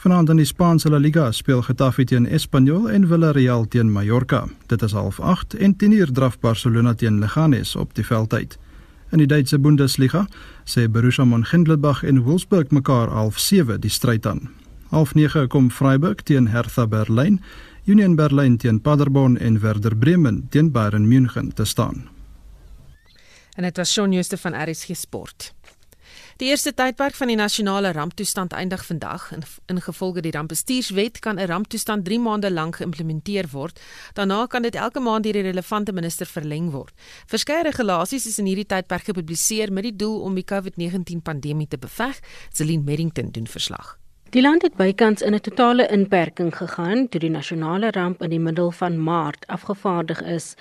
Vanaand 0.00 0.30
in 0.32 0.38
die 0.40 0.46
Spaanse 0.48 0.88
La 0.88 0.96
Liga 0.96 1.26
speel 1.36 1.60
Getafe 1.60 2.06
teen 2.08 2.24
Espanyol 2.24 2.86
en 2.88 3.02
Villarreal 3.10 3.66
teen 3.68 3.90
Mallorca. 3.92 4.46
Dit 4.66 4.82
is 4.82 4.94
08:30 4.94 5.58
en 5.58 5.74
10:00 5.76 6.12
draf 6.12 6.38
Barcelona 6.38 6.94
teen 6.94 7.18
Leganes 7.18 7.76
op 7.76 7.94
die 7.94 8.06
veld 8.06 8.32
uit. 8.32 8.58
In 9.10 9.18
die 9.18 9.26
Duitse 9.26 9.58
Bundesliga 9.58 10.26
sê 10.64 10.88
Borussia 10.90 11.24
Mönchengladbach 11.24 12.02
en 12.02 12.22
Wolfsburg 12.22 12.70
mekaar 12.70 13.08
07:30 13.08 13.78
die 13.78 13.90
stryd 13.90 14.26
aan. 14.26 14.48
09:30 14.90 15.46
kom 15.46 15.70
Freiburg 15.70 16.22
teen 16.22 16.48
Hertha 16.48 16.86
Berlin, 16.86 17.40
Union 17.84 18.16
Berlin 18.16 18.56
teen 18.56 18.80
Paderborn 18.80 19.38
en 19.38 19.60
Werder 19.60 19.96
Bremen 19.96 20.46
teen 20.48 20.72
Bayern 20.72 21.08
München 21.08 21.54
te 21.54 21.64
staan. 21.64 22.08
En 23.54 23.62
dit 23.62 23.76
was 23.76 23.92
Shaun 23.92 24.12
Jooste 24.12 24.36
van 24.36 24.70
RSG 24.70 24.96
Sport. 24.96 25.54
Die 26.40 26.48
eerste 26.48 26.70
tydperk 26.72 27.12
van 27.18 27.28
die 27.28 27.36
nasionale 27.36 27.90
ramptoestand 27.92 28.54
eindig 28.56 28.80
vandag. 28.86 29.26
In, 29.32 29.42
in 29.66 29.80
gevolge 29.84 30.22
die 30.24 30.32
rampbestuurswet 30.32 31.18
kan 31.20 31.36
'n 31.36 31.46
ramptoestand 31.46 32.04
3 32.04 32.18
maande 32.18 32.50
lank 32.50 32.76
geïmplementeer 32.76 33.50
word. 33.52 33.80
Daarna 34.14 34.46
kan 34.46 34.62
dit 34.62 34.74
elke 34.74 35.00
maand 35.00 35.24
deur 35.24 35.32
die 35.32 35.42
relevante 35.42 35.92
minister 35.92 36.26
verleng 36.26 36.70
word. 36.70 36.94
Verskeie 37.26 37.62
regulasies 37.62 38.26
is 38.26 38.38
in 38.38 38.46
hierdie 38.46 38.66
tydperk 38.66 39.04
gepubliseer 39.04 39.72
met 39.72 39.82
die 39.82 39.96
doel 39.96 40.20
om 40.20 40.34
die 40.34 40.44
COVID-19 40.44 41.20
pandemie 41.22 41.68
te 41.68 41.78
beveg. 41.78 42.20
Celine 42.52 42.82
Merrington 42.82 43.30
doen 43.30 43.46
verslag. 43.46 43.98
Die 44.30 44.42
land 44.42 44.62
het 44.62 44.76
bykans 44.78 45.22
in 45.22 45.34
'n 45.34 45.40
totale 45.40 45.88
inperking 45.88 46.56
gegaan 46.56 47.08
toe 47.08 47.20
die 47.20 47.30
nasionale 47.30 47.90
ramp 47.90 48.22
in 48.22 48.30
die 48.30 48.38
middel 48.38 48.70
van 48.70 49.02
Maart 49.02 49.46
afgevaardig 49.46 50.22
is. 50.22 50.54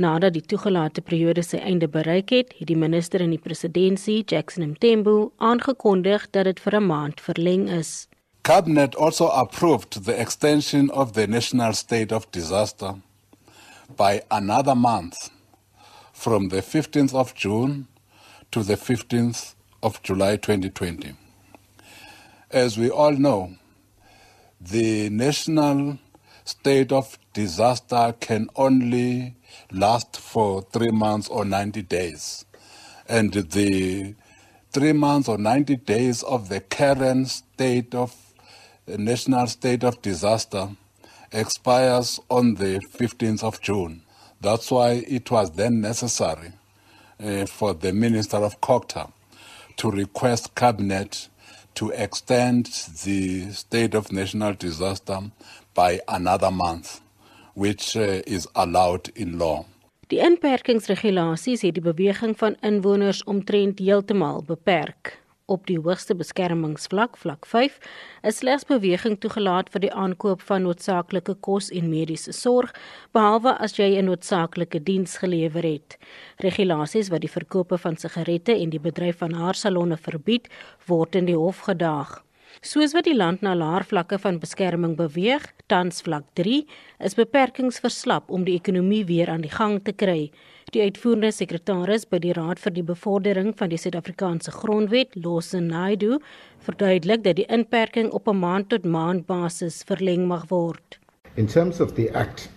Nadat 0.00 0.32
die 0.32 0.44
toegelate 0.48 1.02
periode 1.04 1.42
sy 1.44 1.58
einde 1.60 1.84
bereik 1.92 2.30
het, 2.32 2.54
het 2.56 2.70
die 2.70 2.76
minister 2.78 3.20
in 3.20 3.34
die 3.34 3.42
presidentskap, 3.42 4.30
Jackson 4.32 4.70
Mthembu, 4.70 5.32
aangekondig 5.36 6.24
dat 6.32 6.46
dit 6.48 6.60
vir 6.64 6.76
'n 6.78 6.86
maand 6.86 7.20
verleng 7.20 7.68
is. 7.68 8.08
Cabinet 8.42 8.96
also 8.96 9.26
approved 9.28 10.04
the 10.04 10.16
extension 10.16 10.90
of 10.90 11.12
the 11.12 11.26
national 11.26 11.74
state 11.74 12.14
of 12.14 12.30
disaster 12.30 12.94
by 13.96 14.22
another 14.30 14.74
month 14.74 15.30
from 16.12 16.48
the 16.48 16.62
15th 16.62 17.14
of 17.14 17.34
June 17.34 17.86
to 18.50 18.62
the 18.62 18.76
15th 18.76 19.54
of 19.82 20.00
July 20.02 20.36
2020. 20.36 21.14
As 22.50 22.78
we 22.78 22.88
all 22.90 23.12
know, 23.12 23.50
the 24.60 25.10
national 25.10 25.98
state 26.44 26.90
of 26.90 27.18
disaster 27.34 28.14
can 28.18 28.48
only 28.56 29.34
last 29.72 30.16
for 30.18 30.62
three 30.62 30.90
months 30.90 31.28
or 31.28 31.44
90 31.44 31.82
days. 31.82 32.44
And 33.08 33.32
the 33.32 34.14
three 34.72 34.92
months 34.92 35.28
or 35.28 35.38
90 35.38 35.76
days 35.76 36.22
of 36.22 36.48
the 36.48 36.60
current 36.60 37.28
state 37.28 37.94
of 37.94 38.14
national 38.86 39.46
state 39.46 39.84
of 39.84 40.02
disaster 40.02 40.68
expires 41.32 42.20
on 42.28 42.54
the 42.54 42.80
15th 42.80 43.44
of 43.44 43.60
June. 43.60 44.02
That's 44.40 44.70
why 44.70 45.04
it 45.06 45.30
was 45.30 45.50
then 45.52 45.80
necessary 45.80 46.52
uh, 47.22 47.46
for 47.46 47.74
the 47.74 47.92
Minister 47.92 48.38
of 48.38 48.60
COCTA 48.60 49.12
to 49.76 49.90
request 49.90 50.54
Cabinet 50.54 51.28
to 51.74 51.90
extend 51.90 52.66
the 53.04 53.50
state 53.52 53.94
of 53.94 54.12
national 54.12 54.54
disaster 54.54 55.20
by 55.74 56.00
another 56.08 56.50
month, 56.50 57.00
which 57.60 57.94
uh, 57.96 58.20
is 58.24 58.48
allowed 58.52 59.10
in 59.14 59.36
law. 59.36 59.64
Die 60.08 60.18
inperkingsregulasies 60.18 61.60
het 61.62 61.76
die 61.76 61.84
beweging 61.84 62.32
van 62.40 62.56
inwoners 62.66 63.20
omtrent 63.28 63.78
heeltemal 63.78 64.40
beperk. 64.48 65.18
Op 65.50 65.66
die 65.66 65.76
hoogste 65.82 66.14
beskermingsvlak, 66.14 67.18
vlak 67.20 67.44
5, 67.46 67.76
is 68.30 68.40
slegs 68.40 68.64
beweging 68.64 69.18
toegelaat 69.20 69.68
vir 69.74 69.84
die 69.84 69.92
aankoop 69.92 70.42
van 70.48 70.64
noodsaaklike 70.64 71.36
kos 71.46 71.68
en 71.74 71.90
mediese 71.92 72.32
sorg, 72.32 72.72
behalwe 73.12 73.52
as 73.58 73.76
jy 73.76 73.90
'n 73.98 74.08
noodsaaklike 74.08 74.80
diens 74.82 75.18
gelewer 75.18 75.62
het. 75.62 75.98
Regulasies 76.38 77.10
wat 77.10 77.20
die 77.20 77.34
verkope 77.36 77.78
van 77.78 77.96
sigarette 77.96 78.56
en 78.56 78.70
die 78.70 78.80
bedryf 78.80 79.18
van 79.18 79.32
haarsalonne 79.34 79.96
verbied, 79.96 80.48
word 80.86 81.14
in 81.14 81.26
die 81.26 81.36
hof 81.36 81.58
gedaag. 81.68 82.22
Soos 82.60 82.92
wat 82.92 83.06
die 83.08 83.14
land 83.16 83.40
na 83.40 83.54
laer 83.56 83.86
vlakke 83.88 84.18
van 84.20 84.36
beskerming 84.36 84.92
beweeg, 84.98 85.46
tans 85.72 86.02
vlak 86.04 86.26
3, 86.36 86.58
is 87.08 87.14
beperkings 87.16 87.78
verslap 87.80 88.26
om 88.28 88.42
die 88.44 88.58
ekonomie 88.58 89.06
weer 89.08 89.30
aan 89.32 89.40
die 89.40 89.52
gang 89.54 89.78
te 89.80 89.94
kry. 89.96 90.26
Die 90.76 90.82
uitvoerende 90.84 91.30
sekretaris 91.32 92.04
by 92.10 92.20
die 92.20 92.34
Raad 92.36 92.60
vir 92.60 92.74
die 92.76 92.84
Bevordering 92.84 93.54
van 93.56 93.72
die 93.72 93.78
Suid-Afrikaanse 93.80 94.52
Grondwet, 94.52 95.16
Lawson 95.16 95.70
Naidu, 95.72 96.18
verduidelik 96.66 97.24
dat 97.24 97.40
die 97.40 97.48
inperking 97.48 98.12
op 98.12 98.28
'n 98.28 98.36
maand 98.36 98.68
tot 98.68 98.84
maand 98.84 99.26
basis 99.26 99.80
verleng 99.88 100.28
mag 100.28 100.44
word. 100.50 101.00
In 101.36 101.46
terms 101.46 101.80
of 101.80 101.94
the 101.94 102.12
act, 102.12 102.50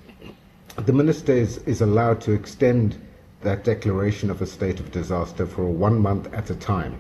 the 0.86 0.91
minister 0.91 1.34
is, 1.34 1.62
is 1.64 1.82
allowed 1.82 2.20
to 2.28 2.34
extend 2.34 2.99
that 3.43 3.64
declaration 3.64 4.30
of 4.30 4.41
a 4.41 4.45
state 4.45 4.84
of 4.84 4.91
disaster 4.91 5.47
for 5.47 5.64
one 5.64 5.95
month 5.95 6.28
at 6.34 6.49
a 6.49 6.56
time. 6.56 6.99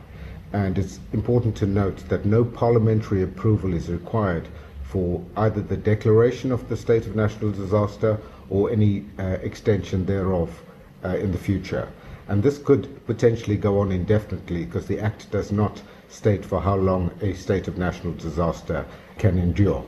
And 0.53 0.77
it's 0.77 0.99
important 1.13 1.55
to 1.57 1.65
note 1.65 1.97
that 2.09 2.25
no 2.25 2.45
parliamentary 2.45 3.23
approval 3.23 3.73
is 3.73 3.89
required 3.89 4.47
for 4.83 5.23
either 5.35 5.61
the 5.61 5.75
declaration 5.75 6.51
of 6.51 6.69
the 6.69 6.77
state 6.77 7.07
of 7.07 7.15
national 7.15 7.51
disaster 7.51 8.19
or 8.49 8.69
any 8.69 9.03
uh, 9.17 9.23
extension 9.41 10.05
thereof 10.05 10.61
uh, 11.03 11.17
in 11.17 11.31
the 11.31 11.37
future. 11.37 11.89
And 12.27 12.43
this 12.43 12.59
could 12.59 13.05
potentially 13.07 13.57
go 13.57 13.79
on 13.79 13.91
indefinitely 13.91 14.65
because 14.65 14.85
the 14.85 14.99
Act 14.99 15.29
does 15.31 15.51
not 15.51 15.81
state 16.07 16.45
for 16.45 16.61
how 16.61 16.75
long 16.75 17.11
a 17.21 17.33
state 17.33 17.67
of 17.67 17.79
national 17.79 18.13
disaster 18.13 18.85
can 19.17 19.39
endure. 19.39 19.83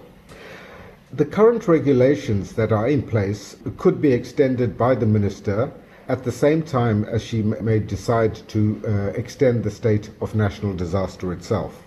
The 1.14 1.26
current 1.26 1.68
regulations 1.68 2.54
that 2.54 2.72
are 2.72 2.90
in 2.90 3.04
place 3.04 3.56
could 3.78 4.02
be 4.02 4.12
extended 4.12 4.78
by 4.78 4.96
the 4.96 5.06
Minister 5.06 5.72
at 6.08 6.24
the 6.24 6.32
same 6.32 6.62
time 6.62 7.04
as 7.06 7.24
she 7.24 7.42
may 7.42 7.80
decide 7.80 8.36
to 8.48 8.82
uh, 8.88 8.92
extend 9.18 9.64
the 9.64 9.72
state 9.72 10.10
of 10.22 10.36
national 10.36 10.74
disaster 10.74 11.34
itself. 11.34 11.82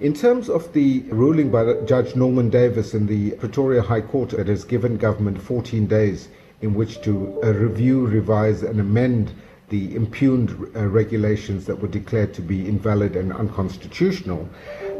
In 0.00 0.14
terms 0.14 0.48
of 0.48 0.72
the 0.72 1.00
ruling 1.10 1.50
by 1.50 1.74
Judge 1.84 2.16
Norman 2.16 2.50
Davis 2.50 2.94
in 2.94 3.06
the 3.06 3.32
Pretoria 3.32 3.82
High 3.82 4.00
Court, 4.00 4.32
it 4.32 4.48
has 4.48 4.64
given 4.64 4.96
government 4.96 5.40
14 5.40 5.86
days 5.86 6.28
in 6.60 6.74
which 6.74 7.00
to 7.02 7.40
uh, 7.42 7.52
review, 7.52 8.06
revise, 8.06 8.62
and 8.62 8.80
amend 8.80 9.32
the 9.68 9.94
impugned 9.94 10.50
uh, 10.74 10.86
regulations 10.86 11.66
that 11.66 11.80
were 11.80 11.88
declared 11.88 12.34
to 12.34 12.42
be 12.42 12.66
invalid 12.68 13.16
and 13.16 13.32
unconstitutional. 13.32 14.48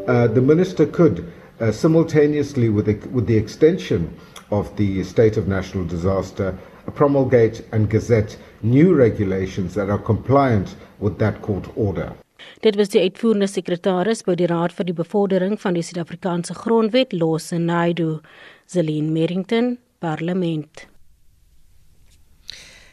Uh, 0.07 0.27
the 0.27 0.41
minister 0.41 0.85
could, 0.85 1.31
uh, 1.59 1.71
simultaneously 1.71 2.69
with 2.69 2.85
the, 2.85 3.07
with 3.09 3.27
the 3.27 3.37
extension 3.37 4.17
of 4.51 4.75
the 4.77 5.03
state 5.03 5.37
of 5.37 5.47
national 5.47 5.83
disaster, 5.85 6.57
promulgate 6.91 7.63
and 7.71 7.89
gazette 7.89 8.37
new 8.61 8.93
regulations 8.95 9.73
that 9.73 9.89
are 9.89 10.01
compliant 10.01 10.75
with 10.99 11.17
that 11.17 11.41
court 11.41 11.67
order. 11.75 12.11
Dit 12.59 12.75
was 12.75 12.89
die 12.89 13.01
uitvoerende 13.01 13.47
sekretaris 13.47 14.23
by 14.23 14.35
die 14.39 14.47
Raad 14.51 14.73
vir 14.75 14.87
die 14.87 14.95
Bevordering 14.95 15.57
van 15.59 15.77
die 15.77 15.83
Suid-Afrikaanse 15.83 16.55
Grondwet, 16.59 17.13
Lose 17.13 17.59
Naidu, 17.59 18.19
Zelin 18.67 19.11
Merrington, 19.15 19.77
Parlement. 19.99 20.87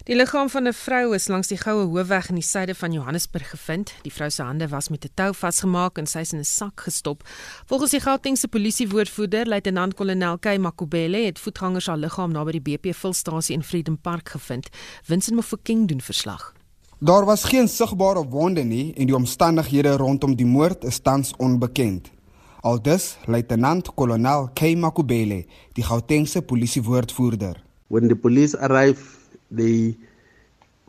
Die 0.04 0.16
liggaam 0.16 0.48
van 0.48 0.66
'n 0.66 0.72
vrou 0.72 1.14
is 1.14 1.28
langs 1.28 1.48
die 1.48 1.58
Goue 1.58 1.84
Hoofweg 1.84 2.28
in 2.28 2.34
die 2.34 2.44
suide 2.44 2.74
van 2.74 2.92
Johannesburg 2.92 3.50
gevind. 3.50 3.92
Die 4.02 4.12
vrou 4.12 4.30
se 4.30 4.42
hande 4.42 4.68
was 4.68 4.88
met 4.88 5.04
'n 5.04 5.10
tou 5.14 5.34
vasgemaak 5.34 5.98
en 5.98 6.06
sy 6.06 6.18
is 6.18 6.32
in 6.32 6.38
'n 6.38 6.44
sak 6.44 6.80
gestop. 6.80 7.22
Volgens 7.66 7.90
die 7.90 8.00
Gautengse 8.00 8.48
polisiewoordvoerder, 8.48 9.46
luitenant-kolonel 9.46 10.38
Kay 10.38 10.58
Makubele, 10.58 11.24
het 11.24 11.38
voetgangers 11.38 11.86
haar 11.86 11.96
liggaam 11.96 12.32
naby 12.32 12.50
die 12.50 12.60
BP 12.60 12.94
Vulstasie 12.94 13.54
in 13.54 13.62
Freedom 13.62 13.98
Park 13.98 14.28
gevind. 14.28 14.68
Vincent 15.02 15.36
Mofokeng 15.36 15.88
doen 15.88 16.00
verslag. 16.00 16.54
Daar 16.98 17.24
was 17.24 17.44
geen 17.44 17.68
sigbare 17.68 18.28
wonde 18.28 18.62
nie 18.62 18.94
en 18.94 19.06
die 19.06 19.14
omstandighede 19.14 19.96
rondom 19.96 20.36
die 20.36 20.46
moord 20.46 20.84
is 20.84 20.98
tans 20.98 21.32
onbekend. 21.36 22.10
Aldus 22.60 23.16
luitenant-kolonel 23.24 24.48
Kay 24.54 24.74
Makubele, 24.74 25.44
die 25.72 25.84
Gautengse 25.84 26.42
polisiewoordvoerder. 26.42 27.62
When 27.86 28.08
the 28.08 28.16
police 28.16 28.58
arrived 28.58 29.19
they 29.50 29.96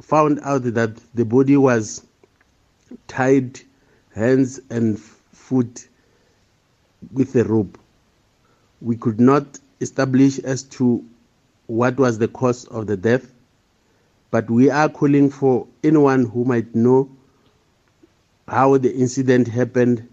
found 0.01 0.39
out 0.43 0.63
that 0.63 0.95
the 1.15 1.25
body 1.25 1.57
was 1.57 2.05
tied 3.07 3.59
hands 4.13 4.59
and 4.69 4.99
foot 4.99 5.87
with 7.11 7.35
a 7.35 7.43
rope. 7.43 7.77
We 8.81 8.97
could 8.97 9.19
not 9.19 9.59
establish 9.79 10.39
as 10.39 10.63
to 10.63 11.03
what 11.67 11.97
was 11.97 12.17
the 12.17 12.27
cause 12.27 12.65
of 12.65 12.87
the 12.87 12.97
death, 12.97 13.31
but 14.31 14.49
we 14.49 14.69
are 14.69 14.89
calling 14.89 15.29
for 15.29 15.67
anyone 15.83 16.25
who 16.25 16.43
might 16.45 16.73
know 16.75 17.09
how 18.47 18.77
the 18.77 18.93
incident 18.93 19.47
happened 19.47 20.07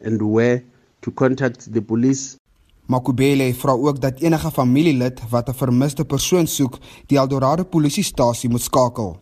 and 0.00 0.20
where 0.20 0.62
to 1.02 1.10
contact 1.12 1.72
the 1.72 1.80
police 1.80 2.38
Makubele 2.86 3.54
vra 3.54 3.72
ook 3.72 4.00
dat 4.00 4.20
enige 4.20 4.50
familielid 4.50 5.20
wat 5.30 5.48
'n 5.48 5.54
vermiste 5.54 6.04
persoon 6.04 6.46
soek, 6.46 6.78
die 7.06 7.18
Eldorado 7.18 7.64
polisiestasie 7.64 8.50
moet 8.50 8.62
skakel. 8.62 9.18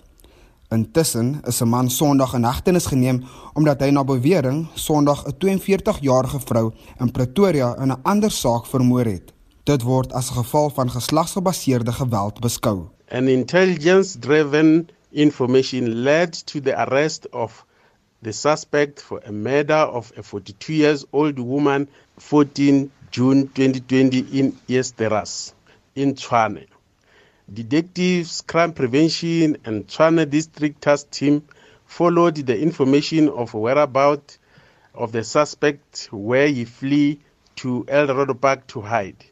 Intussen 0.69 1.41
is 1.45 1.61
'n 1.61 1.69
man 1.69 1.91
Sondag 1.91 2.35
in 2.35 2.45
hegtenis 2.45 2.87
geneem 2.87 3.25
omdat 3.53 3.81
hy 3.81 3.91
na 3.91 4.05
bewering 4.05 4.69
Sondag 4.75 5.25
'n 5.27 5.37
42-jarige 5.39 6.41
vrou 6.41 6.73
in 6.99 7.11
Pretoria 7.11 7.77
in 7.77 7.91
'n 7.93 8.03
ander 8.03 8.31
saak 8.31 8.67
vermoor 8.67 9.05
het. 9.05 9.33
Dit 9.65 9.83
word 9.83 10.13
as 10.13 10.31
'n 10.31 10.35
geval 10.35 10.71
van 10.71 10.91
geslagsgebaseerde 10.91 11.93
geweld 11.93 12.41
beskou. 12.41 12.89
An 13.09 13.29
intelligence-driven 13.29 14.89
information 15.11 15.89
led 15.89 16.47
to 16.47 16.61
the 16.61 16.77
arrest 16.77 17.29
of 17.31 17.67
the 18.23 18.33
suspect 18.33 19.03
for 19.03 19.23
a 19.27 19.33
murder 19.33 19.93
of 19.93 20.13
a 20.19 20.23
42 20.23 20.75
years 20.75 21.05
old 21.11 21.39
woman 21.39 21.89
14 22.17 22.91
June 23.13 23.47
2020 23.55 24.39
in 24.39 24.57
Esteras 24.69 25.53
in 25.95 26.15
Tshwane. 26.15 26.67
Detectives 27.53 28.41
Crime 28.41 28.73
Prevention 28.73 29.59
and 29.67 29.87
Tshwane 29.87 30.25
District 30.31 30.81
Task 30.81 31.11
Team 31.11 31.43
followed 31.85 32.37
the 32.47 32.59
information 32.59 33.29
of 33.29 33.53
whereabouts 33.53 34.39
of 34.95 35.13
the 35.13 35.23
suspect 35.23 36.09
where 36.11 36.49
he 36.49 36.65
flee 36.65 37.19
to 37.57 37.85
El 37.87 38.07
Rodo 38.07 38.33
Park 38.41 38.67
to 38.69 38.81
hide. 38.81 39.23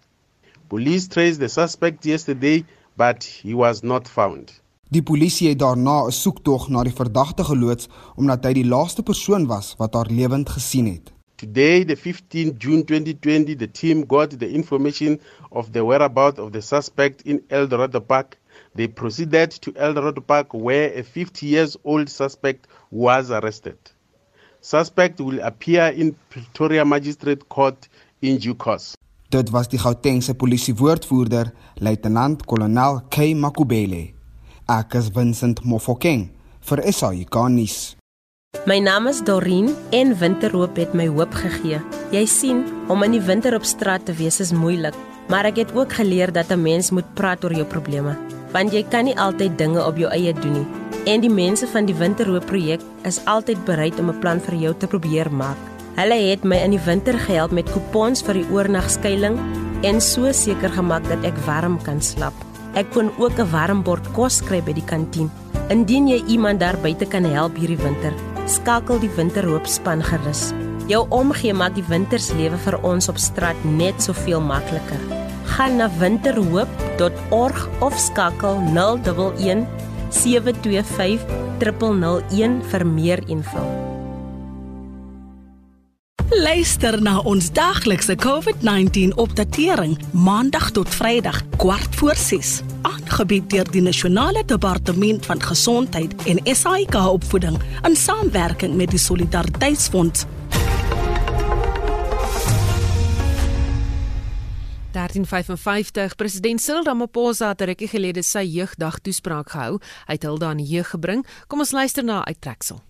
Police 0.69 1.09
traced 1.09 1.41
the 1.41 1.49
suspect 1.49 2.05
yesterday 2.05 2.67
but 2.99 3.25
he 3.25 3.55
was 3.55 3.83
not 3.83 4.07
found. 4.07 4.61
Die 4.91 5.03
polisie 5.03 5.49
het 5.49 5.59
daarna 5.59 6.05
'n 6.07 6.13
soektog 6.13 6.69
na 6.69 6.83
die 6.83 6.93
verdagte 6.93 7.45
geloods 7.45 7.89
omdat 8.17 8.45
hy 8.45 8.53
die 8.53 8.67
laaste 8.67 9.03
persoon 9.03 9.47
was 9.47 9.75
wat 9.79 9.95
haar 9.95 10.11
lewend 10.11 10.49
gesien 10.51 10.87
het. 10.87 11.13
Today, 11.41 11.85
the 11.85 11.97
15th 11.97 12.59
June 12.59 12.85
2020, 12.85 13.55
the 13.55 13.67
team 13.67 14.03
got 14.05 14.29
the 14.29 14.47
information 14.55 15.19
of 15.51 15.73
the 15.73 15.83
whereabouts 15.83 16.39
of 16.39 16.53
the 16.53 16.61
suspect 16.61 17.23
in 17.23 17.43
El 17.49 17.67
Dorado 17.67 17.99
Park. 18.01 18.37
They 18.75 18.89
proceeded 18.89 19.51
to 19.63 19.73
El 19.75 19.95
Dorado 19.95 20.21
Park 20.21 20.53
where 20.53 20.93
a 20.93 21.03
50 21.03 21.47
years 21.47 21.79
old 21.83 22.11
suspect 22.11 22.67
was 22.91 23.31
arrested. 23.31 23.79
Suspect 24.61 25.19
will 25.19 25.41
appear 25.41 25.87
in 25.87 26.15
Pretoria 26.29 26.85
Magistrate 26.85 27.49
Court 27.49 27.89
in 28.21 28.37
due 28.37 28.55
course. 28.55 28.95
Dit 29.31 29.51
was 29.51 29.69
die 29.69 29.79
Gautengse 29.79 30.35
polisiewoordvoerder, 30.35 31.55
luitenant-kolonel 31.81 33.01
K 33.09 33.33
Makubele. 33.35 34.13
Ek 34.69 34.95
is 34.95 35.09
Vincent 35.09 35.65
Mofokeng 35.65 36.29
vir 36.61 36.85
nuus. 37.49 37.97
My 38.69 38.77
naam 38.83 39.07
is 39.07 39.21
Dorien 39.25 39.71
en 39.95 40.11
winterhoop 40.19 40.77
het 40.77 40.93
my 40.93 41.05
hoop 41.09 41.33
gegee. 41.39 41.79
Jy 42.13 42.23
sien, 42.29 42.65
om 42.93 43.05
in 43.07 43.15
die 43.15 43.23
winter 43.23 43.55
op 43.57 43.65
straat 43.65 44.05
te 44.05 44.13
wees 44.19 44.37
is 44.45 44.51
moeilik, 44.53 44.97
maar 45.33 45.47
ek 45.49 45.61
het 45.63 45.71
ook 45.73 45.95
geleer 45.97 46.33
dat 46.35 46.51
'n 46.51 46.63
mens 46.63 46.91
moet 46.91 47.09
praat 47.15 47.45
oor 47.45 47.55
jou 47.55 47.65
probleme, 47.65 48.17
want 48.53 48.73
jy 48.73 48.83
kan 48.91 49.05
nie 49.05 49.17
altyd 49.17 49.57
dinge 49.59 49.87
op 49.87 49.97
jou 49.97 50.11
eie 50.11 50.33
doen 50.33 50.53
nie. 50.53 50.67
En 51.07 51.21
die 51.21 51.31
mense 51.31 51.67
van 51.67 51.87
die 51.87 51.95
winterhoop 51.95 52.47
projek 52.47 52.81
is 53.05 53.25
altyd 53.25 53.65
bereid 53.65 53.99
om 53.99 54.11
'n 54.11 54.19
plan 54.19 54.41
vir 54.41 54.55
jou 54.55 54.75
te 54.79 54.87
probeer 54.87 55.33
maak. 55.33 55.59
Hulle 55.97 56.31
het 56.31 56.45
my 56.45 56.57
in 56.57 56.71
die 56.71 56.85
winter 56.85 57.19
gehelp 57.19 57.51
met 57.51 57.73
kupons 57.73 58.23
vir 58.23 58.35
die 58.35 58.51
oornagskuiling 58.51 59.39
en 59.83 60.01
so 60.01 60.33
seker 60.33 60.71
gemaak 60.71 61.09
dat 61.09 61.25
ek 61.25 61.39
warm 61.47 61.83
kan 61.83 62.03
slaap. 62.03 62.35
Ek 62.75 62.91
kon 62.93 63.11
ook 63.19 63.39
'n 63.39 63.51
warm 63.51 63.83
bord 63.83 64.13
kos 64.13 64.43
kry 64.43 64.61
by 64.61 64.73
die 64.73 64.87
kantien. 64.87 65.31
Indien 65.69 66.09
jy 66.09 66.25
iemand 66.27 66.61
daar 66.61 66.77
buite 66.83 67.07
kan 67.07 67.25
help 67.25 67.57
hierdie 67.57 67.83
winter, 67.83 68.13
skakel 68.51 69.01
die 69.03 69.11
winterhoop 69.17 69.67
span 69.71 70.03
gerus. 70.05 70.51
Jou 70.91 71.05
omgee 71.15 71.55
maak 71.55 71.77
die 71.79 71.87
winterslewe 71.87 72.59
vir 72.65 72.77
ons 72.87 73.09
op 73.09 73.19
straat 73.23 73.59
net 73.65 74.03
soveel 74.03 74.43
makliker. 74.43 75.03
Gaan 75.55 75.79
na 75.79 75.91
winterhoop.org 76.01 77.69
of 77.81 77.99
skakel 77.99 78.59
011 78.75 79.67
725 80.11 81.25
001 81.61 82.61
vir 82.73 82.87
meer 82.87 83.23
info. 83.29 83.63
Luister 86.31 87.01
na 87.03 87.19
ons 87.27 87.49
daglikse 87.51 88.15
COVID-19 88.15 89.17
opdatering 89.19 89.97
maandag 90.15 90.71
tot 90.71 90.89
Vrydag 90.95 91.43
kwart 91.59 91.97
voor 91.99 92.15
6. 92.15 92.61
Aangebied 93.21 93.51
deur 93.53 93.69
die 93.69 93.83
Nasionale 93.85 94.41
Departement 94.49 95.27
van 95.29 95.43
Gesondheid 95.45 96.15
en 96.25 96.39
SAIK 96.57 96.95
opvoeding 96.95 97.59
in 97.85 97.97
samewerking 97.97 98.79
met 98.81 98.95
die 98.95 98.99
Solidariteitsfonds. 98.99 100.23
1355 104.97 106.17
President 106.17 106.65
Cyril 106.65 106.87
Ramaphosa 106.89 107.51
het 107.53 107.67
rukkie 107.69 107.91
gelede 107.93 108.25
sy 108.25 108.47
jeugdag 108.49 109.03
toespraak 109.05 109.53
gehou. 109.53 109.77
Hy 110.09 110.17
het 110.17 110.25
hulde 110.25 110.49
aan 110.49 110.63
die 110.65 110.71
jeug 110.71 110.89
gebring. 110.95 111.27
Kom 111.53 111.61
ons 111.61 111.75
luister 111.77 112.05
na 112.05 112.23
'n 112.23 112.33
uittreksel. 112.33 112.81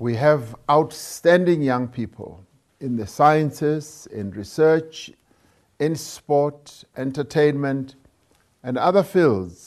We 0.00 0.16
have 0.16 0.56
outstanding 0.64 1.62
young 1.62 1.90
people 1.90 2.40
in 2.80 2.96
the 2.96 3.06
sciences, 3.06 4.06
in 4.10 4.32
research, 4.32 5.12
in 5.76 5.94
sport, 5.96 6.84
entertainment, 6.94 7.96
and 8.62 8.78
other 8.78 9.04
fields 9.04 9.63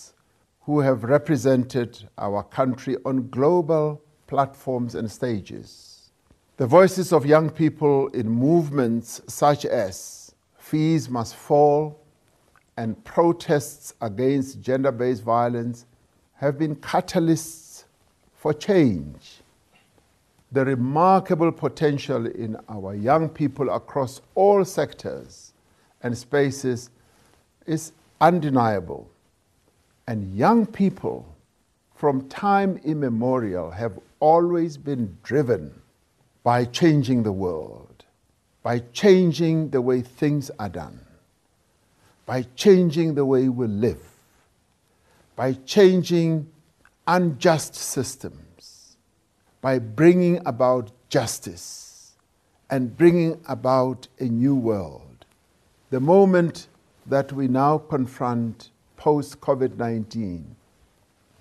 who 0.68 0.82
have 0.82 1.05
represented 1.05 2.07
our 2.18 2.43
country 2.43 2.97
on 3.05 3.30
global 3.30 4.01
platforms 4.28 4.95
and 4.95 5.09
stages. 5.09 6.11
The 6.57 6.68
voices 6.68 7.13
of 7.13 7.26
young 7.26 7.49
people 7.49 8.09
in 8.09 8.28
movements 8.28 9.22
such 9.28 9.63
as 9.63 10.36
Fees 10.57 11.09
Must 11.09 11.34
Fall 11.34 11.97
and 12.76 13.01
protests 13.05 13.93
against 14.01 14.61
gender 14.61 14.91
based 14.91 15.24
violence 15.24 15.86
have 16.34 16.59
been 16.59 16.76
catalysts 16.76 17.86
for 18.36 18.53
change 18.53 19.41
the 20.51 20.65
remarkable 20.65 21.51
potential 21.53 22.26
in 22.26 22.57
our 22.68 22.93
young 22.93 23.30
people 23.30 23.70
across 23.70 24.22
all 24.36 24.63
sectors 24.63 25.53
and 26.03 26.18
spaces 26.18 26.89
is 27.65 27.93
undeniable. 28.22 29.09
And 30.08 30.36
young 30.36 30.66
people 30.66 31.36
from 31.95 32.30
time 32.30 32.80
immemorial 32.84 33.72
have 33.72 33.99
always 34.20 34.78
been 34.78 35.18
driven 35.24 35.82
by 36.43 36.66
changing 36.66 37.24
the 37.24 37.32
world, 37.32 38.05
by 38.64 38.80
changing 38.93 39.70
the 39.72 39.82
way 39.82 40.01
things 40.01 40.49
are 40.60 40.70
done, 40.70 40.99
by 42.26 42.43
changing 42.55 43.16
the 43.16 43.26
way 43.26 43.49
we 43.49 43.68
live, 43.68 44.01
by 45.36 45.53
changing 45.53 46.47
unjust 47.08 47.76
systems 47.76 48.47
by 49.62 49.80
bringing 49.80 50.39
about 50.45 50.91
justice 51.10 52.14
and 52.70 52.95
bringing 52.95 53.41
about 53.47 54.08
a 54.20 54.26
new 54.26 54.55
world. 54.55 55.26
The 55.89 55.99
moment 55.99 56.68
that 57.05 57.32
we 57.32 57.47
now 57.47 57.78
confront 57.78 58.70
post 59.08 59.39
COVID 59.39 59.78
19 59.78 60.53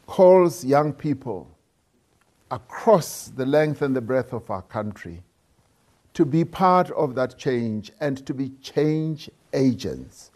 calls 0.06 0.64
young 0.64 0.92
people 0.92 1.48
across 2.52 3.32
the 3.34 3.44
length 3.44 3.82
and 3.82 3.96
the 3.96 4.00
breadth 4.00 4.32
of 4.32 4.48
our 4.52 4.62
country 4.62 5.20
to 6.14 6.24
be 6.24 6.44
part 6.44 6.92
of 6.92 7.16
that 7.16 7.36
change 7.36 7.90
and 7.98 8.24
to 8.24 8.32
be 8.32 8.50
change 8.62 9.28
agents. 9.52 10.30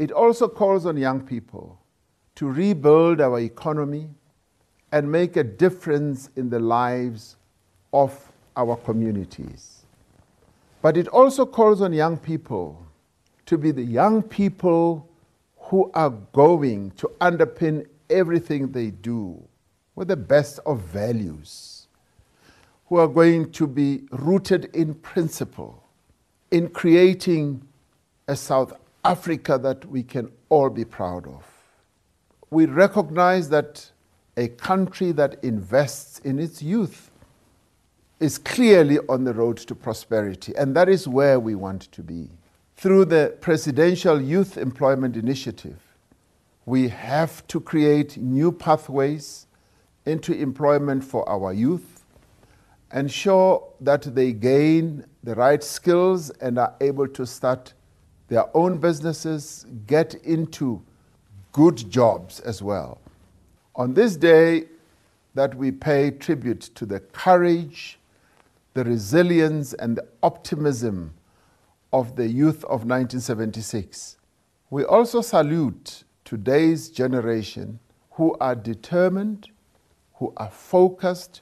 It 0.00 0.10
also 0.10 0.48
calls 0.48 0.84
on 0.84 0.96
young 0.96 1.20
people 1.20 1.78
to 2.34 2.50
rebuild 2.50 3.20
our 3.20 3.38
economy, 3.38 4.08
and 4.90 5.12
make 5.12 5.36
a 5.36 5.44
difference 5.44 6.30
in 6.34 6.50
the 6.50 6.58
lives 6.58 7.36
of 7.92 8.32
our 8.56 8.74
communities. 8.78 9.84
But 10.82 10.96
it 10.96 11.06
also 11.06 11.46
calls 11.46 11.82
on 11.82 11.92
young 11.92 12.16
people 12.16 12.84
to 13.46 13.56
be 13.56 13.70
the 13.70 13.84
young 13.84 14.24
people 14.24 15.07
who 15.68 15.90
are 15.92 16.10
going 16.10 16.90
to 16.92 17.10
underpin 17.20 17.86
everything 18.08 18.72
they 18.72 18.90
do 18.90 19.42
with 19.94 20.08
the 20.08 20.16
best 20.16 20.58
of 20.64 20.80
values, 20.80 21.88
who 22.86 22.96
are 22.96 23.08
going 23.08 23.50
to 23.52 23.66
be 23.66 24.02
rooted 24.10 24.64
in 24.74 24.94
principle, 24.94 25.82
in 26.50 26.68
creating 26.68 27.62
a 28.28 28.34
South 28.34 28.72
Africa 29.04 29.58
that 29.58 29.84
we 29.84 30.02
can 30.02 30.30
all 30.48 30.70
be 30.70 30.86
proud 30.86 31.26
of. 31.26 31.44
We 32.48 32.64
recognize 32.64 33.50
that 33.50 33.90
a 34.38 34.48
country 34.48 35.12
that 35.12 35.42
invests 35.44 36.18
in 36.20 36.38
its 36.38 36.62
youth 36.62 37.10
is 38.20 38.38
clearly 38.38 38.98
on 39.08 39.24
the 39.24 39.34
road 39.34 39.58
to 39.58 39.74
prosperity, 39.74 40.54
and 40.56 40.74
that 40.74 40.88
is 40.88 41.06
where 41.06 41.38
we 41.38 41.54
want 41.54 41.82
to 41.92 42.02
be. 42.02 42.30
Through 42.78 43.06
the 43.06 43.36
Presidential 43.40 44.20
Youth 44.20 44.56
Employment 44.56 45.16
Initiative, 45.16 45.80
we 46.64 46.86
have 46.86 47.44
to 47.48 47.58
create 47.58 48.16
new 48.16 48.52
pathways 48.52 49.48
into 50.06 50.32
employment 50.32 51.02
for 51.02 51.28
our 51.28 51.52
youth, 51.52 52.04
ensure 52.94 53.66
that 53.80 54.02
they 54.14 54.32
gain 54.32 55.04
the 55.24 55.34
right 55.34 55.60
skills 55.64 56.30
and 56.40 56.56
are 56.56 56.72
able 56.80 57.08
to 57.08 57.26
start 57.26 57.74
their 58.28 58.44
own 58.56 58.78
businesses, 58.78 59.66
get 59.88 60.14
into 60.22 60.80
good 61.50 61.90
jobs 61.90 62.38
as 62.38 62.62
well. 62.62 63.00
On 63.74 63.92
this 63.92 64.14
day 64.14 64.66
that 65.34 65.52
we 65.56 65.72
pay 65.72 66.12
tribute 66.12 66.60
to 66.76 66.86
the 66.86 67.00
courage, 67.00 67.98
the 68.74 68.84
resilience, 68.84 69.74
and 69.74 69.96
the 69.96 70.06
optimism 70.22 71.12
of 71.92 72.16
the 72.16 72.28
youth 72.28 72.64
of 72.64 72.84
1976, 72.84 74.16
we 74.70 74.84
also 74.84 75.20
salute 75.20 76.04
today's 76.24 76.90
generation 76.90 77.78
who 78.12 78.36
are 78.40 78.54
determined, 78.54 79.48
who 80.14 80.32
are 80.36 80.50
focused, 80.50 81.40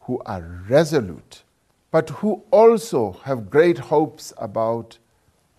who 0.00 0.20
are 0.24 0.62
resolute, 0.68 1.42
but 1.90 2.08
who 2.10 2.42
also 2.50 3.12
have 3.24 3.50
great 3.50 3.78
hopes 3.78 4.32
about 4.38 4.98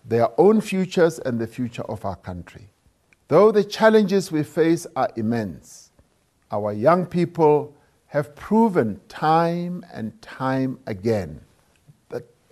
their 0.04 0.28
own 0.38 0.60
futures 0.60 1.18
and 1.20 1.38
the 1.38 1.46
future 1.46 1.84
of 1.84 2.04
our 2.04 2.16
country. 2.16 2.70
Though 3.28 3.52
the 3.52 3.64
challenges 3.64 4.32
we 4.32 4.42
face 4.42 4.86
are 4.96 5.10
immense, 5.16 5.92
our 6.50 6.72
young 6.72 7.06
people 7.06 7.74
have 8.06 8.34
proven 8.34 9.00
time 9.08 9.84
and 9.92 10.20
time 10.20 10.78
again 10.86 11.40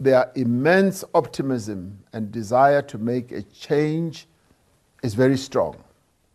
their 0.03 0.31
immense 0.35 1.05
optimism 1.15 1.99
and 2.13 2.31
desire 2.33 2.83
to 2.83 2.99
make 2.99 3.33
a 3.33 3.43
change 3.43 4.27
is 5.03 5.15
very 5.15 5.37
strong. 5.37 5.77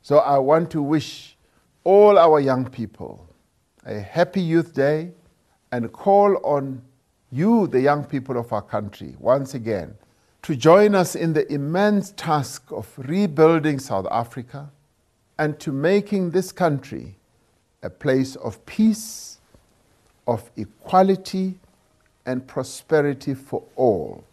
So 0.01 0.19
I 0.19 0.37
want 0.37 0.71
to 0.71 0.81
wish 0.81 1.37
all 1.83 2.17
our 2.17 2.39
young 2.39 2.69
people 2.69 3.27
a 3.85 3.99
happy 3.99 4.41
Youth 4.41 4.73
Day 4.73 5.11
and 5.71 5.91
call 5.91 6.37
on 6.45 6.81
you, 7.31 7.67
the 7.67 7.81
young 7.81 8.05
people 8.05 8.37
of 8.37 8.51
our 8.53 8.61
country, 8.61 9.15
once 9.19 9.53
again, 9.53 9.95
to 10.43 10.55
join 10.55 10.95
us 10.95 11.15
in 11.15 11.33
the 11.33 11.51
immense 11.51 12.13
task 12.15 12.63
of 12.71 12.87
rebuilding 12.97 13.79
South 13.79 14.07
Africa 14.09 14.71
and 15.37 15.59
to 15.59 15.71
making 15.71 16.31
this 16.31 16.51
country 16.51 17.15
a 17.83 17.89
place 17.89 18.35
of 18.37 18.65
peace, 18.65 19.39
of 20.25 20.49
equality 20.55 21.59
and 22.27 22.45
prosperity 22.45 23.33
for 23.33 23.63
all. 23.75 24.23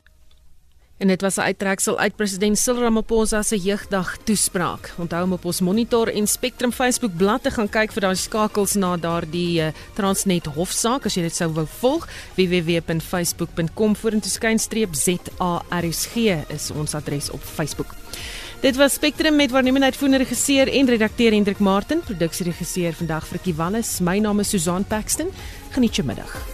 En 0.97 1.07
dit 1.07 1.21
was 1.21 1.37
'n 1.37 1.41
uittreksel 1.41 1.99
uit 1.99 2.17
president 2.17 2.59
Cyril 2.59 2.83
Ramaphosa 2.83 3.43
se 3.43 3.59
jeugdag 3.59 4.17
toespraak. 4.25 4.95
Onthou 4.99 5.25
om 5.25 5.33
op 5.33 5.45
ons 5.45 5.61
Monitor 5.61 6.09
en 6.09 6.27
Spectrum 6.27 6.73
Facebook 6.73 7.17
bladsy 7.17 7.51
gaan 7.51 7.69
kyk 7.69 7.93
vir 7.93 8.01
daai 8.01 8.15
skakels 8.15 8.75
na 8.75 8.97
daardie 8.97 9.61
uh, 9.61 9.73
Transnet 9.95 10.47
hofsaak 10.47 11.05
as 11.05 11.15
jy 11.15 11.23
dit 11.23 11.35
sou 11.35 11.53
wou 11.53 11.67
volg. 11.67 12.09
www.facebook.com 12.35 13.97
vorentoe 13.97 14.31
skynstreep 14.31 14.95
ZARSG 14.95 16.17
is 16.49 16.71
ons 16.71 16.95
adres 16.95 17.31
op 17.31 17.41
Facebook. 17.43 17.95
Dit 18.61 18.77
was 18.77 18.93
Spectrum 18.93 19.37
met 19.37 19.51
waarnemende 19.51 19.87
uitvoerende 19.87 20.19
regisseur 20.19 20.73
en 20.73 20.87
redakteur 20.87 21.33
Hendrik 21.33 21.59
Martin, 21.59 22.01
produksieregisseur 22.01 22.93
vandag 22.93 23.27
Frikkie 23.27 23.55
Wallis. 23.55 24.01
My 24.01 24.19
naam 24.19 24.41
is 24.41 24.49
Susan 24.49 24.85
Paxton. 24.85 25.29
Geniet 25.71 25.97
jou 25.97 26.07
middag. 26.07 26.54